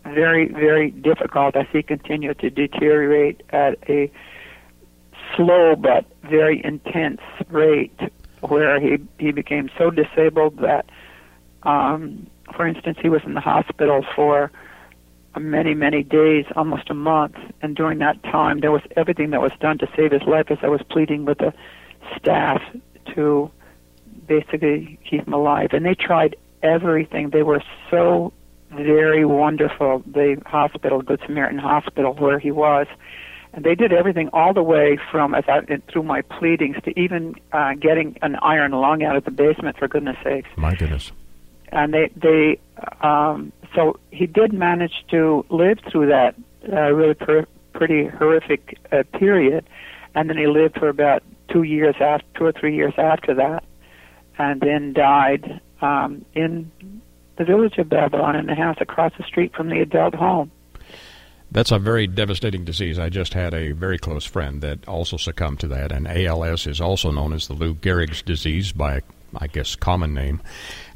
very 0.03 0.49
very 0.49 0.91
difficult 0.91 1.55
as 1.55 1.65
he 1.71 1.81
continued 1.81 2.39
to 2.39 2.49
deteriorate 2.49 3.41
at 3.51 3.77
a 3.89 4.11
slow 5.35 5.75
but 5.75 6.05
very 6.23 6.63
intense 6.63 7.21
rate 7.49 7.99
where 8.41 8.79
he 8.79 8.97
he 9.17 9.31
became 9.31 9.69
so 9.77 9.89
disabled 9.89 10.57
that, 10.57 10.85
um, 11.63 12.27
for 12.55 12.67
instance, 12.67 12.97
he 13.01 13.09
was 13.09 13.21
in 13.25 13.33
the 13.33 13.41
hospital 13.41 14.05
for 14.15 14.51
many 15.37 15.73
many 15.73 16.03
days, 16.03 16.45
almost 16.55 16.89
a 16.89 16.93
month, 16.93 17.35
and 17.61 17.75
during 17.75 17.99
that 17.99 18.21
time, 18.23 18.61
there 18.61 18.71
was 18.71 18.81
everything 18.95 19.31
that 19.31 19.41
was 19.41 19.51
done 19.59 19.77
to 19.79 19.87
save 19.95 20.11
his 20.11 20.23
life. 20.23 20.49
As 20.49 20.57
I 20.61 20.67
was 20.67 20.81
pleading 20.89 21.25
with 21.25 21.39
the 21.39 21.53
staff 22.17 22.61
to 23.15 23.51
basically 24.27 24.99
keep 25.09 25.27
him 25.27 25.33
alive, 25.33 25.69
and 25.73 25.85
they 25.85 25.95
tried 25.95 26.35
everything. 26.63 27.29
They 27.29 27.43
were 27.43 27.61
so 27.91 28.33
very 28.71 29.25
wonderful. 29.25 30.03
The 30.05 30.41
hospital, 30.45 31.01
Good 31.01 31.21
Samaritan 31.25 31.59
Hospital, 31.59 32.13
where 32.13 32.39
he 32.39 32.51
was, 32.51 32.87
and 33.55 33.63
they 33.63 33.73
did 33.73 33.93
everything 33.93 34.29
all 34.33 34.53
the 34.53 34.61
way 34.61 34.99
from 35.11 35.33
as 35.33 35.45
I 35.47 35.61
through 35.89 36.03
my 36.03 36.21
pleadings 36.21 36.75
to 36.83 36.99
even 36.99 37.35
uh, 37.53 37.73
getting 37.75 38.17
an 38.21 38.35
iron 38.41 38.73
lung 38.73 39.01
out 39.01 39.15
of 39.15 39.23
the 39.23 39.31
basement. 39.31 39.77
For 39.77 39.87
goodness 39.87 40.17
sakes! 40.23 40.49
My 40.57 40.75
goodness. 40.75 41.13
And 41.69 41.93
they 41.93 42.11
they 42.15 42.59
um, 43.01 43.53
so 43.73 43.97
he 44.11 44.27
did 44.27 44.53
manage 44.53 45.05
to 45.11 45.45
live 45.49 45.79
through 45.89 46.07
that 46.07 46.35
uh, 46.71 46.91
really 46.91 47.13
per- 47.13 47.47
pretty 47.73 48.07
horrific 48.07 48.77
uh, 48.91 49.03
period, 49.17 49.65
and 50.13 50.29
then 50.29 50.37
he 50.37 50.47
lived 50.47 50.77
for 50.77 50.89
about 50.89 51.23
two 51.49 51.63
years 51.63 51.95
after 52.01 52.25
two 52.35 52.45
or 52.45 52.51
three 52.51 52.75
years 52.75 52.93
after 52.97 53.33
that, 53.35 53.63
and 54.37 54.59
then 54.59 54.91
died 54.91 55.61
um, 55.81 56.25
in 56.33 56.69
the 57.37 57.45
village 57.45 57.77
of 57.77 57.87
Babylon 57.87 58.35
in 58.35 58.47
the 58.47 58.55
house 58.55 58.77
across 58.81 59.13
the 59.17 59.23
street 59.23 59.53
from 59.55 59.69
the 59.69 59.79
adult 59.79 60.13
home. 60.13 60.51
That's 61.55 61.71
a 61.71 61.79
very 61.79 62.05
devastating 62.05 62.65
disease. 62.65 62.99
I 62.99 63.07
just 63.07 63.33
had 63.33 63.53
a 63.53 63.71
very 63.71 63.97
close 63.97 64.25
friend 64.25 64.59
that 64.59 64.85
also 64.89 65.15
succumbed 65.15 65.61
to 65.61 65.69
that, 65.69 65.89
and 65.93 66.05
ALS 66.05 66.67
is 66.67 66.81
also 66.81 67.11
known 67.11 67.31
as 67.31 67.47
the 67.47 67.53
Lou 67.53 67.75
Gehrig's 67.75 68.21
disease 68.21 68.73
by, 68.73 69.03
I 69.37 69.47
guess, 69.47 69.77
common 69.77 70.13
name. 70.13 70.41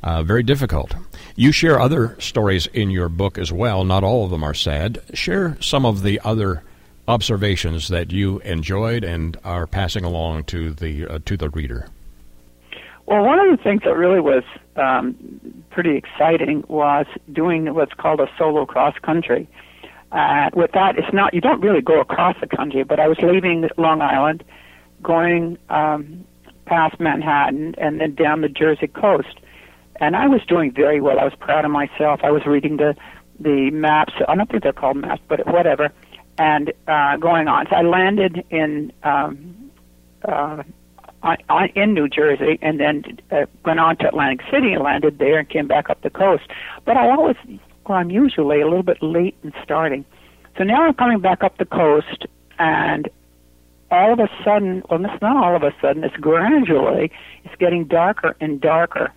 Uh, 0.04 0.22
very 0.22 0.44
difficult. 0.44 0.94
You 1.38 1.54
share 1.54 1.80
other 1.80 2.20
stories 2.20 2.68
in 2.68 2.92
your 2.92 3.08
book 3.08 3.38
as 3.38 3.54
well. 3.54 3.86
Not 3.86 4.04
all 4.04 4.26
of 4.26 4.32
them 4.32 4.44
are 4.44 4.54
sad. 4.54 5.02
Share 5.14 5.56
some 5.62 5.86
of 5.86 6.04
the 6.04 6.20
other 6.26 6.62
observations 7.08 7.88
that 7.88 8.12
you 8.12 8.40
enjoyed 8.40 9.06
and 9.06 9.38
are 9.46 9.66
passing 9.66 10.04
along 10.04 10.44
to 10.44 10.74
the 10.74 11.08
uh, 11.08 11.20
to 11.24 11.38
the 11.38 11.50
reader. 11.52 11.88
Well, 13.06 13.24
one 13.24 13.40
of 13.40 13.58
the 13.58 13.64
things 13.64 13.84
that 13.86 13.96
really 13.96 14.20
was 14.20 14.44
um, 14.76 15.16
pretty 15.70 15.96
exciting 15.96 16.66
was 16.68 17.06
doing 17.32 17.74
what's 17.74 17.94
called 17.94 18.20
a 18.20 18.30
solo 18.38 18.66
cross 18.66 18.96
country. 19.02 19.48
Uh, 20.12 20.50
with 20.54 20.72
that, 20.72 20.98
it's 20.98 21.14
not 21.14 21.34
you 21.34 21.42
don't 21.42 21.62
really 21.62 21.82
go 21.82 22.00
across 22.02 22.36
the 22.42 22.48
country, 22.48 22.84
but 22.84 23.00
I 23.00 23.08
was 23.08 23.18
leaving 23.20 23.70
Long 23.78 24.02
Island, 24.02 24.44
going 25.04 25.58
um, 25.70 26.26
past 26.66 27.00
Manhattan, 27.00 27.76
and 27.78 28.02
then 28.02 28.16
down 28.16 28.42
the 28.42 28.50
Jersey 28.50 28.88
coast, 28.88 29.40
and 30.00 30.16
I 30.16 30.28
was 30.28 30.42
doing 30.48 30.72
very 30.72 31.00
well. 31.00 31.20
I 31.20 31.26
was 31.26 31.36
proud 31.40 31.64
of 31.64 31.72
myself. 31.72 32.22
I 32.24 32.32
was 32.32 32.46
reading 32.48 32.78
the 32.78 32.96
the 33.40 33.70
maps. 33.72 34.14
I 34.28 34.36
don't 34.36 34.50
think 34.50 34.64
they're 34.64 34.74
called 34.74 34.98
maps, 34.98 35.22
but 35.28 35.46
whatever, 35.46 35.92
and 36.40 36.74
uh, 36.88 37.18
going 37.18 37.48
on. 37.48 37.68
So 37.70 37.76
I 37.76 37.82
landed 37.82 38.44
in. 38.50 38.92
Um, 39.04 39.56
uh, 40.28 40.64
in 41.76 41.94
New 41.94 42.08
Jersey, 42.08 42.58
and 42.62 42.80
then 42.80 43.04
uh, 43.32 43.46
went 43.66 43.80
on 43.80 43.98
to 43.98 44.08
Atlantic 44.08 44.42
City 44.50 44.74
and 44.74 44.84
landed 44.84 45.20
there, 45.20 45.40
and 45.40 45.50
came 45.50 45.68
back 45.68 45.90
up 45.90 46.02
the 46.02 46.10
coast. 46.10 46.44
But 46.86 46.98
I 46.98 47.10
always 47.10 47.36
well, 47.90 47.98
I'm 47.98 48.12
usually 48.12 48.62
a 48.62 48.66
little 48.66 48.84
bit 48.84 49.02
late 49.02 49.36
in 49.44 49.52
starting. 49.64 50.06
So 50.58 50.64
now 50.64 50.84
I'm 50.86 50.94
coming 50.94 51.20
back 51.20 51.44
up 51.44 51.58
the 51.58 51.66
coast, 51.66 52.28
and 52.60 53.10
all 53.90 54.14
of 54.14 54.20
a 54.20 54.30
sudden, 54.46 54.84
well, 54.90 55.04
it's 55.04 55.22
not 55.22 55.44
all 55.44 55.56
of 55.56 55.64
a 55.64 55.74
sudden, 55.82 56.04
it's 56.04 56.16
gradually, 56.18 57.12
it's 57.44 57.56
getting 57.56 57.86
darker 57.86 58.36
and 58.40 58.62
darker. 58.62 59.12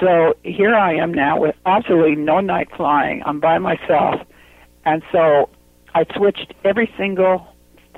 So 0.00 0.34
here 0.44 0.74
I 0.74 0.94
am 0.94 1.12
now 1.12 1.40
with 1.40 1.56
absolutely 1.66 2.14
no 2.14 2.40
night 2.40 2.68
flying. 2.76 3.22
I'm 3.26 3.40
by 3.40 3.58
myself. 3.58 4.20
And 4.84 5.02
so 5.10 5.48
I 5.94 6.04
switched 6.16 6.54
every 6.64 6.92
single 6.96 7.46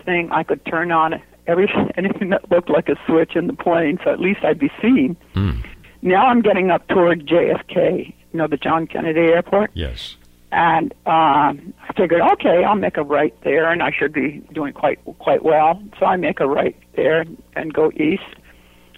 thing 0.05 0.31
I 0.33 0.42
could 0.42 0.64
turn 0.64 0.90
on, 0.90 1.21
every 1.47 1.71
anything 1.97 2.31
that 2.31 2.51
looked 2.51 2.71
like 2.71 2.88
a 2.88 2.97
switch 3.07 3.37
in 3.37 3.47
the 3.47 3.53
plane, 3.53 3.99
so 4.03 4.11
at 4.11 4.21
least 4.21 4.40
I'd 4.42 4.59
be 4.59 4.71
seen. 4.81 5.18
Mm. 5.35 5.66
Now 6.01 6.29
I'm 6.29 6.40
getting 6.40 6.71
up 6.71 6.87
toward 6.88 7.27
JFK, 7.27 8.14
you 8.33 8.38
know, 8.38 8.47
the 8.47 8.57
John 8.57 8.87
Kennedy 8.87 9.21
Airport. 9.33 9.71
Yes. 9.75 10.17
And 10.51 10.93
um, 11.07 11.75
I 11.87 11.93
figured, 11.97 12.23
okay, 12.33 12.64
I'll 12.64 12.75
make 12.75 12.97
a 12.97 13.03
right 13.03 13.35
there, 13.43 13.71
and 13.71 13.83
I 13.83 13.91
should 13.91 14.12
be 14.14 14.43
doing 14.53 14.73
quite 14.73 14.99
quite 15.19 15.43
well. 15.45 15.83
So 15.99 16.07
I 16.07 16.17
make 16.17 16.41
a 16.41 16.47
right 16.47 16.75
there 16.97 17.27
and 17.55 17.73
go 17.73 17.91
east, 17.93 18.23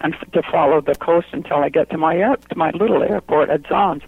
and 0.00 0.14
f- 0.14 0.30
to 0.30 0.42
follow 0.42 0.80
the 0.80 0.94
coast 0.94 1.26
until 1.32 1.56
I 1.56 1.68
get 1.68 1.90
to 1.90 1.98
my 1.98 2.16
air- 2.16 2.36
to 2.36 2.56
my 2.56 2.70
little 2.70 3.02
airport 3.02 3.50
at 3.50 3.62
Zahn's. 3.68 4.02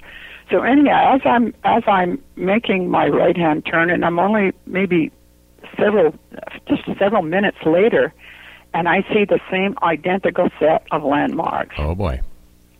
So 0.50 0.62
anyhow, 0.62 1.16
as 1.16 1.22
I'm 1.24 1.52
as 1.64 1.82
I'm 1.88 2.22
making 2.36 2.90
my 2.90 3.08
right 3.08 3.36
hand 3.36 3.66
turn, 3.66 3.90
and 3.90 4.04
I'm 4.04 4.20
only 4.20 4.52
maybe 4.66 5.10
several 5.76 6.14
just 6.68 6.84
several 6.96 7.22
minutes 7.22 7.58
later, 7.66 8.12
and 8.72 8.88
I 8.88 9.02
see 9.12 9.24
the 9.24 9.40
same 9.50 9.76
identical 9.82 10.48
set 10.60 10.86
of 10.92 11.02
landmarks. 11.02 11.74
Oh 11.76 11.96
boy. 11.96 12.20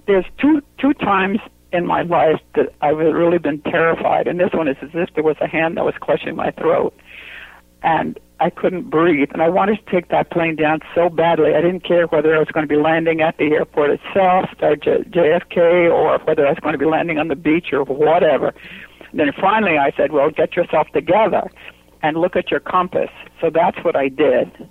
There's 0.06 0.26
two 0.38 0.62
two 0.78 0.94
times 0.94 1.40
in 1.72 1.86
my 1.86 2.02
life 2.02 2.40
that 2.54 2.72
I've 2.80 2.98
really 2.98 3.38
been 3.38 3.60
terrified, 3.62 4.26
and 4.26 4.38
this 4.38 4.52
one 4.52 4.68
is 4.68 4.76
as 4.82 4.90
if 4.94 5.14
there 5.14 5.24
was 5.24 5.36
a 5.40 5.48
hand 5.48 5.76
that 5.76 5.84
was 5.84 5.94
clutching 6.00 6.36
my 6.36 6.50
throat, 6.52 6.94
and 7.82 8.18
I 8.40 8.50
couldn't 8.50 8.90
breathe, 8.90 9.30
and 9.32 9.40
I 9.40 9.48
wanted 9.48 9.84
to 9.84 9.90
take 9.90 10.08
that 10.08 10.30
plane 10.30 10.56
down 10.56 10.80
so 10.94 11.08
badly. 11.08 11.54
I 11.54 11.60
didn't 11.60 11.84
care 11.84 12.06
whether 12.06 12.34
I 12.34 12.38
was 12.38 12.48
going 12.48 12.66
to 12.66 12.68
be 12.68 12.80
landing 12.80 13.20
at 13.20 13.36
the 13.38 13.52
airport 13.52 13.90
itself, 13.90 14.50
or 14.60 14.76
J- 14.76 15.04
JFK, 15.04 15.90
or 15.90 16.18
whether 16.24 16.46
I 16.46 16.50
was 16.50 16.58
going 16.60 16.72
to 16.72 16.78
be 16.78 16.86
landing 16.86 17.18
on 17.18 17.28
the 17.28 17.36
beach 17.36 17.72
or 17.72 17.84
whatever. 17.84 18.52
And 19.10 19.20
then 19.20 19.32
finally, 19.40 19.78
I 19.78 19.92
said, 19.96 20.12
"Well, 20.12 20.30
get 20.30 20.56
yourself 20.56 20.88
together 20.92 21.50
and 22.02 22.16
look 22.16 22.36
at 22.36 22.50
your 22.50 22.60
compass." 22.60 23.10
So 23.40 23.48
that's 23.48 23.78
what 23.84 23.96
I 23.96 24.08
did, 24.08 24.68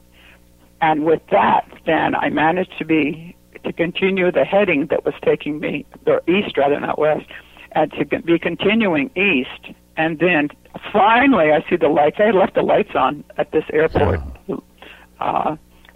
and 0.81 1.05
with 1.05 1.21
that, 1.31 1.65
then 1.85 2.13
I 2.15 2.29
managed 2.29 2.77
to 2.77 2.85
be 2.85 3.35
to 3.63 3.73
continue 3.73 4.31
the 4.31 4.43
heading 4.43 4.87
that 4.87 5.05
was 5.05 5.13
taking 5.23 5.59
me, 5.59 5.85
or 6.05 6.21
east 6.27 6.57
rather, 6.57 6.79
not 6.79 6.99
west, 6.99 7.25
and 7.73 7.91
to 7.93 8.05
be 8.05 8.39
continuing 8.39 9.09
east. 9.15 9.75
And 9.97 10.19
then 10.19 10.49
finally, 10.91 11.51
I 11.51 11.63
see 11.69 11.75
the 11.75 11.89
lights. 11.89 12.17
I 12.19 12.27
had 12.27 12.35
left 12.35 12.55
the 12.55 12.61
lights 12.61 12.95
on 12.95 13.23
at 13.37 13.51
this 13.51 13.65
airport 13.71 14.21
uh, 15.19 15.55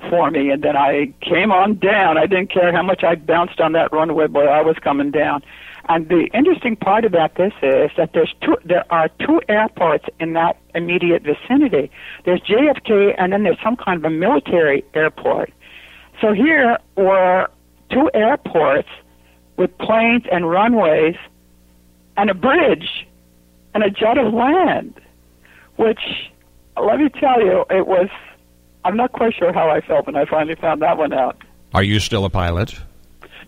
for 0.09 0.31
me, 0.31 0.49
and 0.49 0.63
then 0.63 0.75
I 0.75 1.13
came 1.21 1.51
on 1.51 1.79
down. 1.79 2.17
I 2.17 2.25
didn't 2.27 2.51
care 2.51 2.71
how 2.71 2.83
much 2.83 3.03
I 3.03 3.15
bounced 3.15 3.59
on 3.59 3.71
that 3.73 3.91
runway, 3.91 4.27
boy, 4.27 4.45
I 4.45 4.61
was 4.61 4.77
coming 4.83 5.11
down. 5.11 5.43
And 5.87 6.09
the 6.09 6.27
interesting 6.33 6.75
part 6.75 7.05
about 7.05 7.35
this 7.35 7.53
is 7.61 7.91
that 7.97 8.11
there's 8.13 8.33
two, 8.41 8.57
there 8.65 8.85
are 8.91 9.07
two 9.19 9.41
airports 9.47 10.05
in 10.19 10.33
that 10.33 10.57
immediate 10.73 11.23
vicinity. 11.23 11.91
There's 12.25 12.41
JFK, 12.41 13.15
and 13.17 13.31
then 13.31 13.43
there's 13.43 13.59
some 13.63 13.75
kind 13.75 13.97
of 13.97 14.05
a 14.05 14.09
military 14.09 14.83
airport. 14.93 15.53
So 16.21 16.33
here 16.33 16.77
were 16.95 17.49
two 17.89 18.09
airports 18.13 18.89
with 19.57 19.77
planes 19.77 20.23
and 20.31 20.49
runways 20.49 21.15
and 22.17 22.29
a 22.29 22.33
bridge 22.33 23.07
and 23.73 23.83
a 23.83 23.89
jet 23.89 24.17
of 24.17 24.33
land, 24.33 24.99
which, 25.75 25.99
let 26.81 26.99
me 26.99 27.09
tell 27.09 27.41
you, 27.41 27.65
it 27.69 27.87
was. 27.87 28.09
I'm 28.83 28.95
not 28.95 29.13
quite 29.13 29.33
sure 29.33 29.51
how 29.51 29.69
I 29.69 29.81
felt 29.81 30.05
when 30.05 30.15
I 30.15 30.25
finally 30.25 30.55
found 30.55 30.81
that 30.83 30.97
one 30.97 31.11
out. 31.11 31.41
Are 31.73 31.83
you 31.83 31.99
still 31.99 32.23
a 32.23 32.29
pilot? 32.29 32.79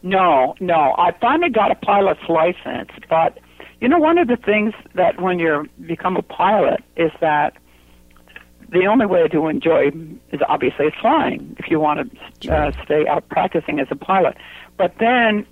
No, 0.01 0.55
no. 0.59 0.95
I 0.97 1.11
finally 1.21 1.49
got 1.51 1.71
a 1.71 1.75
pilot's 1.75 2.27
license, 2.27 2.89
but 3.07 3.37
you 3.79 3.87
know, 3.87 3.99
one 3.99 4.17
of 4.17 4.27
the 4.27 4.37
things 4.37 4.73
that 4.95 5.21
when 5.21 5.37
you 5.39 5.67
become 5.85 6.17
a 6.17 6.23
pilot 6.23 6.83
is 6.95 7.11
that 7.21 7.55
the 8.69 8.85
only 8.85 9.05
way 9.05 9.27
to 9.27 9.47
enjoy 9.47 9.91
is 10.31 10.41
obviously 10.47 10.87
flying 11.01 11.55
if 11.59 11.69
you 11.71 11.79
want 11.79 12.11
to 12.41 12.53
uh, 12.53 12.71
stay 12.83 13.07
out 13.07 13.27
practicing 13.29 13.79
as 13.79 13.87
a 13.91 13.95
pilot. 13.95 14.35
But 14.77 14.95
then 14.99 15.45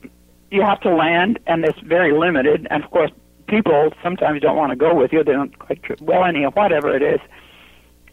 you 0.51 0.61
have 0.61 0.79
to 0.81 0.93
land, 0.93 1.39
and 1.47 1.63
it's 1.65 1.79
very 1.79 2.17
limited. 2.17 2.67
And 2.69 2.83
of 2.83 2.91
course, 2.91 3.11
people 3.47 3.93
sometimes 4.03 4.41
don't 4.41 4.57
want 4.57 4.71
to 4.71 4.75
go 4.75 4.93
with 4.93 5.11
you. 5.13 5.23
They 5.23 5.33
don't 5.33 5.57
quite 5.57 5.81
tr- 5.83 5.93
well 6.01 6.23
any 6.23 6.43
of 6.43 6.53
whatever 6.55 6.95
it 6.95 7.01
is, 7.01 7.19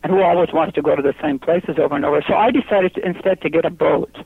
and 0.03 0.13
who 0.13 0.23
always 0.23 0.53
wants 0.53 0.75
to 0.75 0.83
go 0.83 0.95
to 0.97 1.03
the 1.03 1.15
same 1.21 1.39
places 1.39 1.79
over 1.79 1.95
and 1.97 2.05
over. 2.05 2.23
So 2.27 2.35
I 2.35 2.51
decided 2.51 2.95
to, 2.95 3.05
instead 3.07 3.41
to 3.43 3.51
get 3.51 3.65
a 3.65 3.71
boat 3.71 4.17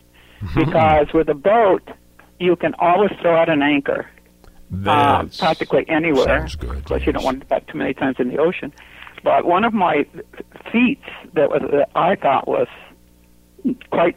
because 0.55 1.13
with 1.15 1.29
a 1.29 1.35
boat 1.35 1.83
you 2.39 2.55
can 2.57 2.75
always 2.79 3.11
throw 3.21 3.35
out 3.35 3.49
an 3.49 3.63
anchor 3.63 4.09
uh, 4.87 5.25
practically 5.39 5.89
anywhere. 5.89 6.41
sounds 6.41 6.57
good, 6.57 6.77
Of 6.77 6.85
course, 6.85 7.07
you 7.07 7.13
don't 7.13 7.23
yes. 7.23 7.25
want 7.25 7.49
back 7.49 7.67
too 7.67 7.79
many 7.79 7.95
times 7.95 8.17
in 8.19 8.29
the 8.29 8.37
ocean. 8.39 8.73
But 9.23 9.45
one 9.45 9.65
of 9.65 9.73
my 9.73 10.07
feats 10.73 11.05
that 11.35 11.51
was 11.51 11.63
that 11.73 11.91
I 11.95 12.17
thought 12.17 12.47
was 12.47 12.69
quite, 13.91 14.17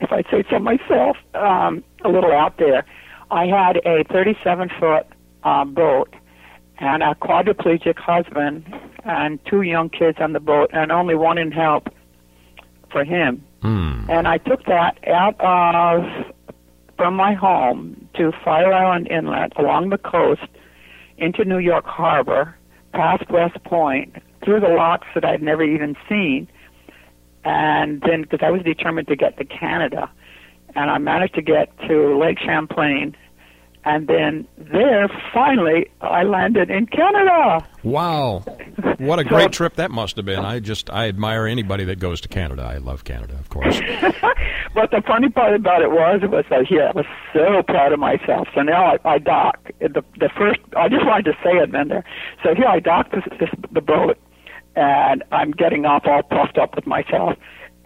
if 0.00 0.12
I'd 0.12 0.26
say 0.30 0.44
so 0.50 0.58
myself, 0.58 1.16
um, 1.34 1.84
a 2.04 2.08
little 2.08 2.32
out 2.32 2.58
there. 2.58 2.84
I 3.30 3.46
had 3.46 3.78
a 3.84 4.04
37 4.04 4.70
foot 4.78 5.06
uh, 5.42 5.64
boat 5.64 6.14
and 6.78 7.02
a 7.02 7.14
quadriplegic 7.14 7.98
husband 7.98 8.64
and 9.04 9.44
two 9.46 9.62
young 9.62 9.88
kids 9.88 10.18
on 10.20 10.32
the 10.32 10.40
boat 10.40 10.70
and 10.72 10.92
only 10.92 11.14
one 11.14 11.38
in 11.38 11.50
help 11.50 11.88
for 12.90 13.04
him. 13.04 13.44
Hmm. 13.62 14.08
And 14.08 14.28
I 14.28 14.38
took 14.38 14.64
that 14.66 14.98
out 15.08 15.34
of 15.40 16.32
from 16.96 17.14
my 17.14 17.34
home 17.34 18.08
to 18.14 18.32
Fire 18.44 18.72
Island 18.72 19.08
Inlet 19.10 19.52
along 19.58 19.90
the 19.90 19.98
coast 19.98 20.48
into 21.18 21.44
New 21.44 21.58
York 21.58 21.84
Harbor, 21.84 22.56
past 22.92 23.30
West 23.30 23.62
Point, 23.64 24.16
through 24.46 24.60
the 24.60 24.68
locks 24.68 25.08
that 25.14 25.26
I'd 25.26 25.42
never 25.42 25.62
even 25.62 25.94
seen, 26.08 26.48
and 27.44 28.00
then 28.06 28.22
because 28.22 28.40
I 28.42 28.50
was 28.50 28.62
determined 28.62 29.08
to 29.08 29.16
get 29.16 29.36
to 29.36 29.44
Canada, 29.44 30.10
and 30.74 30.90
I 30.90 30.96
managed 30.98 31.34
to 31.34 31.42
get 31.42 31.76
to 31.88 32.18
Lake 32.18 32.38
Champlain, 32.38 33.14
And 33.84 34.08
then 34.08 34.48
there, 34.58 35.08
finally, 35.32 35.88
I 36.00 36.24
landed 36.24 36.70
in 36.70 36.86
Canada. 36.86 37.64
Wow. 37.84 38.42
What 38.98 39.20
a 39.20 39.24
great 39.24 39.52
trip 39.52 39.74
that 39.76 39.92
must 39.92 40.16
have 40.16 40.24
been. 40.26 40.40
I 40.40 40.58
just, 40.58 40.90
I 40.90 41.06
admire 41.06 41.46
anybody 41.46 41.84
that 41.84 42.00
goes 42.00 42.20
to 42.22 42.28
Canada. 42.28 42.62
I 42.64 42.78
love 42.78 43.04
Canada, 43.04 43.34
of 43.38 43.48
course. 43.48 43.78
but 44.74 44.90
the 44.90 45.02
funny 45.06 45.28
part 45.28 45.54
about 45.54 45.82
it 45.82 45.92
was, 45.92 46.20
it 46.24 46.30
was 46.30 46.44
like, 46.50 46.68
yeah, 46.68 46.90
I 46.90 46.92
was 46.96 47.06
so 47.32 47.62
proud 47.62 47.92
of 47.92 48.00
myself. 48.00 48.48
So 48.56 48.62
now 48.62 48.86
I, 48.86 48.98
I 49.04 49.18
dock. 49.18 49.70
The, 49.78 50.02
the 50.18 50.30
first, 50.36 50.58
I 50.76 50.88
just 50.88 51.06
wanted 51.06 51.26
to 51.26 51.34
say 51.44 51.52
it, 51.52 51.70
Bender. 51.70 52.04
So 52.42 52.56
here 52.56 52.66
I 52.66 52.80
dock 52.80 53.12
this, 53.12 53.22
this, 53.38 53.50
the 53.70 53.80
boat, 53.80 54.18
and 54.76 55.24
I'm 55.32 55.50
getting 55.50 55.86
off 55.86 56.02
all 56.06 56.22
puffed 56.22 56.58
up 56.58 56.76
with 56.76 56.86
myself. 56.86 57.36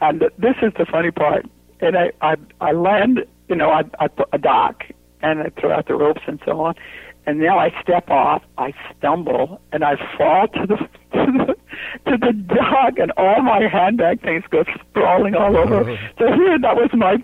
And 0.00 0.20
this 0.38 0.56
is 0.60 0.72
the 0.76 0.86
funny 0.90 1.10
part. 1.10 1.46
And 1.80 1.96
I, 1.96 2.12
I, 2.20 2.36
I 2.60 2.72
land, 2.72 3.24
you 3.48 3.56
know, 3.56 3.70
I, 3.70 3.84
I, 3.98 4.08
I 4.32 4.36
dock, 4.36 4.84
and 5.22 5.40
I 5.40 5.50
throw 5.60 5.72
out 5.72 5.86
the 5.86 5.94
ropes 5.94 6.22
and 6.26 6.40
so 6.44 6.60
on. 6.60 6.74
And 7.26 7.38
now 7.38 7.58
I 7.58 7.70
step 7.82 8.10
off, 8.10 8.42
I 8.58 8.72
stumble, 8.96 9.60
and 9.72 9.84
I 9.84 9.96
fall 10.16 10.48
to 10.48 10.66
the 10.66 10.76
to 10.76 10.86
the, 11.46 11.56
to 12.10 12.16
the 12.16 12.32
dock, 12.32 12.98
and 12.98 13.12
all 13.16 13.42
my 13.42 13.68
handbag 13.70 14.22
things 14.22 14.44
go 14.50 14.64
sprawling 14.80 15.34
all 15.34 15.56
over. 15.56 15.90
Oh. 15.90 15.96
So 16.18 16.32
here, 16.32 16.58
that 16.58 16.76
was 16.76 16.90
my 16.94 17.18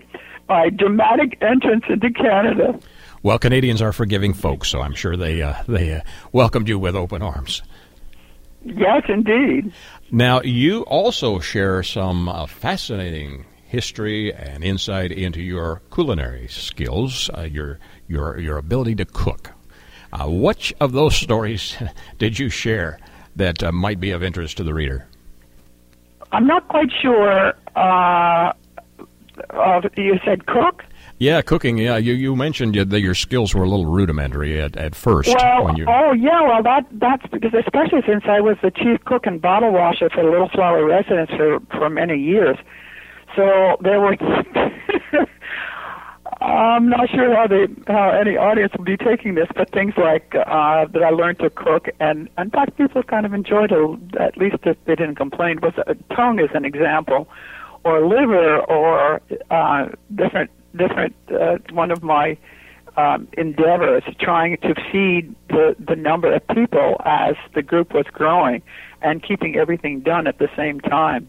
my 0.47 0.69
dramatic 0.69 1.37
entrance 1.41 1.83
into 1.89 2.11
Canada. 2.11 2.79
Well, 3.23 3.39
Canadians 3.39 3.81
are 3.81 3.91
forgiving 3.91 4.33
folks, 4.33 4.69
so 4.69 4.81
I'm 4.81 4.93
sure 4.93 5.17
they 5.17 5.41
uh, 5.41 5.55
they 5.67 5.95
uh, 5.95 6.01
welcomed 6.31 6.69
you 6.69 6.77
with 6.77 6.95
open 6.95 7.21
arms. 7.23 7.63
Yes, 8.75 9.03
indeed. 9.07 9.71
Now, 10.11 10.41
you 10.41 10.81
also 10.83 11.39
share 11.39 11.83
some 11.83 12.27
uh, 12.27 12.45
fascinating 12.47 13.45
history 13.65 14.33
and 14.33 14.63
insight 14.63 15.11
into 15.11 15.41
your 15.41 15.81
culinary 15.93 16.47
skills, 16.49 17.29
uh, 17.37 17.41
your 17.41 17.79
your 18.07 18.37
your 18.39 18.57
ability 18.57 18.95
to 18.95 19.05
cook. 19.05 19.51
Uh, 20.11 20.27
which 20.27 20.73
of 20.81 20.91
those 20.91 21.15
stories 21.25 21.77
did 22.17 22.37
you 22.37 22.49
share 22.49 22.99
that 23.37 23.63
uh, 23.63 23.71
might 23.71 24.01
be 24.01 24.11
of 24.11 24.21
interest 24.21 24.57
to 24.57 24.63
the 24.63 24.73
reader? 24.73 25.07
I'm 26.33 26.45
not 26.45 26.67
quite 26.67 26.91
sure. 27.01 27.53
Uh, 27.75 28.51
you 29.95 30.19
said 30.25 30.45
cook. 30.45 30.83
Yeah, 31.19 31.41
cooking. 31.41 31.79
Yeah, 31.79 31.97
you 31.97 32.13
you 32.13 32.35
mentioned 32.35 32.75
that 32.75 32.99
your 32.99 33.15
skills 33.15 33.55
were 33.55 33.63
a 33.63 33.69
little 33.69 33.87
rudimentary 33.87 34.61
at, 34.61 34.77
at 34.77 34.93
first. 34.93 35.33
Well, 35.35 35.75
you... 35.75 35.85
oh 35.87 36.13
yeah, 36.13 36.41
well 36.41 36.61
that 36.61 36.85
that's 36.91 37.25
because 37.31 37.53
especially 37.55 38.01
since 38.07 38.25
I 38.27 38.39
was 38.39 38.57
the 38.61 38.69
chief 38.69 39.03
cook 39.05 39.25
and 39.25 39.41
bottle 39.41 39.71
washer 39.71 40.09
for 40.09 40.23
the 40.23 40.29
Little 40.29 40.49
Flower 40.49 40.85
residence 40.85 41.31
for 41.31 41.59
for 41.71 41.89
many 41.89 42.19
years. 42.19 42.57
So 43.35 43.77
there 43.81 43.99
were. 43.99 44.15
I'm 46.39 46.89
not 46.89 47.09
sure 47.09 47.35
how 47.35 47.47
they 47.47 47.65
how 47.87 48.11
any 48.11 48.37
audience 48.37 48.71
will 48.77 48.85
be 48.85 48.97
taking 48.97 49.33
this, 49.33 49.47
but 49.55 49.71
things 49.71 49.93
like 49.97 50.35
uh, 50.35 50.85
that 50.85 51.01
I 51.01 51.09
learned 51.09 51.39
to 51.39 51.49
cook, 51.49 51.87
and 51.99 52.29
in 52.37 52.51
fact, 52.51 52.77
people 52.77 53.01
kind 53.01 53.25
of 53.25 53.33
enjoyed 53.33 53.71
it. 53.71 54.15
At 54.19 54.37
least 54.37 54.57
if 54.63 54.77
they 54.85 54.95
didn't 54.95 55.15
complain. 55.15 55.59
Was 55.61 55.73
a 55.87 55.95
tongue 56.13 56.39
as 56.39 56.49
an 56.53 56.63
example, 56.63 57.27
or 57.83 58.05
liver, 58.05 58.59
or 58.59 59.19
uh, 59.49 59.87
different 60.13 60.51
different. 60.77 61.15
Uh, 61.29 61.57
one 61.71 61.91
of 61.91 62.03
my 62.03 62.37
um, 62.95 63.27
endeavors 63.37 64.03
trying 64.19 64.57
to 64.57 64.73
feed 64.91 65.35
the 65.49 65.75
the 65.79 65.95
number 65.95 66.33
of 66.33 66.47
people 66.47 66.97
as 67.05 67.35
the 67.53 67.61
group 67.61 67.93
was 67.93 68.05
growing, 68.11 68.61
and 69.01 69.21
keeping 69.21 69.55
everything 69.55 70.01
done 70.01 70.27
at 70.27 70.39
the 70.39 70.49
same 70.55 70.79
time. 70.79 71.27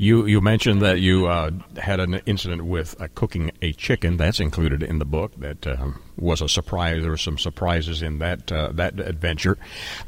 You 0.00 0.24
you 0.24 0.40
mentioned 0.40 0.80
that 0.80 1.00
you 1.00 1.26
uh, 1.26 1.50
had 1.76 2.00
an 2.00 2.14
incident 2.24 2.64
with 2.64 2.98
uh, 2.98 3.08
cooking 3.14 3.52
a 3.60 3.74
chicken. 3.74 4.16
That's 4.16 4.40
included 4.40 4.82
in 4.82 4.98
the 4.98 5.04
book. 5.04 5.32
That 5.36 5.66
uh, 5.66 5.90
was 6.16 6.40
a 6.40 6.48
surprise. 6.48 7.02
There 7.02 7.10
were 7.10 7.18
some 7.18 7.36
surprises 7.36 8.00
in 8.00 8.18
that 8.20 8.50
uh, 8.50 8.72
that 8.72 8.98
adventure. 8.98 9.58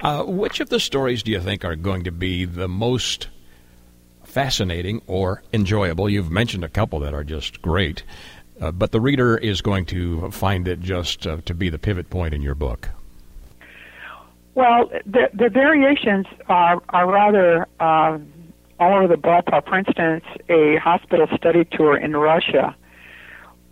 Uh, 0.01 0.23
which 0.25 0.61
of 0.61 0.71
the 0.71 0.81
stories 0.81 1.23
do 1.23 1.31
you 1.31 1.41
think 1.43 1.63
are 1.67 1.77
going 1.77 2.05
to 2.05 2.11
be 2.11 2.47
the 2.47 2.69
most 2.69 3.29
fascinating 4.25 5.03
or 5.07 5.43
enjoyable? 5.53 6.09
You've 6.09 6.31
mentioned 6.31 6.65
a 6.65 6.71
couple 6.71 7.01
that 7.01 7.13
are 7.13 7.23
just 7.23 7.61
great, 7.61 8.03
uh, 8.61 8.71
but 8.71 8.93
the 8.93 9.01
reader 9.01 9.37
is 9.37 9.61
going 9.61 9.87
to 9.87 10.31
find 10.31 10.69
it 10.69 10.81
just 10.81 11.23
to 11.23 11.55
be 11.55 11.69
the 11.69 11.79
pivot 11.79 12.11
point 12.11 12.35
in 12.35 12.43
your 12.43 12.55
book. 12.55 12.89
Well, 14.55 14.91
the, 15.07 15.31
the 15.33 15.49
variations 15.49 16.27
are 16.49 16.83
are 16.91 17.11
rather 17.11 17.67
all 18.83 18.95
over 18.95 19.09
the 19.09 19.15
ballpark. 19.15 19.69
For 19.69 19.79
instance, 19.79 20.25
a 20.49 20.77
hospital 20.77 21.27
study 21.37 21.65
tour 21.65 21.97
in 21.97 22.17
Russia, 22.17 22.75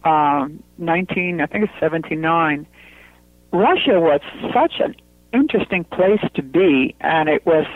um, 0.05 0.62
19, 0.79 1.40
I 1.40 1.47
think 1.47 1.64
it's 1.64 1.81
79. 1.81 2.66
Russia 3.53 4.01
was 4.01 4.21
such 4.55 4.75
an 4.81 4.95
interesting 5.33 5.85
place 5.85 6.23
to 6.35 6.43
be, 6.43 6.95
and 7.01 7.29
it 7.29 7.45
was 7.45 7.66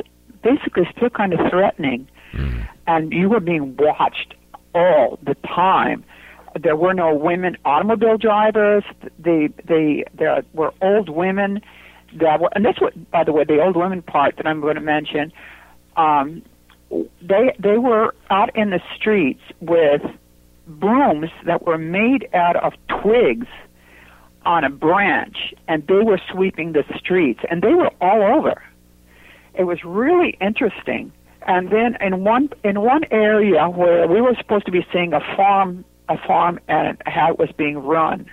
basically 0.43 0.88
still 0.97 1.11
kind 1.11 1.33
of 1.33 1.40
threatening. 1.51 2.09
Mm. 2.33 2.69
And 2.87 3.12
you 3.12 3.29
were 3.29 3.40
being 3.40 3.77
watched 3.77 4.35
all 4.75 5.19
the 5.23 5.35
time. 5.47 6.05
There 6.61 6.77
were 6.77 6.95
no 6.95 7.14
women 7.14 7.57
automobile 7.64 8.17
drivers. 8.17 8.85
The 9.19 9.53
the 9.67 10.05
there 10.14 10.43
were 10.53 10.73
old 10.81 11.09
women 11.09 11.61
that 12.21 12.40
were, 12.40 12.49
and 12.55 12.64
that's 12.64 12.81
what, 12.81 13.11
by 13.11 13.25
the 13.25 13.33
way, 13.33 13.45
the 13.45 13.61
old 13.61 13.77
women 13.77 14.03
part 14.03 14.37
that 14.37 14.47
I'm 14.47 14.61
going 14.61 14.77
to 14.77 14.81
mention. 14.81 15.33
Um, 15.97 16.43
they 17.21 17.55
they 17.59 17.79
were 17.79 18.14
out 18.31 18.55
in 18.57 18.71
the 18.71 18.81
streets 18.97 19.43
with 19.61 20.03
brooms 20.67 21.31
that 21.45 21.67
were 21.67 21.79
made 21.79 22.29
out 22.35 22.57
of 22.57 22.73
twigs 23.03 23.47
on 24.45 24.64
a 24.64 24.71
branch 24.71 25.55
and 25.69 25.87
they 25.87 26.03
were 26.03 26.21
sweeping 26.31 26.73
the 26.73 26.85
streets 26.99 27.40
and 27.51 27.62
they 27.62 27.75
were 27.75 27.90
all 28.01 28.23
over 28.23 28.62
it 29.55 29.64
was 29.64 29.85
really 29.85 30.37
interesting 30.40 31.12
and 31.47 31.71
then 31.71 31.97
in 32.01 32.25
one 32.25 32.49
in 32.62 32.81
one 32.81 33.05
area 33.11 33.69
where 33.69 34.07
we 34.07 34.21
were 34.21 34.35
supposed 34.38 34.67
to 34.67 34.73
be 34.73 34.87
seeing 34.93 35.12
a 35.12 35.21
farm 35.37 35.85
a 36.09 36.19
farm 36.27 36.61
and 36.69 37.01
how 37.07 37.31
it 37.31 37.38
was 37.38 37.51
being 37.57 37.79
run 37.79 38.31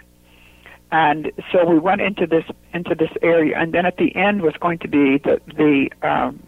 and 0.92 1.32
so 1.52 1.66
we 1.66 1.80
went 1.80 2.02
into 2.02 2.28
this 2.28 2.44
into 2.74 2.96
this 2.96 3.12
area 3.22 3.58
and 3.58 3.74
then 3.74 3.86
at 3.86 3.98
the 3.98 4.16
end 4.16 4.42
was 4.42 4.54
going 4.60 4.78
to 4.80 4.88
be 4.88 5.18
the 5.20 5.40
the 5.56 5.90
um 6.08 6.42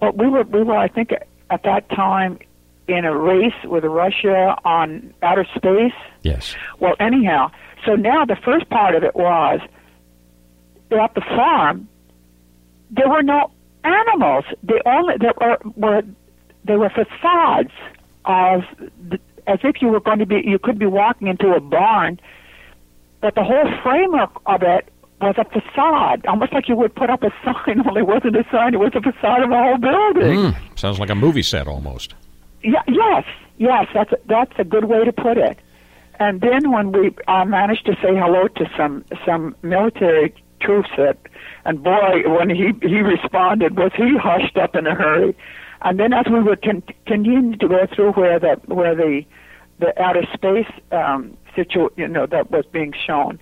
well, 0.00 0.12
we 0.12 0.28
were 0.28 0.44
we 0.44 0.62
were 0.62 0.76
I 0.76 0.88
think 0.88 1.12
at 1.50 1.62
that 1.64 1.88
time 1.90 2.38
in 2.86 3.04
a 3.04 3.16
race 3.16 3.52
with 3.64 3.84
Russia 3.84 4.56
on 4.64 5.12
outer 5.22 5.46
space. 5.54 5.92
Yes. 6.22 6.56
Well, 6.80 6.94
anyhow, 6.98 7.50
so 7.84 7.94
now 7.94 8.24
the 8.24 8.36
first 8.36 8.68
part 8.70 8.94
of 8.94 9.02
it 9.02 9.14
was 9.14 9.60
at 10.90 11.14
the 11.14 11.20
farm 11.20 11.88
there 12.90 13.08
were 13.08 13.22
no 13.22 13.50
animals. 13.84 14.44
The 14.62 14.80
only 14.86 15.14
there 15.18 15.34
were, 15.38 15.58
were 15.76 16.02
there 16.64 16.78
were 16.78 16.90
facades 16.90 17.72
of 18.24 18.62
the, 19.08 19.20
as 19.48 19.58
if 19.64 19.82
you 19.82 19.88
were 19.88 20.00
going 20.00 20.18
to 20.20 20.26
be 20.26 20.42
you 20.44 20.58
could 20.58 20.78
be 20.78 20.86
walking 20.86 21.26
into 21.26 21.52
a 21.52 21.60
barn, 21.60 22.20
but 23.20 23.34
the 23.34 23.42
whole 23.42 23.68
framework 23.82 24.30
of 24.46 24.62
it 24.62 24.92
was 25.20 25.34
a 25.36 25.44
facade, 25.44 26.24
almost 26.26 26.52
like 26.52 26.68
you 26.68 26.76
would 26.76 26.94
put 26.94 27.10
up 27.10 27.22
a 27.24 27.30
sign, 27.44 27.82
only 27.88 28.02
it 28.02 28.06
wasn't 28.06 28.36
a 28.36 28.44
sign, 28.52 28.74
it 28.74 28.78
was 28.78 28.92
a 28.94 29.00
facade 29.00 29.42
of 29.42 29.50
a 29.50 29.56
whole 29.56 29.78
building. 29.78 30.52
Mm, 30.52 30.78
sounds 30.78 31.00
like 31.00 31.10
a 31.10 31.14
movie 31.14 31.42
set 31.42 31.66
almost. 31.66 32.14
Yeah, 32.62 32.82
yes, 32.86 33.24
yes, 33.56 33.86
that's 33.92 34.12
a, 34.12 34.18
that's 34.26 34.52
a 34.58 34.64
good 34.64 34.84
way 34.84 35.04
to 35.04 35.12
put 35.12 35.38
it. 35.38 35.58
And 36.20 36.40
then 36.40 36.72
when 36.72 36.92
we 36.92 37.14
uh, 37.26 37.44
managed 37.44 37.86
to 37.86 37.94
say 37.94 38.14
hello 38.14 38.48
to 38.48 38.70
some 38.76 39.04
some 39.24 39.54
military 39.62 40.34
troops, 40.60 40.90
that, 40.96 41.16
and 41.64 41.82
boy, 41.82 42.22
when 42.26 42.50
he 42.50 42.72
he 42.82 43.00
responded, 43.00 43.76
was 43.76 43.92
he 43.96 44.16
hushed 44.18 44.56
up 44.56 44.74
in 44.74 44.86
a 44.86 44.94
hurry. 44.94 45.36
And 45.82 46.00
then 46.00 46.12
as 46.12 46.26
we 46.26 46.40
were 46.40 46.56
con- 46.56 46.82
continue 47.06 47.56
to 47.56 47.68
go 47.68 47.86
through 47.94 48.12
where 48.12 48.40
the 48.40 48.60
where 48.66 48.96
the 48.96 49.24
the 49.78 50.00
outer 50.00 50.24
space 50.34 50.70
um, 50.92 51.36
situ 51.54 51.88
you 51.96 52.08
know 52.08 52.26
that 52.26 52.50
was 52.50 52.64
being 52.72 52.92
shown, 53.06 53.38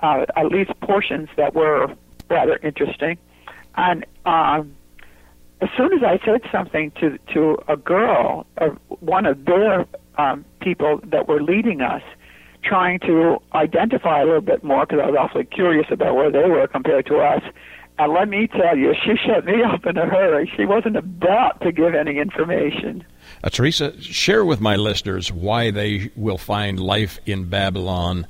uh, 0.00 0.26
at 0.36 0.46
least 0.46 0.70
portions 0.80 1.28
that 1.36 1.54
were 1.54 1.94
rather 2.30 2.58
interesting. 2.62 3.18
And 3.76 4.06
uh, 4.24 4.62
as 5.60 5.68
soon 5.76 5.92
as 5.92 6.02
I 6.02 6.18
said 6.24 6.42
something 6.50 6.90
to 7.00 7.18
to 7.32 7.58
a 7.68 7.76
girl, 7.76 8.46
uh, 8.58 8.68
one 9.00 9.26
of 9.26 9.44
their 9.44 9.86
um, 10.18 10.44
people 10.60 11.00
that 11.04 11.28
were 11.28 11.42
leading 11.42 11.80
us, 11.80 12.02
trying 12.62 12.98
to 13.00 13.38
identify 13.54 14.22
a 14.22 14.24
little 14.24 14.40
bit 14.40 14.62
more 14.64 14.86
because 14.86 15.00
I 15.02 15.10
was 15.10 15.16
awfully 15.18 15.44
curious 15.44 15.86
about 15.90 16.14
where 16.14 16.30
they 16.30 16.48
were 16.48 16.66
compared 16.66 17.06
to 17.06 17.18
us. 17.18 17.42
And 17.98 18.12
let 18.12 18.28
me 18.28 18.48
tell 18.48 18.76
you, 18.76 18.94
she 19.04 19.14
shut 19.16 19.44
me 19.44 19.62
up 19.66 19.86
in 19.86 19.96
a 19.96 20.06
hurry. 20.06 20.50
She 20.56 20.64
wasn't 20.64 20.96
about 20.96 21.60
to 21.62 21.72
give 21.72 21.94
any 21.94 22.18
information. 22.18 23.04
Uh, 23.44 23.50
Theresa, 23.50 24.00
share 24.00 24.42
with 24.42 24.58
my 24.58 24.74
listeners 24.74 25.30
why 25.30 25.70
they 25.70 26.10
will 26.16 26.38
find 26.38 26.80
life 26.80 27.18
in 27.26 27.44
Babylon 27.44 28.26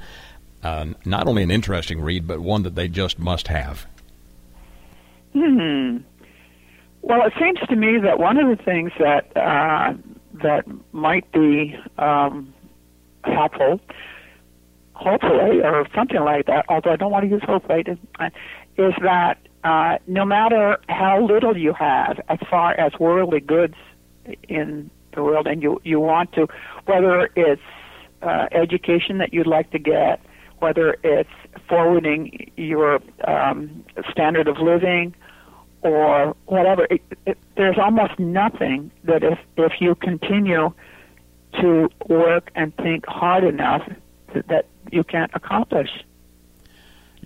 uh, 0.64 0.86
not 1.04 1.28
only 1.28 1.44
an 1.44 1.52
interesting 1.52 2.00
read, 2.00 2.26
but 2.26 2.40
one 2.40 2.64
that 2.64 2.74
they 2.74 2.88
just 2.88 3.20
must 3.20 3.46
have? 3.46 3.86
Hmm. 5.32 5.98
Well, 7.02 7.24
it 7.26 7.32
seems 7.38 7.60
to 7.68 7.76
me 7.76 7.98
that 7.98 8.18
one 8.18 8.38
of 8.38 8.58
the 8.58 8.60
things 8.64 8.90
that 8.98 9.36
uh, 9.36 9.94
that 10.42 10.64
might 10.92 11.30
be 11.30 11.78
um, 11.96 12.52
helpful 13.22 13.80
hopefully, 14.94 15.60
or 15.62 15.86
something 15.94 16.20
like 16.20 16.46
that, 16.46 16.64
although 16.68 16.90
I 16.90 16.96
don't 16.96 17.12
want 17.12 17.24
to 17.24 17.30
use 17.30 17.42
hopefully, 17.44 17.84
is, 17.86 17.98
is 18.78 18.94
that 19.02 19.38
uh, 19.62 19.98
no 20.06 20.24
matter 20.24 20.78
how 20.88 21.24
little 21.24 21.56
you 21.56 21.72
have 21.72 22.20
as 22.28 22.38
far 22.50 22.72
as 22.74 22.92
worldly 22.98 23.40
goods 23.40 23.74
in 24.48 24.90
the 25.14 25.22
world, 25.22 25.46
and 25.46 25.62
you, 25.62 25.80
you 25.84 26.00
want 26.00 26.32
to, 26.32 26.46
whether 26.86 27.30
it's 27.36 27.62
uh, 28.22 28.46
education 28.52 29.18
that 29.18 29.32
you'd 29.32 29.46
like 29.46 29.70
to 29.70 29.78
get, 29.78 30.20
whether 30.58 30.96
it's 31.02 31.30
forwarding 31.68 32.50
your 32.56 33.00
um, 33.26 33.84
standard 34.10 34.48
of 34.48 34.58
living 34.58 35.14
or 35.82 36.34
whatever, 36.46 36.86
it, 36.90 37.02
it, 37.26 37.38
there's 37.56 37.78
almost 37.78 38.18
nothing 38.18 38.90
that 39.04 39.22
if, 39.22 39.38
if 39.56 39.72
you 39.80 39.94
continue 39.96 40.72
to 41.60 41.88
work 42.08 42.50
and 42.54 42.74
think 42.76 43.04
hard 43.06 43.44
enough 43.44 43.82
that 44.48 44.66
you 44.90 45.04
can't 45.04 45.30
accomplish. 45.34 45.90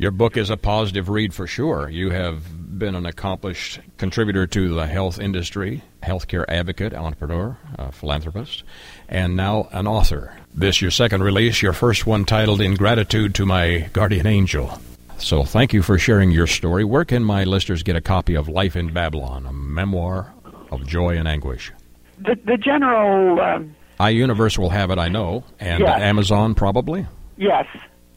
Your 0.01 0.13
book 0.13 0.37
is 0.37 0.49
a 0.49 0.57
positive 0.57 1.09
read 1.09 1.35
for 1.35 1.49
sure. 1.49 1.89
You 1.89 2.11
have 2.11 2.79
been 2.79 2.95
an 2.95 3.05
accomplished 3.05 3.81
contributor 3.97 4.47
to 4.47 4.73
the 4.73 4.87
health 4.87 5.19
industry, 5.19 5.83
healthcare 6.05 6.45
advocate, 6.47 6.95
entrepreneur, 6.95 7.57
philanthropist, 7.91 8.63
and 9.09 9.35
now 9.35 9.69
an 9.73 9.89
author. 9.89 10.37
This 10.55 10.81
your 10.81 10.93
second 10.93 11.25
release, 11.25 11.61
your 11.63 11.73
first 11.73 12.07
one 12.07 12.25
titled 12.25 12.61
In 12.61 12.75
Gratitude 12.77 13.35
to 13.35 13.45
My 13.45 13.91
Guardian 13.93 14.29
Angel. 14.29 14.81
So 15.17 15.43
thank 15.43 15.73
you 15.73 15.83
for 15.83 15.99
sharing 15.99 16.31
your 16.31 16.47
story. 16.47 16.85
Where 16.85 17.05
can 17.05 17.25
my 17.25 17.43
listeners 17.43 17.83
get 17.83 17.97
a 17.97 18.01
copy 18.01 18.37
of 18.37 18.49
Life 18.49 18.77
in 18.77 18.93
Babylon, 18.93 19.47
a 19.47 19.53
memoir 19.53 20.33
of 20.71 20.87
joy 20.87 21.17
and 21.19 21.27
anguish? 21.27 21.73
The, 22.21 22.39
the 22.45 22.57
general 22.57 23.41
um, 23.41 23.75
iUniverse 23.99 24.59
will 24.59 24.71
have 24.71 24.93
it, 24.93 24.99
I 24.99 25.09
know, 25.09 25.43
and 25.59 25.81
Yes. 25.81 26.01
Amazon 26.01 26.55
probably. 26.55 27.05
Yes, 27.37 27.67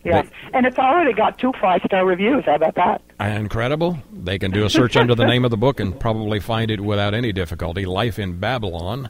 yes, 0.03 0.27
and 0.53 0.65
it's 0.65 0.77
already 0.77 1.13
got 1.13 1.37
two 1.37 1.51
five 1.61 1.81
star 1.85 2.05
reviews. 2.05 2.45
How 2.45 2.55
about 2.55 2.75
that? 2.75 3.01
Incredible. 3.19 3.97
They 4.11 4.39
can 4.39 4.51
do 4.51 4.65
a 4.65 4.69
search 4.69 4.95
under 4.97 5.15
the 5.15 5.25
name 5.25 5.45
of 5.45 5.51
the 5.51 5.57
book 5.57 5.79
and 5.79 5.99
probably 5.99 6.39
find 6.39 6.71
it 6.71 6.81
without 6.81 7.13
any 7.13 7.31
difficulty. 7.31 7.85
Life 7.85 8.17
in 8.17 8.39
Babylon, 8.39 9.09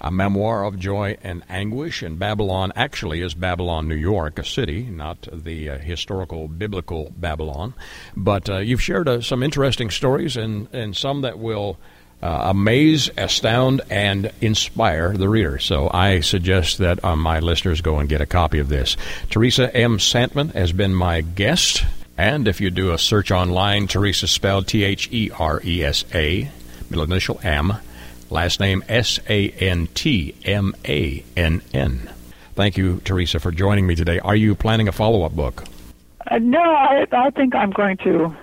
a 0.00 0.10
memoir 0.10 0.64
of 0.64 0.78
joy 0.78 1.16
and 1.22 1.42
anguish. 1.48 2.02
And 2.02 2.18
Babylon 2.18 2.72
actually 2.76 3.20
is 3.20 3.34
Babylon, 3.34 3.88
New 3.88 3.96
York, 3.96 4.38
a 4.38 4.44
city, 4.44 4.82
not 4.82 5.28
the 5.32 5.70
uh, 5.70 5.78
historical 5.78 6.48
biblical 6.48 7.12
Babylon. 7.16 7.74
But 8.16 8.48
uh, 8.48 8.58
you've 8.58 8.82
shared 8.82 9.08
uh, 9.08 9.20
some 9.20 9.42
interesting 9.42 9.90
stories 9.90 10.36
and, 10.36 10.68
and 10.72 10.96
some 10.96 11.22
that 11.22 11.38
will 11.38 11.78
uh, 12.22 12.50
amaze, 12.50 13.10
astound, 13.16 13.80
and 13.90 14.32
inspire 14.40 15.16
the 15.16 15.28
reader. 15.28 15.58
So 15.58 15.90
I 15.92 16.20
suggest 16.20 16.78
that 16.78 17.04
uh, 17.04 17.16
my 17.16 17.40
listeners 17.40 17.80
go 17.80 17.98
and 17.98 18.08
get 18.08 18.20
a 18.20 18.26
copy 18.26 18.58
of 18.58 18.68
this. 18.68 18.96
Theresa 19.30 19.74
M. 19.74 19.98
Santmann 19.98 20.52
has 20.54 20.72
been 20.72 20.94
my 20.94 21.20
guest. 21.20 21.84
And 22.16 22.48
if 22.48 22.60
you 22.60 22.70
do 22.70 22.92
a 22.92 22.98
search 22.98 23.30
online, 23.30 23.86
Theresa 23.86 24.26
spelled 24.26 24.66
T 24.66 24.82
H 24.82 25.08
E 25.12 25.30
R 25.30 25.60
E 25.64 25.84
S 25.84 26.04
A, 26.12 26.50
middle 26.90 27.04
initial 27.04 27.38
M, 27.44 27.74
last 28.28 28.58
name 28.58 28.82
S 28.88 29.20
A 29.28 29.50
N 29.50 29.86
T 29.94 30.34
M 30.44 30.74
A 30.84 31.24
N 31.36 31.62
N. 31.72 32.10
Thank 32.56 32.76
you, 32.76 33.00
Theresa, 33.04 33.38
for 33.38 33.52
joining 33.52 33.86
me 33.86 33.94
today. 33.94 34.18
Are 34.18 34.34
you 34.34 34.56
planning 34.56 34.88
a 34.88 34.92
follow 34.92 35.22
up 35.22 35.36
book? 35.36 35.62
Uh, 36.28 36.38
no, 36.38 36.58
I, 36.58 37.06
I 37.12 37.30
think 37.30 37.54
I'm 37.54 37.70
going 37.70 37.98
to 37.98 38.34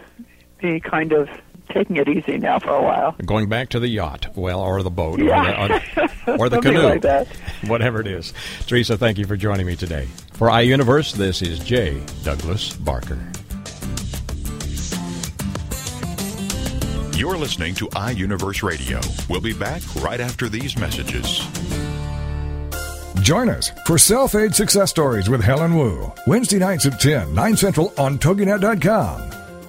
be 0.61 0.79
kind 0.79 1.11
of 1.11 1.27
taking 1.69 1.97
it 1.97 2.07
easy 2.07 2.37
now 2.37 2.59
for 2.59 2.69
a 2.75 2.81
while. 2.81 3.15
Going 3.25 3.49
back 3.49 3.69
to 3.69 3.79
the 3.79 3.87
yacht, 3.87 4.27
well, 4.35 4.59
or 4.61 4.81
the 4.83 4.89
boat, 4.89 5.19
Yeah. 5.19 5.63
or 5.63 5.67
the, 5.67 6.37
or 6.39 6.49
the 6.49 6.61
canoe, 6.61 6.81
like 6.81 7.01
that. 7.01 7.27
whatever 7.67 7.99
it 8.01 8.07
is. 8.07 8.33
Theresa, 8.67 8.97
thank 8.97 9.17
you 9.17 9.25
for 9.25 9.37
joining 9.37 9.65
me 9.65 9.75
today. 9.75 10.07
For 10.33 10.49
iUniverse, 10.49 11.13
this 11.13 11.41
is 11.41 11.59
J. 11.59 12.01
Douglas 12.23 12.73
Barker. 12.75 13.19
You're 17.17 17.37
listening 17.37 17.73
to 17.75 17.87
iUniverse 17.87 18.61
Radio. 18.61 18.99
We'll 19.29 19.39
be 19.41 19.53
back 19.53 19.81
right 20.03 20.19
after 20.19 20.49
these 20.49 20.77
messages. 20.77 21.39
Join 23.21 23.49
us 23.49 23.71
for 23.87 23.97
Self 23.97 24.35
Aid 24.35 24.53
Success 24.53 24.89
Stories 24.91 25.29
with 25.29 25.41
Helen 25.41 25.75
Wu, 25.75 26.11
Wednesday 26.27 26.59
nights 26.59 26.85
at 26.85 26.99
10, 26.99 27.33
9 27.33 27.55
Central 27.57 27.93
on 27.97 28.19
TogiNet.com. 28.19 29.31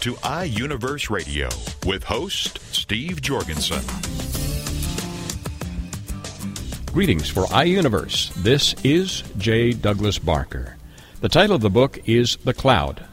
to 0.00 0.14
iUniverse 0.14 1.10
Radio 1.10 1.48
with 1.86 2.04
host 2.04 2.58
Steve 2.74 3.20
Jorgensen. 3.20 3.82
Greetings 6.92 7.28
for 7.28 7.44
iUniverse. 7.46 8.32
This 8.34 8.74
is 8.84 9.22
J. 9.38 9.72
Douglas 9.72 10.18
Barker. 10.18 10.76
The 11.20 11.28
title 11.28 11.56
of 11.56 11.62
the 11.62 11.70
book 11.70 11.98
is 12.06 12.36
The 12.44 12.54
Cloud. 12.54 13.04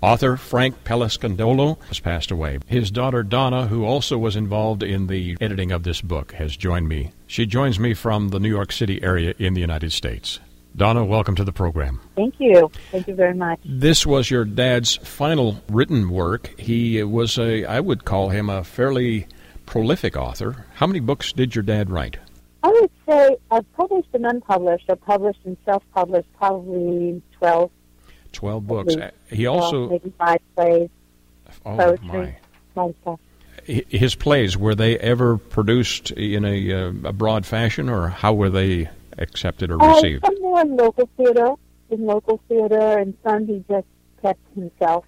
Author 0.00 0.36
Frank 0.36 0.84
Palescandolo 0.84 1.80
has 1.88 1.98
passed 1.98 2.30
away. 2.30 2.60
His 2.66 2.90
daughter 2.90 3.22
Donna, 3.22 3.66
who 3.66 3.84
also 3.84 4.16
was 4.16 4.36
involved 4.36 4.82
in 4.82 5.08
the 5.08 5.36
editing 5.40 5.72
of 5.72 5.82
this 5.82 6.00
book, 6.00 6.32
has 6.32 6.56
joined 6.56 6.88
me. 6.88 7.10
She 7.26 7.46
joins 7.46 7.80
me 7.80 7.94
from 7.94 8.28
the 8.28 8.38
New 8.38 8.48
York 8.48 8.70
City 8.70 9.02
area 9.02 9.34
in 9.38 9.54
the 9.54 9.60
United 9.60 9.92
States. 9.92 10.38
Donna, 10.78 11.04
welcome 11.04 11.34
to 11.34 11.42
the 11.42 11.52
program. 11.52 12.00
Thank 12.14 12.36
you. 12.38 12.70
Thank 12.92 13.08
you 13.08 13.16
very 13.16 13.34
much. 13.34 13.58
This 13.64 14.06
was 14.06 14.30
your 14.30 14.44
dad's 14.44 14.94
final 14.98 15.60
written 15.68 16.08
work. 16.08 16.54
He 16.56 17.02
was 17.02 17.36
a, 17.36 17.64
I 17.64 17.80
would 17.80 18.04
call 18.04 18.28
him 18.28 18.48
a 18.48 18.62
fairly 18.62 19.26
prolific 19.66 20.16
author. 20.16 20.66
How 20.74 20.86
many 20.86 21.00
books 21.00 21.32
did 21.32 21.52
your 21.52 21.64
dad 21.64 21.90
write? 21.90 22.18
I 22.62 22.68
would 22.68 22.90
say 23.08 23.36
I've 23.50 23.70
published 23.72 24.10
and 24.12 24.24
unpublished, 24.24 24.84
or 24.88 24.94
published 24.94 25.40
and 25.44 25.56
self-published, 25.64 26.28
probably 26.38 27.20
12, 27.32 27.70
12 28.30 28.66
books. 28.68 28.94
He 29.30 29.46
also, 29.46 29.88
maybe 29.88 30.12
five 30.16 30.38
plays, 30.54 30.90
oh 31.66 31.76
poetry. 31.76 32.36
my. 32.76 32.82
my 32.86 32.94
stuff. 33.02 33.20
His 33.64 34.14
plays, 34.14 34.56
were 34.56 34.76
they 34.76 34.96
ever 34.96 35.38
produced 35.38 36.12
in 36.12 36.44
a, 36.44 36.72
uh, 36.72 36.92
a 37.04 37.12
broad 37.12 37.44
fashion, 37.46 37.88
or 37.88 38.08
how 38.08 38.32
were 38.32 38.48
they 38.48 38.88
accepted 39.18 39.70
or 39.70 39.82
Uh, 39.82 39.94
received? 39.94 40.24
some 40.24 40.40
more 40.40 40.60
in 40.62 40.76
local 40.76 41.08
theater, 41.16 41.52
in 41.90 42.06
local 42.06 42.40
theater, 42.48 42.98
and 42.98 43.14
some 43.24 43.46
he 43.46 43.64
just 43.68 43.86
kept 44.22 44.40
himself. 44.54 45.04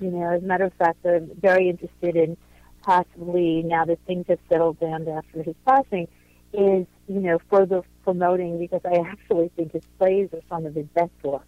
You 0.00 0.10
know, 0.10 0.30
as 0.30 0.42
a 0.42 0.46
matter 0.46 0.64
of 0.64 0.72
fact, 0.74 1.04
I'm 1.04 1.30
very 1.40 1.68
interested 1.68 2.16
in 2.16 2.36
possibly 2.82 3.62
now 3.62 3.84
that 3.84 3.98
things 4.06 4.24
have 4.28 4.38
settled 4.48 4.80
down 4.80 5.06
after 5.08 5.42
his 5.42 5.54
passing, 5.66 6.08
is 6.52 6.86
you 7.06 7.20
know 7.20 7.38
further 7.50 7.82
promoting 8.02 8.58
because 8.58 8.80
I 8.84 8.96
actually 9.10 9.50
think 9.56 9.72
his 9.72 9.84
plays 9.98 10.28
are 10.32 10.40
some 10.48 10.66
of 10.66 10.74
his 10.74 10.86
best 10.94 11.12
work, 11.22 11.46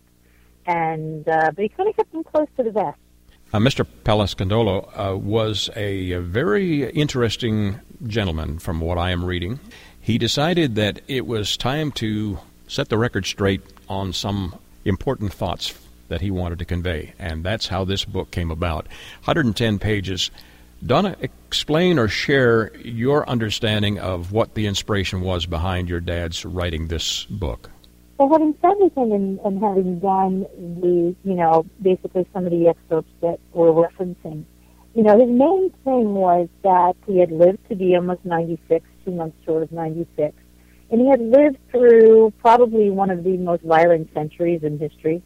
and 0.66 1.26
uh, 1.28 1.50
but 1.54 1.62
he 1.62 1.68
kind 1.70 1.88
of 1.88 1.96
kept 1.96 2.12
them 2.12 2.24
close 2.24 2.48
to 2.56 2.62
the 2.62 2.70
vest. 2.70 2.98
Uh, 3.52 3.58
Mr. 3.58 3.86
Palescandolo 4.04 4.88
uh, 4.96 5.14
was 5.14 5.68
a, 5.76 6.12
a 6.12 6.20
very 6.22 6.88
interesting 6.90 7.78
gentleman, 8.06 8.58
from 8.58 8.80
what 8.80 8.96
I 8.96 9.10
am 9.10 9.22
reading. 9.22 9.60
He 10.00 10.16
decided 10.16 10.74
that 10.76 11.02
it 11.06 11.26
was 11.26 11.58
time 11.58 11.92
to 11.92 12.38
set 12.66 12.88
the 12.88 12.96
record 12.96 13.26
straight 13.26 13.60
on 13.90 14.14
some 14.14 14.54
important 14.86 15.34
thoughts 15.34 15.78
that 16.08 16.22
he 16.22 16.30
wanted 16.30 16.60
to 16.60 16.64
convey, 16.64 17.12
and 17.18 17.44
that's 17.44 17.68
how 17.68 17.84
this 17.84 18.06
book 18.06 18.30
came 18.30 18.50
about. 18.50 18.86
110 19.24 19.78
pages. 19.78 20.30
Donna, 20.84 21.14
explain 21.20 21.98
or 21.98 22.08
share 22.08 22.74
your 22.78 23.28
understanding 23.28 23.98
of 23.98 24.32
what 24.32 24.54
the 24.54 24.66
inspiration 24.66 25.20
was 25.20 25.44
behind 25.44 25.90
your 25.90 26.00
dad's 26.00 26.46
writing 26.46 26.88
this 26.88 27.26
book. 27.26 27.70
So 28.22 28.28
having 28.28 28.54
said 28.62 28.74
this 28.78 28.92
and, 28.94 29.40
and, 29.40 29.60
having 29.60 29.98
done 29.98 30.42
the, 30.80 31.12
you 31.24 31.34
know, 31.34 31.66
basically 31.82 32.24
some 32.32 32.44
of 32.44 32.52
the 32.52 32.68
excerpts 32.68 33.10
that 33.20 33.40
we're 33.52 33.72
referencing, 33.72 34.44
you 34.94 35.02
know, 35.02 35.18
his 35.18 35.28
main 35.28 35.70
thing 35.82 36.14
was 36.14 36.48
that 36.62 36.94
he 37.04 37.18
had 37.18 37.32
lived 37.32 37.68
to 37.68 37.74
be 37.74 37.96
almost 37.96 38.24
96, 38.24 38.86
two 39.04 39.10
months 39.10 39.36
short 39.44 39.64
of 39.64 39.72
96, 39.72 40.36
and 40.92 41.00
he 41.00 41.08
had 41.08 41.20
lived 41.20 41.58
through 41.72 42.32
probably 42.38 42.90
one 42.90 43.10
of 43.10 43.24
the 43.24 43.36
most 43.38 43.64
violent 43.64 44.08
centuries 44.14 44.62
in 44.62 44.78
history. 44.78 45.20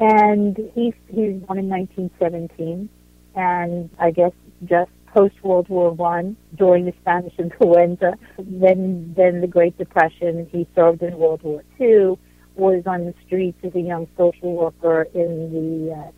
And 0.00 0.56
he 0.74 0.94
he 1.10 1.28
was 1.28 1.42
born 1.42 1.58
in 1.58 1.68
1917, 1.68 2.88
and 3.34 3.90
I 3.98 4.10
guess 4.10 4.32
just 4.64 4.90
post 5.08 5.34
World 5.42 5.68
War 5.68 5.90
One, 5.90 6.34
during 6.54 6.86
the 6.86 6.94
Spanish 7.02 7.34
influenza, 7.38 8.14
then 8.38 9.12
then 9.14 9.42
the 9.42 9.46
Great 9.46 9.76
Depression. 9.76 10.48
He 10.50 10.66
served 10.74 11.02
in 11.02 11.18
World 11.18 11.42
War 11.42 11.62
Two, 11.76 12.18
was 12.58 12.82
on 12.86 13.06
the 13.06 13.14
streets 13.24 13.58
as 13.62 13.74
a 13.74 13.80
young 13.80 14.08
social 14.16 14.54
worker 14.54 15.06
in 15.14 15.52
the 15.52 15.94
uh, 15.94 16.10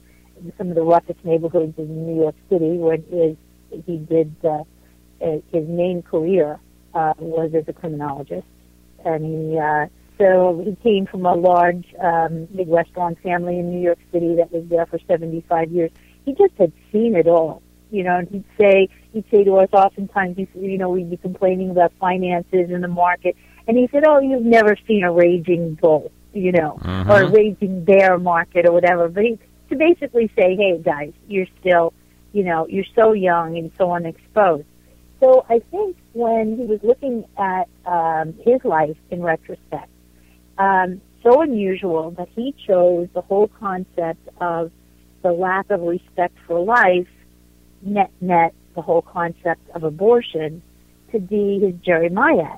some 0.57 0.71
of 0.71 0.75
the 0.75 0.83
roughest 0.83 1.23
neighborhoods 1.25 1.75
in 1.79 2.07
New 2.07 2.23
York 2.23 2.35
City, 2.49 2.79
where 2.79 2.97
his, 2.97 3.37
he 3.85 3.99
did 3.99 4.35
uh, 4.45 4.65
his 5.21 5.69
main 5.69 6.03
career 6.03 6.59
uh, 6.95 7.13
was 7.19 7.53
as 7.55 7.65
a 7.69 7.73
criminologist, 7.73 8.47
and 9.05 9.25
he 9.25 9.59
uh, 9.59 9.87
so 10.19 10.63
he 10.65 10.77
came 10.83 11.07
from 11.07 11.25
a 11.25 11.35
large 11.35 11.87
um, 11.99 12.49
restaurant 12.67 13.19
family 13.23 13.59
in 13.59 13.71
New 13.71 13.81
York 13.81 13.99
City 14.13 14.37
that 14.37 14.53
was 14.53 14.65
there 14.69 14.87
for 14.87 14.99
75 15.07 15.71
years. 15.71 15.91
He 16.25 16.33
just 16.33 16.53
had 16.59 16.73
seen 16.93 17.15
it 17.17 17.27
all, 17.27 17.63
you 17.91 18.05
know. 18.05 18.19
And 18.19 18.29
he'd 18.29 18.45
say 18.59 18.89
he'd 19.13 19.25
say 19.31 19.45
to 19.45 19.57
us 19.57 19.69
oftentimes, 19.73 20.37
you 20.55 20.79
know, 20.79 20.91
we'd 20.91 21.11
be 21.11 21.17
complaining 21.17 21.71
about 21.71 21.93
finances 21.99 22.71
in 22.71 22.81
the 22.81 22.89
market, 22.89 23.37
and 23.67 23.77
he 23.77 23.89
said, 23.93 24.05
"Oh, 24.07 24.21
you've 24.21 24.45
never 24.45 24.77
seen 24.87 25.05
a 25.05 25.13
raging 25.13 25.75
bull." 25.75 26.11
You 26.33 26.53
know, 26.53 26.79
Mhm. 26.83 27.11
or 27.11 27.29
raging 27.31 27.85
bear 27.85 28.19
market 28.19 28.67
or 28.67 28.73
whatever. 28.73 29.09
But 29.09 29.25
he, 29.25 29.39
to 29.71 29.77
basically 29.77 30.31
say, 30.37 30.55
hey 30.57 30.79
guys, 30.79 31.13
you're 31.29 31.49
still, 31.61 31.93
you 32.33 32.45
know, 32.45 32.67
you're 32.69 32.85
so 32.95 33.13
young 33.13 33.57
and 33.57 33.71
so 33.77 33.93
unexposed. 33.93 34.67
So 35.19 35.45
I 35.49 35.59
think 35.71 35.97
when 36.13 36.57
he 36.57 36.65
was 36.65 36.81
looking 36.83 37.25
at 37.37 37.69
um, 37.85 38.35
his 38.45 38.65
life 38.65 38.97
in 39.11 39.23
retrospect, 39.23 39.91
um, 40.59 41.01
so 41.23 41.43
unusual 41.43 42.13
that 42.13 42.29
he 42.35 42.55
chose 42.67 43.09
the 43.13 43.21
whole 43.21 43.49
concept 43.49 44.27
of 44.41 44.71
the 45.23 45.33
lack 45.33 45.69
of 45.71 45.83
respect 45.83 46.35
for 46.47 46.59
life, 46.65 47.09
net 47.83 48.11
net, 48.21 48.55
the 48.75 48.83
whole 48.83 49.03
concept 49.03 49.69
of 49.75 49.85
abortion, 49.85 50.63
to 51.13 51.19
be 51.19 51.59
his 51.61 51.75
Jeremiah. 51.83 52.57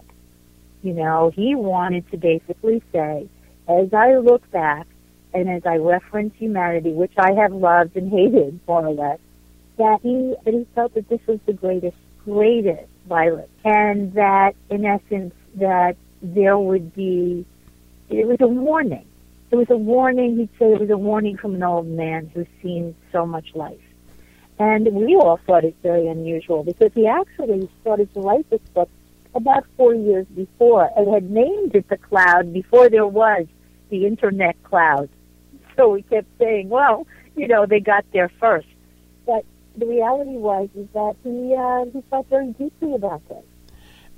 You 0.82 0.92
know, 0.92 1.32
he 1.34 1.54
wanted 1.54 2.08
to 2.10 2.16
basically 2.16 2.82
say, 2.92 3.28
as 3.68 3.92
I 3.92 4.16
look 4.16 4.48
back 4.50 4.86
and 5.34 5.48
as 5.48 5.62
I 5.64 5.76
reference 5.76 6.34
humanity, 6.36 6.92
which 6.92 7.12
I 7.18 7.32
have 7.32 7.52
loved 7.52 7.96
and 7.96 8.10
hated 8.10 8.60
more 8.66 8.86
or 8.86 8.92
less, 8.92 9.18
that 9.78 10.00
he 10.02 10.34
that 10.44 10.52
he 10.52 10.66
felt 10.74 10.94
that 10.94 11.08
this 11.08 11.20
was 11.26 11.38
the 11.46 11.52
greatest, 11.52 11.96
greatest 12.24 12.88
violence, 13.08 13.50
and 13.64 14.12
that 14.14 14.54
in 14.70 14.84
essence 14.84 15.34
that 15.56 15.96
there 16.22 16.58
would 16.58 16.94
be 16.94 17.44
it 18.10 18.26
was 18.26 18.38
a 18.40 18.46
warning. 18.46 19.06
It 19.50 19.56
was 19.56 19.70
a 19.70 19.76
warning. 19.76 20.36
He'd 20.36 20.50
say 20.58 20.72
it 20.72 20.80
was 20.80 20.90
a 20.90 20.96
warning 20.96 21.36
from 21.36 21.54
an 21.54 21.62
old 21.62 21.86
man 21.86 22.30
who's 22.32 22.46
seen 22.62 22.94
so 23.10 23.26
much 23.26 23.54
life. 23.54 23.80
And 24.58 24.86
we 24.92 25.16
all 25.16 25.40
thought 25.46 25.64
it 25.64 25.74
very 25.82 26.06
unusual 26.08 26.62
because 26.62 26.92
he 26.94 27.06
actually 27.06 27.68
started 27.80 28.12
to 28.14 28.20
write 28.20 28.48
this 28.50 28.60
book 28.74 28.88
about 29.34 29.64
four 29.76 29.94
years 29.94 30.26
before 30.34 30.90
and 30.96 31.12
had 31.12 31.30
named 31.30 31.74
it 31.74 31.88
the 31.88 31.96
cloud 31.96 32.52
before 32.52 32.88
there 32.88 33.06
was 33.06 33.46
the 33.88 34.06
internet 34.06 34.62
cloud. 34.62 35.08
So 35.76 35.90
we 35.90 36.02
kept 36.02 36.28
saying, 36.38 36.68
well, 36.68 37.06
you 37.36 37.48
know, 37.48 37.66
they 37.66 37.80
got 37.80 38.04
there 38.12 38.30
first. 38.40 38.66
But 39.26 39.44
the 39.76 39.86
reality 39.86 40.36
was 40.36 40.68
is 40.74 40.86
that 40.92 41.16
he 41.22 41.54
uh, 41.58 41.90
he 41.92 42.02
felt 42.10 42.28
very 42.28 42.48
deeply 42.52 42.94
about 42.94 43.26
this. 43.28 43.44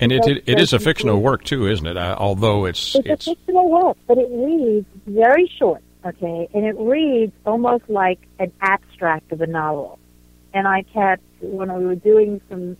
And 0.00 0.10
it, 0.10 0.26
it, 0.26 0.42
it 0.46 0.58
is 0.58 0.72
a 0.72 0.80
fictional 0.80 1.20
work 1.20 1.44
too, 1.44 1.68
isn't 1.68 1.86
it? 1.86 1.96
Uh, 1.96 2.16
although 2.18 2.64
it's 2.64 2.96
It's, 2.96 3.06
it's 3.06 3.26
a 3.28 3.36
fictional 3.36 3.70
work, 3.70 3.96
but 4.08 4.18
it 4.18 4.28
reads 4.30 4.86
very 5.06 5.48
short, 5.56 5.82
okay, 6.04 6.48
and 6.52 6.64
it 6.64 6.76
reads 6.76 7.32
almost 7.46 7.88
like 7.88 8.18
an 8.40 8.50
abstract 8.60 9.30
of 9.30 9.40
a 9.40 9.46
novel. 9.46 10.00
And 10.52 10.66
I 10.66 10.82
kept 10.82 11.22
when 11.40 11.72
we 11.72 11.86
were 11.86 11.94
doing 11.94 12.40
some. 12.48 12.76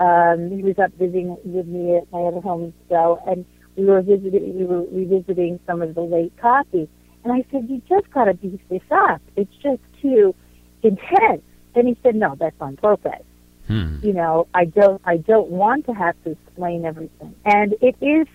Um, 0.00 0.50
he 0.50 0.62
was 0.62 0.78
up 0.78 0.92
visiting 0.92 1.36
with 1.44 1.66
me 1.66 1.96
at 1.96 2.10
my 2.12 2.20
other 2.20 2.40
home, 2.40 2.72
so 2.88 3.20
and 3.26 3.44
we 3.76 3.84
were 3.84 4.02
visiting. 4.02 4.58
We 4.58 4.64
were 4.64 4.82
revisiting 4.82 5.60
some 5.66 5.82
of 5.82 5.94
the 5.94 6.02
late 6.02 6.36
copy, 6.40 6.88
and 7.24 7.32
I 7.32 7.44
said, 7.50 7.68
"You 7.68 7.82
just 7.88 8.10
got 8.12 8.24
to 8.24 8.34
beef 8.34 8.60
this 8.68 8.82
up. 8.90 9.20
It's 9.36 9.54
just 9.62 9.80
too 10.00 10.34
intense." 10.82 11.42
And 11.74 11.88
he 11.88 11.96
said, 12.02 12.14
"No, 12.14 12.36
that's 12.38 12.60
on 12.60 12.76
purpose." 12.76 13.24
hmm. 13.68 13.98
you 14.02 14.12
know, 14.12 14.48
I 14.52 14.64
don't, 14.64 15.00
I 15.04 15.18
don't 15.18 15.50
want 15.50 15.86
to 15.86 15.92
have 15.92 16.16
to 16.24 16.32
explain 16.32 16.84
everything. 16.84 17.34
And 17.44 17.74
it 17.80 17.94
is 18.00 18.26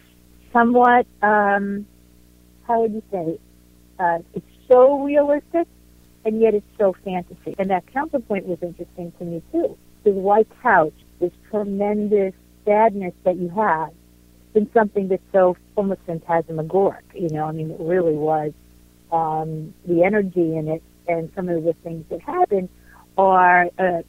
somewhat, 0.53 1.05
um, 1.21 1.85
how 2.65 2.81
would 2.81 2.93
you 2.93 3.03
say, 3.11 3.39
uh, 3.99 4.19
it's 4.33 4.45
so 4.71 5.03
realistic, 5.03 5.67
and 6.23 6.39
yet 6.39 6.53
it's 6.53 6.65
so 6.79 6.95
fantasy. 7.03 7.55
And 7.59 7.69
that 7.69 7.85
counterpoint 7.91 8.45
was 8.45 8.59
interesting 8.61 9.11
to 9.19 9.25
me 9.25 9.41
too. 9.51 9.77
Because 10.03 10.17
why 10.17 10.45
couch 10.61 10.93
this 11.23 11.33
tremendous 11.49 12.33
sadness 12.65 13.13
that 13.23 13.37
you 13.37 13.49
have 13.49 13.91
in 14.53 14.69
something 14.73 15.07
that's 15.07 15.21
so 15.31 15.57
almost 15.75 16.01
phantasmagoric? 16.05 17.05
You 17.13 17.29
know, 17.29 17.45
I 17.45 17.51
mean, 17.51 17.71
it 17.71 17.79
really 17.79 18.13
was 18.13 18.51
um, 19.11 19.73
the 19.85 20.03
energy 20.03 20.55
in 20.55 20.67
it, 20.67 20.83
and 21.07 21.31
some 21.35 21.49
of 21.49 21.63
the 21.63 21.73
things 21.83 22.05
that 22.09 22.21
happen 22.21 22.69
are. 23.17 23.69
Uh, 23.77 24.01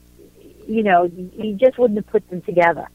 you 0.67 0.83
know, 0.83 1.05
you 1.05 1.55
just 1.57 1.79
wouldn't 1.79 1.99
have 1.99 2.07
put 2.07 2.29
them 2.31 2.43
together. 2.43 2.89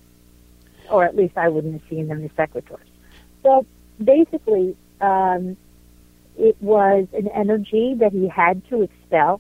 Or 0.89 1.05
at 1.05 1.15
least 1.15 1.38
I 1.38 1.49
wouldn't 1.49 1.74
have 1.74 1.89
seen 1.89 2.07
them 2.07 2.24
as 2.24 2.32
secretaries. 2.36 2.89
So 3.43 3.65
basically, 4.03 4.76
um, 5.01 5.55
it 6.38 6.57
was 6.61 7.07
an 7.13 7.28
energy 7.28 7.95
that 7.99 8.11
he 8.11 8.28
had 8.28 8.67
to 8.70 8.82
expel. 8.82 9.39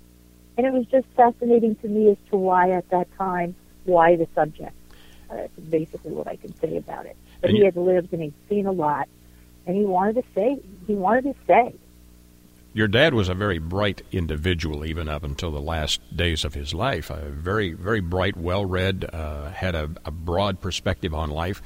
And 0.57 0.67
it 0.67 0.73
was 0.73 0.85
just 0.87 1.07
fascinating 1.15 1.75
to 1.77 1.87
me 1.87 2.11
as 2.11 2.17
to 2.29 2.37
why 2.37 2.71
at 2.71 2.89
that 2.89 3.07
time, 3.17 3.55
why 3.89 4.15
the 4.15 4.27
subject. 4.35 4.73
Uh, 5.29 5.35
that's 5.35 5.59
basically 5.69 6.11
what 6.11 6.27
I 6.27 6.35
can 6.35 6.55
say 6.59 6.77
about 6.77 7.05
it. 7.05 7.15
But 7.41 7.49
And 7.49 7.57
he 7.57 7.65
had 7.65 7.75
lived 7.75 8.13
and 8.13 8.21
he'd 8.21 8.33
seen 8.47 8.65
a 8.65 8.71
lot. 8.71 9.07
And 9.65 9.75
he 9.75 9.85
wanted 9.85 10.15
to 10.15 10.23
say, 10.33 10.59
he 10.87 10.95
wanted 10.95 11.25
to 11.25 11.35
say, 11.45 11.75
Your 12.73 12.87
dad 12.87 13.13
was 13.13 13.29
a 13.29 13.35
very 13.35 13.59
bright 13.59 14.01
individual, 14.11 14.85
even 14.85 15.07
up 15.07 15.23
until 15.23 15.51
the 15.51 15.61
last 15.61 16.01
days 16.15 16.43
of 16.43 16.55
his 16.55 16.73
life. 16.73 17.09
A 17.09 17.29
very, 17.29 17.73
very 17.73 17.99
bright, 17.99 18.35
well 18.35 18.65
read, 18.65 19.05
uh, 19.11 19.49
had 19.51 19.75
a, 19.75 19.91
a 20.05 20.11
broad 20.11 20.59
perspective 20.61 21.13
on 21.13 21.29
life, 21.29 21.61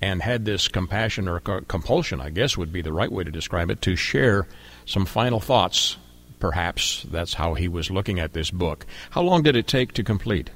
and 0.00 0.22
had 0.22 0.44
this 0.44 0.68
compassion 0.68 1.26
or 1.26 1.40
co- 1.40 1.62
compulsion, 1.62 2.20
I 2.20 2.30
guess 2.30 2.56
would 2.56 2.72
be 2.72 2.82
the 2.82 2.92
right 2.92 3.10
way 3.10 3.24
to 3.24 3.30
describe 3.30 3.70
it, 3.70 3.82
to 3.82 3.96
share 3.96 4.46
some 4.86 5.06
final 5.06 5.40
thoughts. 5.40 5.96
Perhaps 6.38 7.06
that's 7.10 7.34
how 7.34 7.54
he 7.54 7.68
was 7.68 7.90
looking 7.90 8.20
at 8.20 8.32
this 8.32 8.50
book. 8.50 8.86
How 9.10 9.22
long 9.22 9.42
did 9.42 9.56
it 9.56 9.66
take 9.66 9.92
to 9.94 10.04
complete? 10.04 10.50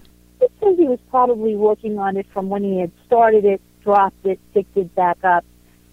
He 0.86 0.90
was 0.90 1.00
probably 1.10 1.56
working 1.56 1.98
on 1.98 2.16
it 2.16 2.28
from 2.32 2.48
when 2.48 2.62
he 2.62 2.78
had 2.78 2.92
started 3.06 3.44
it, 3.44 3.60
dropped 3.82 4.24
it, 4.24 4.38
picked 4.54 4.76
it 4.76 4.94
back 4.94 5.18
up, 5.24 5.44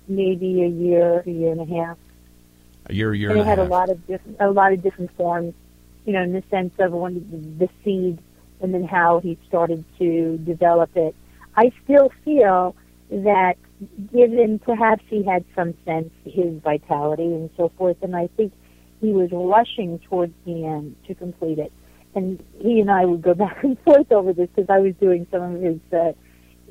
maybe 0.08 0.62
a 0.62 0.68
year, 0.68 1.24
a 1.26 1.30
year 1.32 1.52
and 1.52 1.62
a 1.62 1.66
half. 1.66 1.98
A 2.86 2.94
year, 2.94 3.12
year 3.16 3.32
and 3.32 3.40
and 3.40 3.40
it 3.40 3.48
a 3.48 3.50
had 3.50 3.58
half. 3.58 3.68
a 3.68 3.72
lot 3.72 3.90
of 3.90 4.06
different, 4.06 4.38
a 4.40 4.52
lot 4.52 4.72
of 4.72 4.84
different 4.84 5.10
forms, 5.18 5.56
you 6.06 6.14
know, 6.14 6.22
in 6.22 6.32
the 6.32 6.44
sense 6.52 6.76
of 6.78 6.92
when 6.92 7.58
the 7.58 7.68
seed, 7.84 8.20
and 8.62 8.72
then 8.72 8.84
how 8.84 9.20
he 9.20 9.36
started 9.48 9.84
to 9.98 10.38
develop 10.38 10.96
it. 10.96 11.16
I 11.56 11.72
still 11.84 12.12
feel 12.24 12.76
that, 13.10 13.56
given 14.14 14.60
perhaps 14.60 15.04
he 15.08 15.24
had 15.24 15.44
some 15.56 15.74
sense 15.86 16.12
his 16.24 16.62
vitality 16.62 17.26
and 17.26 17.50
so 17.58 17.70
forth, 17.80 17.98
and 18.04 18.16
I 18.16 18.28
think 18.38 18.54
he 19.02 19.12
was 19.12 19.30
rushing 19.32 19.98
towards 20.08 20.36
the 20.46 20.66
end 20.66 20.96
to 21.08 21.16
complete 21.16 21.58
it. 21.58 21.74
And 22.16 22.44
he 22.60 22.80
and 22.80 22.92
I 22.92 23.06
would 23.06 23.22
go 23.22 23.34
back 23.34 23.64
and 23.64 23.78
forth 23.86 24.12
over 24.12 24.34
this 24.34 24.50
because 24.56 24.70
I 24.70 24.80
was 24.80 24.94
doing 25.00 25.28
some 25.32 25.56
of 25.56 25.62
his 25.62 25.80
uh, 25.92 26.14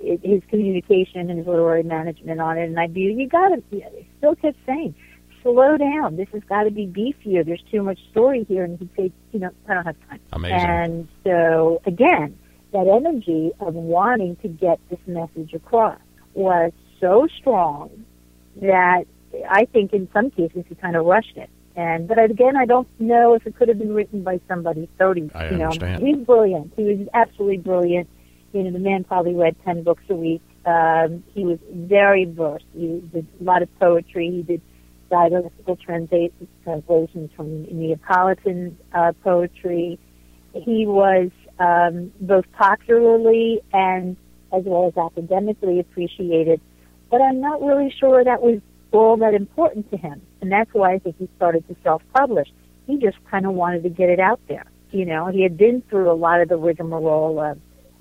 his 0.01 0.43
communication 0.49 1.31
and 1.31 1.39
his 1.39 1.47
literary 1.47 1.85
management 1.85 2.41
on 2.41 2.59
it, 2.59 2.65
and 2.65 2.79
I'd 2.79 2.93
be, 2.93 3.03
you 3.03 3.29
got 3.29 3.49
to, 3.49 3.63
he 3.71 4.09
still 4.19 4.35
kept 4.35 4.59
saying, 4.67 4.95
slow 5.43 5.77
down. 5.77 6.17
This 6.17 6.29
has 6.33 6.43
got 6.49 6.65
to 6.65 6.71
be 6.71 6.87
beefier. 6.87 7.45
There's 7.45 7.63
too 7.71 7.83
much 7.83 7.99
story 8.11 8.45
here. 8.45 8.65
And 8.65 8.79
he'd 8.79 8.91
say, 8.97 9.13
you 9.33 9.41
know, 9.41 9.51
I 9.69 9.75
don't 9.75 9.85
have 9.85 9.97
time. 10.09 10.21
Amazing. 10.33 10.59
And 10.59 11.09
so, 11.25 11.83
again, 11.87 12.39
that 12.73 12.87
energy 12.87 13.53
of 13.61 13.75
wanting 13.75 14.37
to 14.37 14.49
get 14.49 14.81
this 14.89 15.01
message 15.07 15.53
across 15.53 15.99
was 16.35 16.73
so 17.01 17.27
strong 17.39 18.05
that 18.57 19.05
I 19.49 19.67
think 19.67 19.93
in 19.93 20.09
some 20.13 20.31
cases 20.31 20.65
he 20.69 20.75
kind 20.75 20.97
of 20.97 21.05
rushed 21.05 21.37
it. 21.37 21.51
And 21.75 22.07
but 22.07 22.19
again, 22.19 22.57
I 22.57 22.67
don't 22.67 22.89
know 23.01 23.35
if 23.35 23.47
it 23.47 23.57
could 23.57 23.69
have 23.69 23.79
been 23.79 23.95
written 23.95 24.23
by 24.23 24.41
somebody 24.49 24.89
thirty. 24.99 25.31
I 25.35 25.51
you 25.51 25.57
know, 25.57 25.65
understand. 25.67 26.07
he's 26.07 26.19
brilliant. 26.19 26.73
He 26.77 26.85
was 26.85 27.09
absolutely 27.15 27.59
brilliant. 27.59 28.09
You 28.53 28.65
know, 28.65 28.71
the 28.73 28.79
man 28.79 29.05
probably 29.05 29.35
read 29.35 29.57
ten 29.65 29.83
books 29.83 30.05
a 30.11 30.15
week. 30.15 30.43
Um, 30.67 31.25
he 31.35 31.45
was 31.45 31.59
very 31.71 32.25
versed. 32.27 32.67
He 32.75 33.03
did 33.13 33.27
a 33.41 33.45
lot 33.45 33.63
of 33.63 33.79
poetry. 33.79 34.31
He 34.31 34.43
did 34.43 34.61
dialectical 35.11 35.77
translations 35.77 37.31
from 37.37 37.63
Neapolitan 37.65 38.79
uh, 38.93 39.13
poetry. 39.23 39.99
He 40.55 40.87
was 40.87 41.31
um, 41.59 42.13
both 42.21 42.45
popularly 42.53 43.61
and 43.73 44.17
as 44.53 44.65
well 44.65 44.89
as 44.89 44.97
academically 44.97 45.81
appreciated. 45.81 46.61
But 47.11 47.21
I'm 47.21 47.41
not 47.41 47.63
really 47.63 47.95
sure 47.99 48.23
that 48.25 48.43
was 48.43 48.61
all 48.91 49.17
that 49.19 49.35
important 49.35 49.91
to 49.91 49.97
him, 49.97 50.23
and 50.43 50.51
that's 50.51 50.75
why 50.75 50.93
I 50.93 50.99
think 50.99 51.17
he 51.19 51.29
started 51.37 51.67
to 51.69 51.77
self-publish. 51.83 52.49
He 52.87 52.99
just 52.99 53.17
kind 53.31 53.47
of 53.47 53.55
wanted 53.55 53.85
to 53.85 53.89
get 53.89 54.11
it 54.11 54.21
out 54.21 54.41
there. 54.49 54.65
You 54.91 55.07
know, 55.07 55.29
he 55.29 55.43
had 55.43 55.57
been 55.57 55.83
through 55.89 56.11
a 56.11 56.13
lot 56.13 56.43
of 56.43 56.51
the 56.51 56.59
rigmarole 56.59 57.41
of 57.41 57.59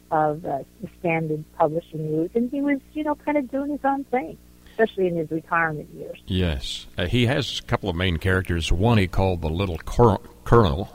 of 0.09 0.45
uh, 0.45 0.59
the 0.81 0.89
standard 0.99 1.45
publishing 1.57 2.11
route, 2.11 2.31
and 2.35 2.51
he 2.51 2.59
was, 2.59 2.79
you 2.91 3.01
know, 3.01 3.15
kind 3.15 3.37
of 3.37 3.49
doing 3.49 3.71
his 3.71 3.79
own 3.85 4.03
thing, 4.05 4.37
especially 4.71 5.07
in 5.07 5.15
his 5.15 5.31
retirement 5.31 5.87
years. 5.93 6.19
Yes, 6.27 6.85
uh, 6.97 7.05
he 7.05 7.27
has 7.27 7.59
a 7.59 7.63
couple 7.63 7.89
of 7.89 7.95
main 7.95 8.17
characters. 8.17 8.73
One 8.73 8.97
he 8.97 9.07
called 9.07 9.41
the 9.41 9.49
Little 9.49 9.77
Colonel, 9.77 10.93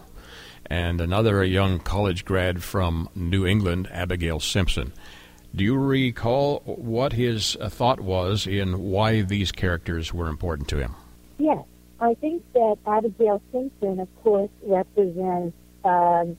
and 0.66 1.00
another 1.00 1.40
a 1.40 1.46
young 1.46 1.78
college 1.78 2.26
grad 2.26 2.62
from 2.62 3.08
New 3.14 3.46
England, 3.46 3.88
Abigail 3.90 4.38
Simpson. 4.38 4.92
Do 5.54 5.64
you 5.64 5.78
recall 5.78 6.60
what 6.66 7.14
his 7.14 7.56
uh, 7.58 7.70
thought 7.70 8.00
was 8.00 8.46
in 8.46 8.78
why 8.78 9.22
these 9.22 9.50
characters 9.50 10.12
were 10.12 10.28
important 10.28 10.68
to 10.68 10.78
him? 10.78 10.94
Yes, 11.38 11.64
I 12.00 12.14
think 12.14 12.42
that 12.54 12.78
Abigail 12.86 13.40
Simpson, 13.52 14.00
of 14.00 14.08
course, 14.22 14.50
represents 14.64 15.56
um, 15.84 16.36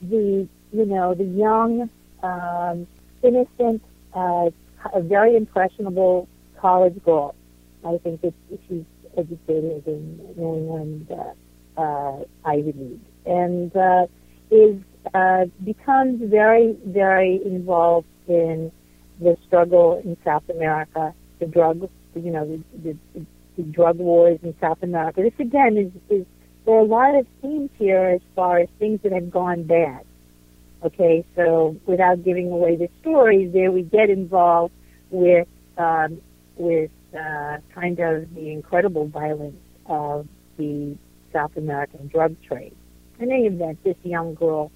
the 0.00 0.48
you 0.72 0.84
know 0.86 1.14
the 1.14 1.24
young, 1.24 1.88
um, 2.22 2.86
innocent, 3.22 3.82
uh, 4.14 4.50
very 4.96 5.36
impressionable 5.36 6.28
college 6.60 7.02
girl. 7.04 7.34
I 7.84 7.98
think 7.98 8.20
that 8.22 8.34
she's 8.68 8.84
educated 9.16 9.86
in 9.86 10.34
England 10.36 11.10
uh, 11.10 11.80
uh, 11.80 12.24
Ivy 12.44 12.72
League 12.72 13.00
and 13.26 13.76
uh, 13.76 14.06
is 14.50 14.80
uh, 15.14 15.46
becomes 15.64 16.20
very 16.30 16.76
very 16.86 17.40
involved 17.44 18.06
in 18.28 18.70
the 19.20 19.36
struggle 19.46 20.00
in 20.04 20.16
South 20.24 20.48
America, 20.48 21.14
the 21.38 21.46
drug, 21.46 21.88
you 22.14 22.30
know, 22.30 22.62
the, 22.82 22.96
the, 23.14 23.26
the 23.56 23.62
drug 23.62 23.98
wars 23.98 24.38
in 24.42 24.54
South 24.60 24.82
America. 24.82 25.22
This 25.22 25.32
again 25.38 25.76
is, 25.76 25.92
is 26.10 26.26
there 26.64 26.74
are 26.76 26.80
a 26.80 26.84
lot 26.84 27.14
of 27.14 27.26
themes 27.40 27.70
here 27.78 28.04
as 28.04 28.20
far 28.34 28.58
as 28.58 28.68
things 28.78 29.00
that 29.02 29.12
have 29.12 29.30
gone 29.30 29.64
bad. 29.64 30.04
Okay, 30.84 31.24
so 31.36 31.76
without 31.86 32.24
giving 32.24 32.50
away 32.50 32.76
the 32.76 32.88
story, 33.00 33.46
there 33.46 33.70
we 33.70 33.82
get 33.82 34.10
involved 34.10 34.74
with 35.10 35.46
um, 35.78 36.20
with 36.56 36.90
uh, 37.14 37.58
kind 37.74 37.98
of 38.00 38.34
the 38.34 38.50
incredible 38.50 39.06
violence 39.06 39.56
of 39.86 40.26
the 40.56 40.96
South 41.32 41.56
American 41.56 42.08
drug 42.08 42.36
trade. 42.42 42.74
In 43.18 43.30
any 43.30 43.46
event, 43.46 43.82
this 43.84 43.96
young 44.02 44.34
girl 44.34 44.72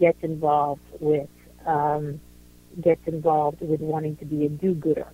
gets 0.00 0.18
involved 0.22 0.80
with 1.00 1.28
um, 1.66 2.20
gets 2.80 3.06
involved 3.06 3.60
with 3.60 3.80
wanting 3.80 4.16
to 4.16 4.24
be 4.24 4.46
a 4.46 4.48
do-gooder, 4.48 5.06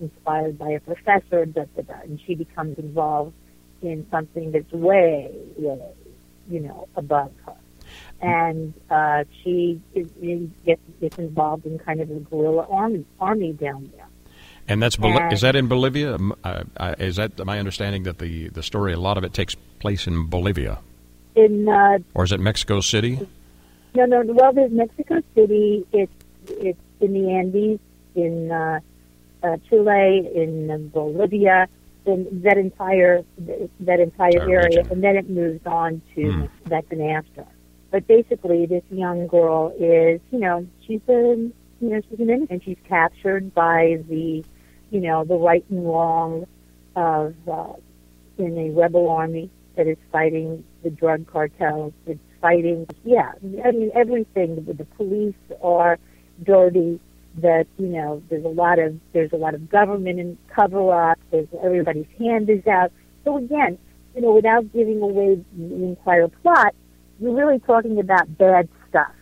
inspired 0.00 0.58
by 0.58 0.70
a 0.70 0.80
professor, 0.80 1.46
da, 1.46 1.64
da, 1.76 1.82
da, 1.82 1.94
and 2.02 2.20
she 2.26 2.34
becomes 2.34 2.78
involved 2.78 3.34
in 3.82 4.06
something 4.10 4.52
that's 4.52 4.72
way, 4.72 5.30
way, 5.56 5.80
you 6.48 6.60
know, 6.60 6.88
above 6.96 7.32
her. 7.46 7.54
And 8.20 8.74
uh, 8.90 9.24
she 9.42 9.80
is, 9.94 10.08
is, 10.20 10.48
gets, 10.66 10.80
gets 11.00 11.18
involved 11.18 11.66
in 11.66 11.78
kind 11.78 12.00
of 12.00 12.10
a 12.10 12.14
guerrilla 12.14 12.66
army, 12.68 13.04
army 13.20 13.52
down 13.52 13.90
there. 13.96 14.06
And 14.68 14.82
that's 14.82 14.96
Bol- 14.96 15.18
and, 15.18 15.32
is 15.32 15.40
that 15.40 15.56
in 15.56 15.66
Bolivia? 15.66 16.18
Uh, 16.44 16.94
is 16.98 17.16
that 17.16 17.38
my 17.44 17.58
understanding 17.58 18.02
that 18.02 18.18
the 18.18 18.48
the 18.48 18.62
story 18.62 18.92
a 18.92 19.00
lot 19.00 19.16
of 19.16 19.24
it 19.24 19.32
takes 19.32 19.54
place 19.78 20.06
in 20.06 20.28
Bolivia? 20.28 20.78
In 21.34 21.66
uh, 21.68 21.98
or 22.12 22.24
is 22.24 22.32
it 22.32 22.40
Mexico 22.40 22.80
City? 22.80 23.26
No, 23.94 24.04
no. 24.04 24.22
Well, 24.26 24.52
there's 24.52 24.70
Mexico 24.70 25.22
City. 25.34 25.86
It's 25.92 26.12
it's 26.48 26.78
in 27.00 27.14
the 27.14 27.30
Andes, 27.30 27.80
in 28.14 28.52
uh, 28.52 28.80
uh, 29.42 29.56
Chile, 29.68 30.28
in 30.34 30.88
Bolivia, 30.88 31.68
in 32.06 32.42
that 32.42 32.58
entire 32.58 33.22
that 33.80 34.00
entire 34.00 34.42
area, 34.42 34.80
region. 34.80 34.92
and 34.92 35.04
then 35.04 35.16
it 35.16 35.28
moves 35.28 35.64
on 35.66 36.00
to 36.14 36.20
mm. 36.20 36.50
that's 36.66 36.90
an 36.90 37.02
after. 37.02 37.44
But 37.90 38.06
basically, 38.06 38.66
this 38.66 38.82
young 38.90 39.26
girl 39.26 39.72
is, 39.78 40.20
you 40.30 40.38
know, 40.38 40.66
she's 40.86 41.00
a, 41.08 41.12
you 41.12 41.52
know, 41.80 42.00
she's 42.08 42.20
an 42.20 42.30
innocent. 42.30 42.50
And 42.50 42.62
she's 42.62 42.76
captured 42.86 43.54
by 43.54 44.02
the, 44.08 44.44
you 44.90 45.00
know, 45.00 45.24
the 45.24 45.36
right 45.36 45.64
and 45.70 45.86
wrong 45.86 46.46
of 46.96 47.34
uh, 47.48 47.72
in 48.36 48.58
a 48.58 48.70
rebel 48.70 49.08
army 49.08 49.50
that 49.76 49.86
is 49.86 49.96
fighting 50.12 50.64
the 50.82 50.90
drug 50.90 51.26
cartels. 51.26 51.92
It's 52.06 52.20
fighting, 52.40 52.86
yeah, 53.04 53.32
I 53.64 53.70
mean 53.70 53.90
everything. 53.94 54.64
The, 54.64 54.74
the 54.74 54.84
police 54.84 55.34
are 55.62 55.98
dirty 56.42 57.00
that 57.38 57.66
you 57.78 57.86
know 57.86 58.22
there's 58.28 58.44
a 58.44 58.48
lot 58.48 58.78
of 58.78 58.98
there's 59.12 59.32
a 59.32 59.36
lot 59.36 59.54
of 59.54 59.68
government 59.70 60.20
and 60.20 60.36
cover 60.48 60.92
up 60.92 61.18
there's 61.30 61.48
everybody's 61.62 62.06
hand 62.18 62.48
is 62.50 62.66
out. 62.66 62.92
So 63.24 63.36
again 63.36 63.78
you 64.14 64.22
know 64.22 64.32
without 64.32 64.72
giving 64.72 65.00
away 65.00 65.42
the 65.56 65.84
entire 65.84 66.28
plot 66.28 66.74
you're 67.20 67.34
really 67.34 67.58
talking 67.60 67.98
about 67.98 68.38
bad 68.38 68.68
stuff. 68.88 69.12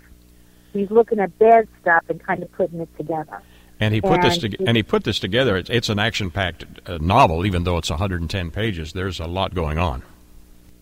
He's 0.73 0.91
looking 0.91 1.19
at 1.19 1.39
bad 1.39 1.67
stuff 1.81 2.05
and 2.09 2.23
kind 2.23 2.43
of 2.43 2.53
putting 2.53 2.81
it 2.81 2.95
together. 2.99 3.41
And 3.81 3.95
he 3.95 4.01
put 4.01 4.15
and 4.15 4.23
this 4.23 4.39
to, 4.39 4.65
and 4.67 4.77
he 4.77 4.83
put 4.83 5.05
this 5.05 5.19
together. 5.19 5.57
It's, 5.57 5.71
it's 5.71 5.89
an 5.89 5.99
action 5.99 6.31
packed 6.31 6.65
uh, 6.87 6.99
novel 7.01 7.47
even 7.47 7.65
though 7.65 7.79
it's 7.79 7.91
110 7.91 8.51
pages. 8.51 8.93
There's 8.93 9.21
a 9.21 9.27
lot 9.27 9.55
going 9.55 9.79
on. 9.79 10.03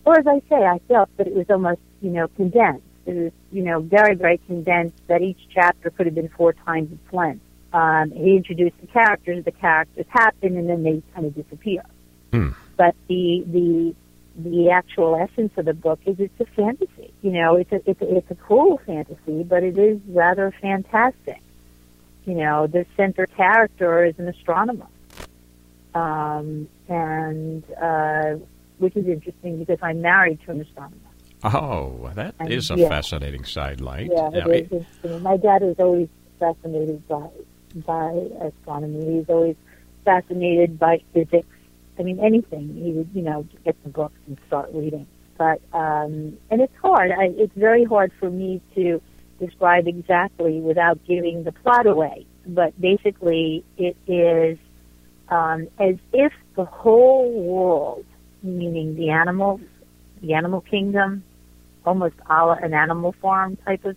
Or 0.05 0.19
as 0.19 0.27
i 0.27 0.39
say 0.49 0.63
i 0.63 0.79
felt 0.87 1.09
that 1.17 1.27
it 1.27 1.33
was 1.33 1.49
almost 1.49 1.79
you 2.01 2.11
know 2.11 2.27
condensed 2.29 2.83
is, 3.05 3.31
you 3.51 3.63
know, 3.63 3.79
very, 3.79 4.15
very 4.15 4.37
condensed 4.39 5.01
that 5.07 5.21
each 5.21 5.47
chapter 5.53 5.89
could 5.89 6.05
have 6.05 6.15
been 6.15 6.29
four 6.29 6.53
times 6.53 6.91
its 6.91 7.13
length. 7.13 7.43
Um, 7.73 8.11
he 8.11 8.37
introduced 8.37 8.75
the 8.79 8.87
characters, 8.87 9.43
the 9.43 9.51
characters 9.51 10.05
happen, 10.09 10.57
and 10.57 10.69
then 10.69 10.83
they 10.83 11.01
kind 11.13 11.27
of 11.27 11.35
disappear. 11.35 11.83
Hmm. 12.31 12.49
But 12.77 12.95
the, 13.07 13.43
the, 13.47 13.95
the 14.37 14.69
actual 14.69 15.15
essence 15.15 15.51
of 15.57 15.65
the 15.65 15.73
book 15.73 15.99
is 16.05 16.19
it's 16.19 16.39
a 16.39 16.45
fantasy. 16.45 17.13
You 17.21 17.31
know, 17.31 17.55
it's 17.55 17.71
a, 17.71 17.89
it's 17.89 18.01
a, 18.01 18.15
it's 18.15 18.31
a 18.31 18.35
cool 18.35 18.79
fantasy, 18.85 19.43
but 19.43 19.63
it 19.63 19.77
is 19.77 19.99
rather 20.07 20.53
fantastic. 20.61 21.41
You 22.25 22.35
know, 22.35 22.67
the 22.67 22.85
center 22.97 23.25
character 23.25 24.05
is 24.05 24.15
an 24.17 24.27
astronomer. 24.27 24.87
Um, 25.93 26.67
and, 26.89 27.63
uh, 27.81 28.35
which 28.77 28.95
is 28.95 29.07
interesting 29.07 29.59
because 29.59 29.79
I'm 29.81 30.01
married 30.01 30.39
to 30.45 30.51
an 30.51 30.61
astronomer. 30.61 31.04
Oh, 31.53 32.09
that 32.15 32.33
and, 32.39 32.51
is 32.51 32.71
a 32.71 32.75
yeah. 32.75 32.89
fascinating 32.89 33.45
sidelight. 33.45 34.09
Yeah, 34.11 34.29
it 34.33 34.71
is. 34.71 35.21
My 35.21 35.37
dad 35.37 35.61
was 35.61 35.75
always 35.77 36.09
fascinated 36.39 37.07
by 37.07 37.29
by 37.85 38.11
astronomy. 38.41 39.17
He's 39.17 39.29
always 39.29 39.55
fascinated 40.03 40.79
by 40.79 41.03
physics. 41.13 41.47
I 41.99 42.03
mean, 42.03 42.19
anything. 42.19 42.73
He 42.75 42.91
would, 42.93 43.09
you 43.13 43.21
know, 43.21 43.47
get 43.63 43.81
the 43.83 43.89
books 43.89 44.17
and 44.27 44.39
start 44.47 44.69
reading. 44.73 45.07
But 45.37 45.61
um, 45.71 46.37
and 46.49 46.61
it's 46.61 46.75
hard. 46.81 47.11
I, 47.11 47.25
it's 47.37 47.55
very 47.55 47.83
hard 47.83 48.11
for 48.19 48.29
me 48.29 48.61
to 48.73 48.99
describe 49.39 49.87
exactly 49.87 50.61
without 50.61 50.99
giving 51.05 51.43
the 51.43 51.51
plot 51.51 51.85
away. 51.85 52.25
But 52.47 52.79
basically, 52.81 53.63
it 53.77 53.95
is 54.07 54.57
um, 55.29 55.67
as 55.79 55.95
if 56.11 56.33
the 56.55 56.65
whole 56.65 57.31
world, 57.31 58.05
meaning 58.41 58.95
the 58.95 59.09
animals, 59.09 59.61
the 60.21 60.33
animal 60.33 60.61
kingdom, 60.61 61.23
almost 61.85 62.15
a 62.29 62.45
la 62.45 62.53
an 62.53 62.73
animal 62.73 63.13
farm 63.21 63.57
type 63.65 63.85
of 63.85 63.95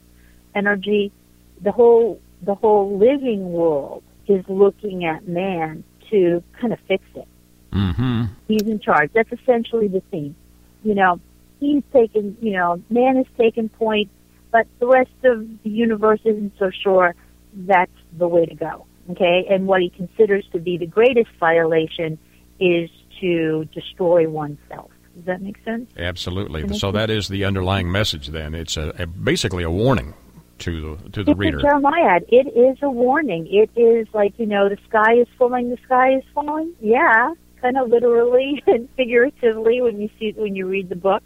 energy. 0.54 1.12
The 1.60 1.72
whole 1.72 2.20
the 2.42 2.54
whole 2.54 2.98
living 2.98 3.52
world 3.52 4.02
is 4.26 4.44
looking 4.48 5.04
at 5.04 5.26
man 5.26 5.84
to 6.10 6.42
kind 6.60 6.72
of 6.72 6.78
fix 6.86 7.04
it. 7.14 7.28
Mm-hmm. 7.72 8.24
He's 8.46 8.62
in 8.62 8.80
charge. 8.80 9.10
That's 9.12 9.32
essentially 9.32 9.88
the 9.88 10.00
theme. 10.10 10.34
You 10.82 10.94
know, 10.94 11.20
he's 11.60 11.82
taken. 11.92 12.36
You 12.40 12.52
know, 12.52 12.82
man 12.90 13.16
has 13.16 13.26
taken 13.36 13.68
point, 13.68 14.10
but 14.50 14.66
the 14.78 14.86
rest 14.86 15.10
of 15.24 15.46
the 15.62 15.70
universe 15.70 16.20
isn't 16.24 16.52
so 16.58 16.70
sure 16.70 17.14
that's 17.54 17.90
the 18.16 18.28
way 18.28 18.46
to 18.46 18.54
go. 18.54 18.86
Okay, 19.10 19.46
and 19.50 19.66
what 19.66 19.80
he 19.80 19.90
considers 19.90 20.46
to 20.52 20.58
be 20.58 20.76
the 20.76 20.86
greatest 20.86 21.30
violation 21.40 22.18
is 22.60 22.90
to 23.20 23.64
destroy 23.72 24.28
oneself. 24.28 24.90
Does 25.18 25.24
that 25.24 25.42
make 25.42 25.58
sense? 25.64 25.90
Absolutely. 25.98 26.78
So 26.78 26.92
that 26.92 27.10
is 27.10 27.26
the 27.26 27.44
underlying 27.44 27.90
message. 27.90 28.28
Then 28.28 28.54
it's 28.54 28.76
a, 28.76 28.90
a 28.96 29.06
basically 29.08 29.64
a 29.64 29.70
warning 29.70 30.14
to 30.58 30.96
the 31.02 31.10
to 31.10 31.24
the 31.24 31.32
it's 31.32 31.38
reader. 31.38 31.60
Jeremiah, 31.60 32.20
it 32.28 32.46
is 32.56 32.78
a 32.82 32.88
warning. 32.88 33.48
It 33.50 33.68
is 33.74 34.06
like 34.14 34.38
you 34.38 34.46
know 34.46 34.68
the 34.68 34.78
sky 34.88 35.14
is 35.14 35.26
falling. 35.36 35.70
The 35.70 35.78
sky 35.84 36.18
is 36.18 36.24
falling. 36.32 36.72
Yeah, 36.80 37.34
kind 37.60 37.76
of 37.76 37.88
literally 37.88 38.62
and 38.68 38.88
figuratively 38.96 39.82
when 39.82 40.00
you 40.00 40.08
see 40.20 40.32
when 40.36 40.54
you 40.54 40.68
read 40.68 40.88
the 40.88 40.94
book. 40.96 41.24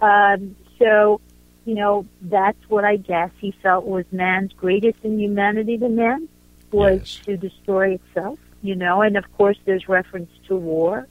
Um, 0.00 0.56
so 0.80 1.20
you 1.64 1.76
know 1.76 2.06
that's 2.22 2.68
what 2.68 2.84
I 2.84 2.96
guess 2.96 3.30
he 3.38 3.52
felt 3.62 3.84
was 3.84 4.04
man's 4.10 4.52
greatest 4.52 4.98
inhumanity 5.04 5.78
to 5.78 5.88
man 5.88 6.28
was 6.72 6.98
yes. 6.98 7.26
to 7.26 7.36
destroy 7.36 7.94
itself. 7.94 8.40
You 8.62 8.74
know, 8.74 9.02
and 9.02 9.16
of 9.16 9.24
course 9.36 9.58
there's 9.64 9.88
reference 9.88 10.32
to 10.48 10.56
war. 10.56 11.06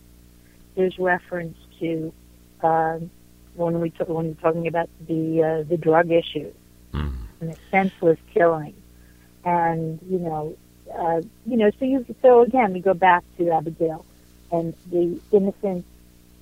There's 0.76 1.00
reference 1.00 1.58
to 1.80 2.14
um, 2.64 3.10
when 3.56 3.80
we 3.82 3.90
t- 3.90 4.04
when 4.06 4.28
we're 4.28 4.42
talking 4.42 4.68
about 4.68 4.90
the 5.08 5.44
uh, 5.44 5.70
the 5.70 5.78
drug 5.78 6.12
issues. 6.12 6.54
Mm. 6.94 7.18
and 7.42 7.52
a 7.52 7.56
senseless 7.70 8.20
killing, 8.34 8.76
and 9.44 10.00
you 10.10 10.20
know, 10.20 10.56
uh, 10.98 11.22
you 11.46 11.58
know. 11.58 11.70
So 11.80 11.86
you 11.86 12.06
so 12.22 12.42
again, 12.42 12.74
we 12.74 12.80
go 12.80 12.94
back 12.94 13.24
to 13.38 13.52
Abigail 13.52 14.06
and 14.52 14.74
the 14.90 15.20
innocence, 15.32 15.86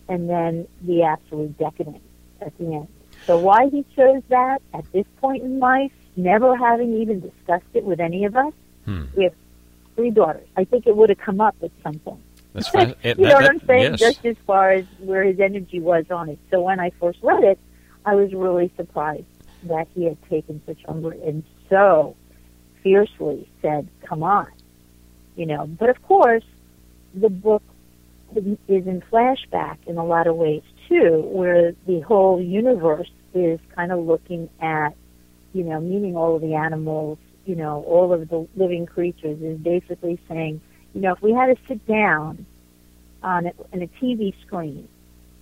and 0.08 0.30
then 0.30 0.68
the 0.82 1.04
absolute 1.04 1.58
decadence 1.58 2.04
at 2.42 2.58
the 2.58 2.66
end. 2.66 2.88
So 3.26 3.40
why 3.40 3.70
he 3.70 3.84
chose 3.96 4.22
that 4.30 4.62
at 4.74 4.92
this 4.92 5.06
point 5.20 5.44
in 5.44 5.60
life, 5.60 5.92
never 6.16 6.56
having 6.56 7.02
even 7.02 7.20
discussed 7.20 7.66
it 7.74 7.84
with 7.84 8.00
any 8.00 8.26
of 8.26 8.36
us. 8.36 8.54
Hmm. 8.86 9.06
We 9.16 9.24
have 9.24 9.34
three 9.96 10.12
daughters. 10.12 10.48
I 10.56 10.66
think 10.66 10.86
it 10.86 10.96
would 10.96 11.10
have 11.10 11.18
come 11.18 11.42
up 11.42 11.56
at 11.64 11.72
some 11.84 12.00
point. 12.00 12.22
That's 12.56 12.74
it- 13.04 13.20
you 13.20 13.26
know 13.28 13.36
what 13.36 13.50
I'm 13.50 13.60
saying? 13.68 13.92
yes. 13.92 14.00
Just 14.00 14.26
as 14.26 14.38
far 14.48 14.72
as 14.72 14.86
where 15.00 15.24
his 15.24 15.40
energy 15.40 15.80
was 15.80 16.06
on 16.10 16.30
it. 16.30 16.40
So 16.50 16.62
when 16.62 16.80
I 16.80 16.90
first 17.00 17.20
read 17.22 17.44
it, 17.44 17.60
I 18.06 18.16
was 18.16 18.34
really 18.34 18.72
surprised 18.78 19.26
that 19.64 19.88
he 19.94 20.06
had 20.06 20.18
taken 20.30 20.62
such 20.66 20.80
umbrage 20.88 21.20
and 21.26 21.44
so 21.70 22.16
fiercely 22.82 23.50
said, 23.62 23.88
"Come 24.04 24.24
on," 24.24 24.48
you 25.36 25.46
know. 25.46 25.68
But 25.68 25.90
of 25.90 26.02
course, 26.04 26.44
the 27.14 27.30
book 27.30 27.64
is 28.36 28.88
in 28.88 29.02
flashback 29.12 29.78
in 29.88 29.98
a 29.98 30.06
lot 30.06 30.28
of 30.28 30.36
ways 30.36 30.64
too, 30.88 31.22
where 31.32 31.74
the 31.88 32.00
whole 32.02 32.42
universe 32.42 33.10
is 33.34 33.60
kind 33.76 33.92
of 33.92 34.00
looking 34.06 34.50
at, 34.62 34.96
you 35.54 35.64
know, 35.64 35.80
meaning 35.82 36.16
all 36.16 36.36
of 36.36 36.42
the 36.42 36.54
animals, 36.54 37.18
you 37.46 37.56
know, 37.56 37.84
all 37.88 38.14
of 38.14 38.30
the 38.30 38.48
living 38.56 38.86
creatures 38.86 39.42
is 39.42 39.58
basically 39.60 40.20
saying, 40.28 40.62
you 40.96 41.02
know, 41.02 41.12
if 41.12 41.22
we 41.22 41.34
had 41.34 41.48
to 41.48 41.58
sit 41.68 41.86
down 41.86 42.46
on 43.22 43.48
a, 43.48 43.52
on 43.74 43.82
a 43.82 43.88
TV 44.02 44.34
screen 44.42 44.88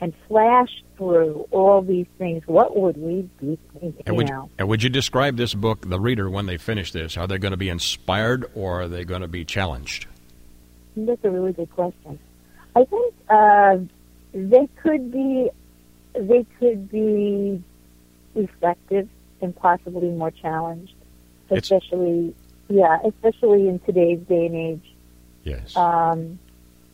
and 0.01 0.13
flash 0.27 0.83
through 0.97 1.47
all 1.51 1.81
these 1.83 2.07
things, 2.17 2.43
what 2.47 2.75
would 2.75 2.97
we 2.97 3.29
be 3.39 3.57
thinking? 3.71 4.03
And 4.07 4.17
would, 4.17 4.27
know, 4.27 4.49
and 4.57 4.67
would 4.67 4.81
you 4.81 4.89
describe 4.89 5.37
this 5.37 5.53
book, 5.53 5.87
the 5.87 5.99
reader, 5.99 6.27
when 6.27 6.47
they 6.47 6.57
finish 6.57 6.91
this? 6.91 7.15
Are 7.17 7.27
they 7.27 7.37
going 7.37 7.51
to 7.51 7.57
be 7.57 7.69
inspired 7.69 8.49
or 8.55 8.81
are 8.81 8.87
they 8.87 9.05
going 9.05 9.21
to 9.21 9.27
be 9.27 9.45
challenged? 9.45 10.07
That's 10.97 11.23
a 11.23 11.29
really 11.29 11.53
good 11.53 11.71
question. 11.71 12.17
I 12.75 12.85
think 12.85 13.13
uh, 13.29 13.77
they 14.33 14.67
could 14.81 15.11
be 15.11 15.49
they 16.15 16.45
could 16.59 16.89
be 16.89 17.63
reflective 18.33 19.07
and 19.41 19.55
possibly 19.55 20.09
more 20.09 20.31
challenged, 20.31 20.95
It's- 21.49 21.71
especially 21.71 22.33
yeah, 22.69 22.97
especially 23.05 23.67
in 23.67 23.79
today's 23.79 24.19
day 24.27 24.47
and 24.47 24.55
age. 24.55 24.92
Yes. 25.43 25.75
Um, 25.75 26.39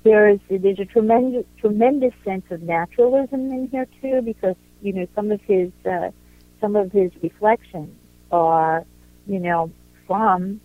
there 0.03 0.29
is 0.29 0.39
there's 0.49 0.79
a 0.79 0.85
tremendous 0.85 1.45
tremendous 1.59 2.13
sense 2.23 2.45
of 2.51 2.61
naturalism 2.63 3.51
in 3.51 3.67
here 3.69 3.87
too, 4.01 4.21
because 4.21 4.55
you 4.81 4.93
know 4.93 5.07
some 5.15 5.31
of 5.31 5.41
his 5.41 5.71
uh, 5.85 6.11
some 6.61 6.75
of 6.75 6.91
his 6.91 7.11
reflections 7.21 7.95
are 8.31 8.85
you 9.27 9.39
know 9.39 9.71
from 10.07 10.61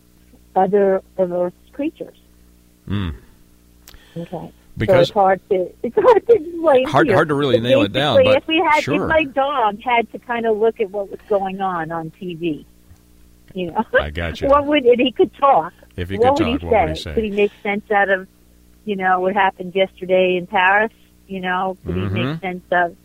other 0.56 1.02
Earth's 1.18 1.56
creatures. 1.72 2.16
Mm. 2.88 3.14
Okay. 4.16 4.52
Because 4.76 4.94
so 4.94 5.00
it's 5.02 5.10
hard 5.10 5.40
to 5.50 5.72
it's 5.82 5.96
hard 5.96 6.26
to 6.26 6.32
explain. 6.34 6.88
Hard- 6.88 7.06
here. 7.06 7.16
hard 7.16 7.28
to 7.28 7.34
really 7.34 7.56
But 7.56 7.62
nail 7.62 7.82
it 7.82 7.92
down, 7.92 8.22
but 8.24 8.36
if 8.36 8.46
we 8.46 8.58
had, 8.58 8.82
sure. 8.82 9.04
if 9.04 9.08
my 9.08 9.24
dog 9.24 9.80
had 9.80 10.10
to 10.12 10.18
kind 10.18 10.46
of 10.46 10.56
look 10.56 10.80
at 10.80 10.90
what 10.90 11.10
was 11.10 11.20
going 11.28 11.60
on 11.60 11.92
on 11.92 12.10
TV, 12.10 12.64
you 13.54 13.70
know, 13.70 13.82
I 13.98 14.10
got 14.10 14.40
you. 14.40 14.48
what 14.50 14.66
would 14.66 14.84
and 14.84 15.00
he 15.00 15.10
could 15.12 15.32
talk? 15.34 15.72
If 15.96 16.10
he 16.10 16.16
what 16.18 16.36
could 16.36 16.46
would 16.46 16.52
talk, 16.52 16.60
he 16.60 16.66
what 16.66 16.72
say? 16.72 16.80
would 16.86 16.96
he 16.96 17.02
say? 17.02 17.14
Could 17.14 17.24
he 17.24 17.30
make 17.30 17.52
sense 17.62 17.90
out 17.90 18.08
of, 18.10 18.28
you 18.84 18.96
know, 18.96 19.20
what 19.20 19.34
happened 19.34 19.74
yesterday 19.74 20.36
in 20.36 20.46
Paris? 20.46 20.92
You 21.28 21.40
know, 21.40 21.76
could 21.86 21.94
Mhm. 21.94 22.08
he 22.16 22.24
make 22.24 22.40
sense 22.40 22.64
of 22.72 22.96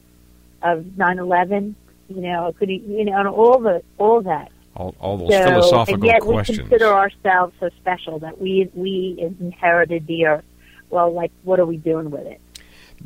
of 0.62 0.98
nine 0.98 1.20
eleven? 1.20 1.76
You 2.10 2.22
know, 2.22 2.54
could 2.58 2.68
he, 2.70 2.78
you 2.88 3.06
know, 3.06 3.18
and 3.20 3.28
all 3.28 3.60
the 3.60 3.82
all 3.98 4.22
that. 4.24 4.52
all, 4.76 4.96
all 5.00 5.18
those 5.18 5.30
So, 5.30 5.44
philosophical 5.44 5.94
and 5.96 6.04
yet 6.06 6.22
questions. 6.22 6.58
we 6.58 6.64
consider 6.70 6.94
ourselves 6.94 7.54
so 7.60 7.70
special 7.82 8.20
that 8.20 8.42
we 8.42 8.70
we 8.74 9.16
inherited 9.40 10.08
the 10.08 10.26
earth. 10.26 10.44
Well, 10.90 11.14
like, 11.14 11.32
what 11.44 11.60
are 11.60 11.66
we 11.66 11.78
doing 11.78 12.10
with 12.12 12.26
it? 12.26 12.42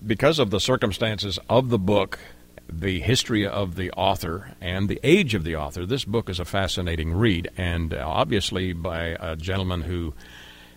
because 0.06 0.40
of 0.40 0.50
the 0.50 0.60
circumstances 0.60 1.38
of 1.50 1.70
the 1.70 1.78
book, 1.78 2.18
the 2.72 3.00
history 3.00 3.46
of 3.46 3.76
the 3.76 3.92
author, 3.92 4.52
and 4.62 4.90
the 4.90 5.00
age 5.04 5.34
of 5.34 5.44
the 5.44 5.56
author, 5.56 5.86
this 5.86 6.06
book 6.06 6.30
is 6.30 6.40
a 6.40 6.46
fascinating 6.46 7.14
read, 7.14 7.50
and 7.58 7.94
uh, 7.94 8.04
obviously 8.06 8.74
by 8.74 9.16
a 9.20 9.36
gentleman 9.36 9.82
who 9.82 10.14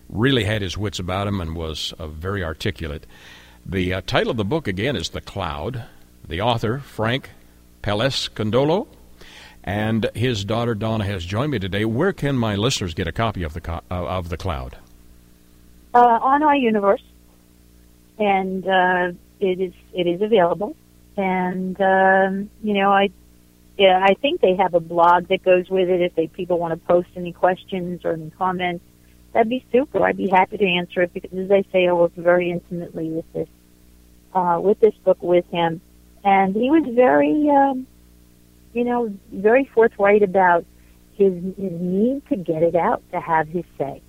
really 0.08 0.44
had 0.44 0.62
his 0.62 0.76
wits 0.76 0.98
about 0.98 1.26
him 1.26 1.40
and 1.40 1.56
was 1.56 1.92
uh, 1.98 2.06
very 2.06 2.44
articulate. 2.44 3.06
The 3.64 3.94
uh, 3.94 4.00
title 4.06 4.30
of 4.30 4.36
the 4.36 4.44
book, 4.44 4.68
again, 4.68 4.96
is 4.96 5.10
The 5.10 5.20
Cloud. 5.20 5.84
The 6.26 6.40
author, 6.40 6.78
Frank 6.78 7.30
Palescandolo, 7.82 8.88
and 9.64 10.08
his 10.14 10.44
daughter 10.44 10.74
Donna 10.74 11.04
has 11.04 11.24
joined 11.24 11.52
me 11.52 11.58
today. 11.58 11.84
Where 11.84 12.12
can 12.12 12.36
my 12.36 12.56
listeners 12.56 12.94
get 12.94 13.08
a 13.08 13.12
copy 13.12 13.42
of 13.42 13.54
the 13.54 13.60
co- 13.60 13.82
uh, 13.90 14.06
of 14.06 14.28
the 14.28 14.36
Cloud? 14.36 14.76
uh, 15.96 16.18
on 16.22 16.42
iUniverse, 16.42 17.02
and 18.18 18.66
uh, 18.66 19.12
it 19.40 19.60
is 19.60 19.72
it 19.94 20.06
is 20.06 20.20
available. 20.20 20.76
And 21.16 21.80
um, 21.80 22.50
you 22.62 22.74
know, 22.74 22.90
I 22.90 23.10
yeah, 23.78 24.00
I 24.02 24.14
think 24.14 24.40
they 24.40 24.56
have 24.56 24.74
a 24.74 24.80
blog 24.80 25.28
that 25.28 25.42
goes 25.42 25.68
with 25.68 25.88
it. 25.88 26.00
If 26.00 26.14
they 26.14 26.28
people 26.28 26.58
want 26.58 26.72
to 26.72 26.86
post 26.86 27.08
any 27.16 27.32
questions 27.32 28.04
or 28.04 28.12
any 28.12 28.30
comments, 28.30 28.84
that'd 29.32 29.50
be 29.50 29.64
super. 29.70 30.04
I'd 30.04 30.16
be 30.16 30.28
happy 30.28 30.56
to 30.58 30.66
answer 30.66 31.02
it 31.02 31.12
because, 31.12 31.38
as 31.38 31.50
I 31.50 31.62
say, 31.72 31.86
I 31.86 31.92
worked 31.92 32.16
very 32.16 32.50
intimately 32.50 33.10
with 33.10 33.30
this 33.32 33.48
uh, 34.34 34.58
with 34.60 34.80
this 34.80 34.94
book 35.04 35.22
with 35.22 35.46
him, 35.50 35.80
and 36.24 36.54
he 36.54 36.70
was 36.70 36.84
very, 36.94 37.48
um, 37.50 37.86
you 38.72 38.84
know, 38.84 39.14
very 39.32 39.64
forthright 39.64 40.22
about 40.22 40.64
his, 41.14 41.32
his 41.56 41.72
need 41.72 42.26
to 42.28 42.36
get 42.36 42.62
it 42.62 42.74
out, 42.74 43.02
to 43.12 43.20
have 43.20 43.48
his 43.48 43.64
say. 43.78 44.02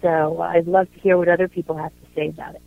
So 0.00 0.40
uh, 0.40 0.44
I'd 0.44 0.66
love 0.66 0.92
to 0.92 1.00
hear 1.00 1.16
what 1.16 1.28
other 1.28 1.48
people 1.48 1.76
have 1.76 1.90
to 1.92 2.06
say 2.14 2.28
about 2.28 2.54
it. 2.54 2.62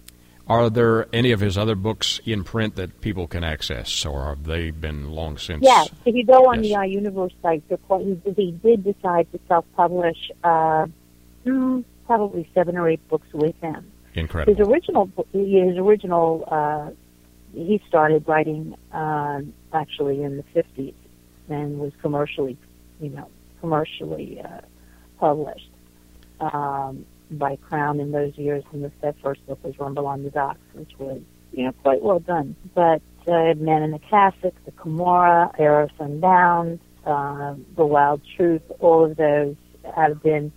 Are 0.48 0.70
there 0.70 1.08
any 1.14 1.32
of 1.32 1.40
his 1.40 1.58
other 1.58 1.76
books 1.76 2.20
in 2.24 2.44
print 2.44 2.76
that 2.76 3.02
people 3.02 3.26
can 3.26 3.44
access, 3.44 4.06
or 4.06 4.26
have 4.26 4.44
they 4.44 4.70
been 4.70 5.10
long 5.10 5.38
since? 5.38 5.64
Yes, 5.64 5.90
if 6.06 6.14
you 6.14 6.24
go 6.24 6.50
on 6.50 6.64
Yes. 6.64 6.74
the 6.74 6.88
iUniverse 6.88 7.34
site, 7.42 7.64
he, 8.36 8.52
did 8.52 8.84
decide 8.84 9.32
to 9.32 9.40
self-publish 9.48 10.32
uh, 10.44 10.86
mm, 11.46 11.84
probably 12.06 12.48
seven 12.54 12.78
or 12.78 12.88
eight 12.88 13.08
books 13.10 13.28
with 13.34 13.60
him. 13.60 13.92
Incredible. 14.14 14.56
His 14.56 14.68
original, 14.68 15.10
his 15.34 15.78
original, 15.78 16.48
uh, 16.48 16.92
he 17.54 17.82
started 17.88 18.28
writing 18.28 18.76
uh, 18.94 19.42
actually 19.74 20.22
in 20.22 20.38
the 20.38 20.44
fifties 20.54 20.94
and 21.50 21.80
was 21.80 21.92
commercially, 22.02 22.56
you 23.02 23.10
know, 23.10 23.30
commercially 23.62 24.42
uh, 24.42 24.62
published 25.20 25.70
um, 26.40 27.06
by 27.32 27.56
Crown 27.58 28.00
in 28.00 28.12
those 28.12 28.38
years. 28.38 28.64
And 28.72 28.84
the, 28.84 29.14
first 29.22 29.46
book 29.48 29.64
was 29.64 29.78
Rumble 29.80 30.08
on 30.08 30.24
the 30.24 30.30
Docks, 30.30 30.60
which 30.74 30.92
was, 30.98 31.22
you 31.52 31.66
know, 31.66 31.72
quite 31.84 32.02
well 32.02 32.20
done. 32.20 32.56
But 32.74 33.02
uh, 33.28 33.54
Man 33.56 33.84
in 33.84 33.92
the 33.92 34.00
Cassock, 34.00 34.54
The 34.66 34.72
Kimura, 34.72 35.54
Era 35.58 35.90
Sundown, 35.98 36.80
uh, 37.06 37.56
The 37.76 37.86
Wild 37.86 38.22
Truth, 38.36 38.64
all 38.80 39.06
of 39.06 39.18
those 39.18 39.56
have 39.96 40.22
been 40.22 40.52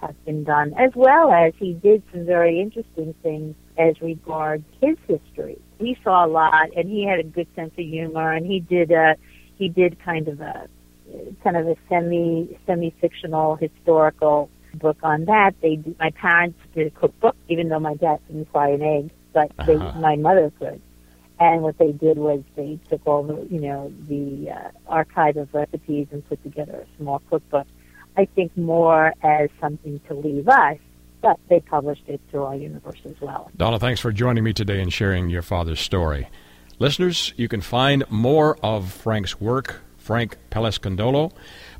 have 0.00 0.24
been 0.24 0.42
done, 0.42 0.74
as 0.76 0.90
well 0.96 1.30
as 1.30 1.52
he 1.56 1.74
did 1.74 2.02
some 2.12 2.26
very 2.26 2.60
interesting 2.60 3.14
things 3.22 3.54
as 3.78 4.00
regards 4.00 4.64
his 4.80 4.96
history. 5.06 5.60
We 5.78 5.96
saw 6.02 6.26
a 6.26 6.28
lot, 6.28 6.70
and 6.76 6.90
he 6.90 7.06
had 7.06 7.20
a 7.20 7.22
good 7.22 7.46
sense 7.54 7.70
of 7.78 7.84
humor, 7.84 8.32
and 8.32 8.44
he 8.44 8.58
did 8.58 8.90
a 8.90 9.16
he 9.58 9.68
did 9.68 10.00
kind 10.04 10.26
of 10.26 10.40
a 10.40 10.68
kind 11.42 11.56
of 11.56 11.68
a 11.68 11.76
semi 11.88 12.58
semi 12.66 12.92
fictional 13.00 13.56
historical 13.56 14.50
book 14.78 14.98
on 15.02 15.24
that. 15.26 15.54
They 15.60 15.76
did, 15.76 15.98
my 15.98 16.10
parents 16.10 16.58
did 16.74 16.86
a 16.86 16.90
cookbook, 16.90 17.36
even 17.48 17.68
though 17.68 17.80
my 17.80 17.94
dad 17.94 18.18
couldn't 18.26 18.50
fry 18.52 18.70
an 18.70 18.82
egg, 18.82 19.10
but 19.32 19.50
they, 19.66 19.74
Uh-huh. 19.76 19.98
my 20.00 20.16
mother 20.16 20.52
could. 20.58 20.80
And 21.40 21.62
what 21.62 21.76
they 21.78 21.92
did 21.92 22.18
was 22.18 22.42
they 22.54 22.78
took 22.88 23.00
all 23.06 23.24
the 23.24 23.46
you 23.50 23.60
know 23.60 23.92
the 24.08 24.50
uh, 24.50 24.70
archive 24.86 25.36
of 25.36 25.52
recipes 25.52 26.06
and 26.12 26.26
put 26.28 26.40
together 26.44 26.86
a 26.86 26.96
small 26.98 27.20
cookbook. 27.30 27.66
I 28.16 28.26
think 28.26 28.56
more 28.56 29.12
as 29.22 29.48
something 29.60 29.98
to 30.08 30.14
leave 30.14 30.48
us, 30.48 30.76
but 31.20 31.40
they 31.48 31.58
published 31.60 32.04
it 32.06 32.20
through 32.30 32.42
iUniverse 32.42 33.06
as 33.06 33.20
well. 33.20 33.50
Donna, 33.56 33.78
thanks 33.80 34.00
for 34.00 34.12
joining 34.12 34.44
me 34.44 34.52
today 34.52 34.80
and 34.80 34.92
sharing 34.92 35.30
your 35.30 35.42
father's 35.42 35.80
story. 35.80 36.28
Listeners, 36.78 37.32
you 37.36 37.48
can 37.48 37.60
find 37.60 38.04
more 38.10 38.56
of 38.62 38.92
Frank's 38.92 39.40
work, 39.40 39.80
Frank 39.96 40.36
Palescandolo, 40.50 41.32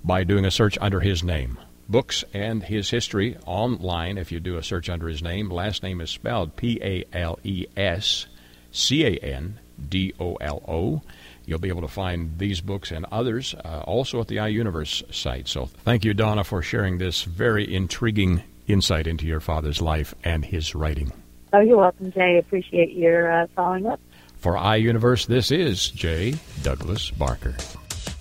by 0.03 0.25
doing 0.25 0.45
a 0.45 0.51
search 0.51 0.77
under 0.81 1.01
his 1.01 1.23
name. 1.23 1.59
Books 1.93 2.25
and 2.33 2.63
his 2.63 2.89
history 2.89 3.37
online 3.45 4.17
if 4.17 4.33
you 4.33 4.41
do 4.41 4.57
a 4.57 4.63
search 4.63 4.89
under 4.89 5.07
his 5.09 5.23
name. 5.23 5.51
Last 5.51 5.83
name 5.83 6.01
is 6.01 6.09
spelled 6.09 6.57
P 6.57 6.81
A 6.83 7.05
L 7.13 7.39
E 7.45 7.67
S 7.77 8.27
C 8.71 9.05
A 9.05 9.19
N 9.19 9.61
D 9.91 10.15
O 10.19 10.37
L 10.37 10.63
O. 10.67 11.03
You'll 11.45 11.59
be 11.59 11.69
able 11.69 11.83
to 11.83 11.89
find 11.89 12.39
these 12.39 12.63
books 12.63 12.93
and 12.93 13.05
others 13.13 13.55
uh, 13.63 13.83
also 13.85 14.23
at 14.23 14.29
the 14.29 14.37
iUniverse 14.37 15.15
site. 15.15 15.49
So 15.49 15.67
thank 15.67 16.03
you, 16.03 16.15
Donna, 16.15 16.45
for 16.45 16.63
sharing 16.63 16.97
this 16.97 17.25
very 17.25 17.73
intriguing 17.73 18.43
insight 18.67 19.07
into 19.07 19.27
your 19.27 19.41
father's 19.41 19.83
life 19.83 20.15
and 20.25 20.47
his 20.47 20.75
writing. 20.75 21.13
Oh, 21.53 21.61
you're 21.61 21.77
welcome, 21.77 22.11
Jay. 22.11 22.39
Appreciate 22.39 22.93
your 22.93 23.31
uh, 23.31 23.47
following 23.55 23.87
up. 23.87 24.01
For 24.39 24.55
iUniverse, 24.55 25.27
this 25.27 25.51
is 25.51 25.91
J. 25.91 26.37
Douglas 26.63 27.11
Barker. 27.11 27.55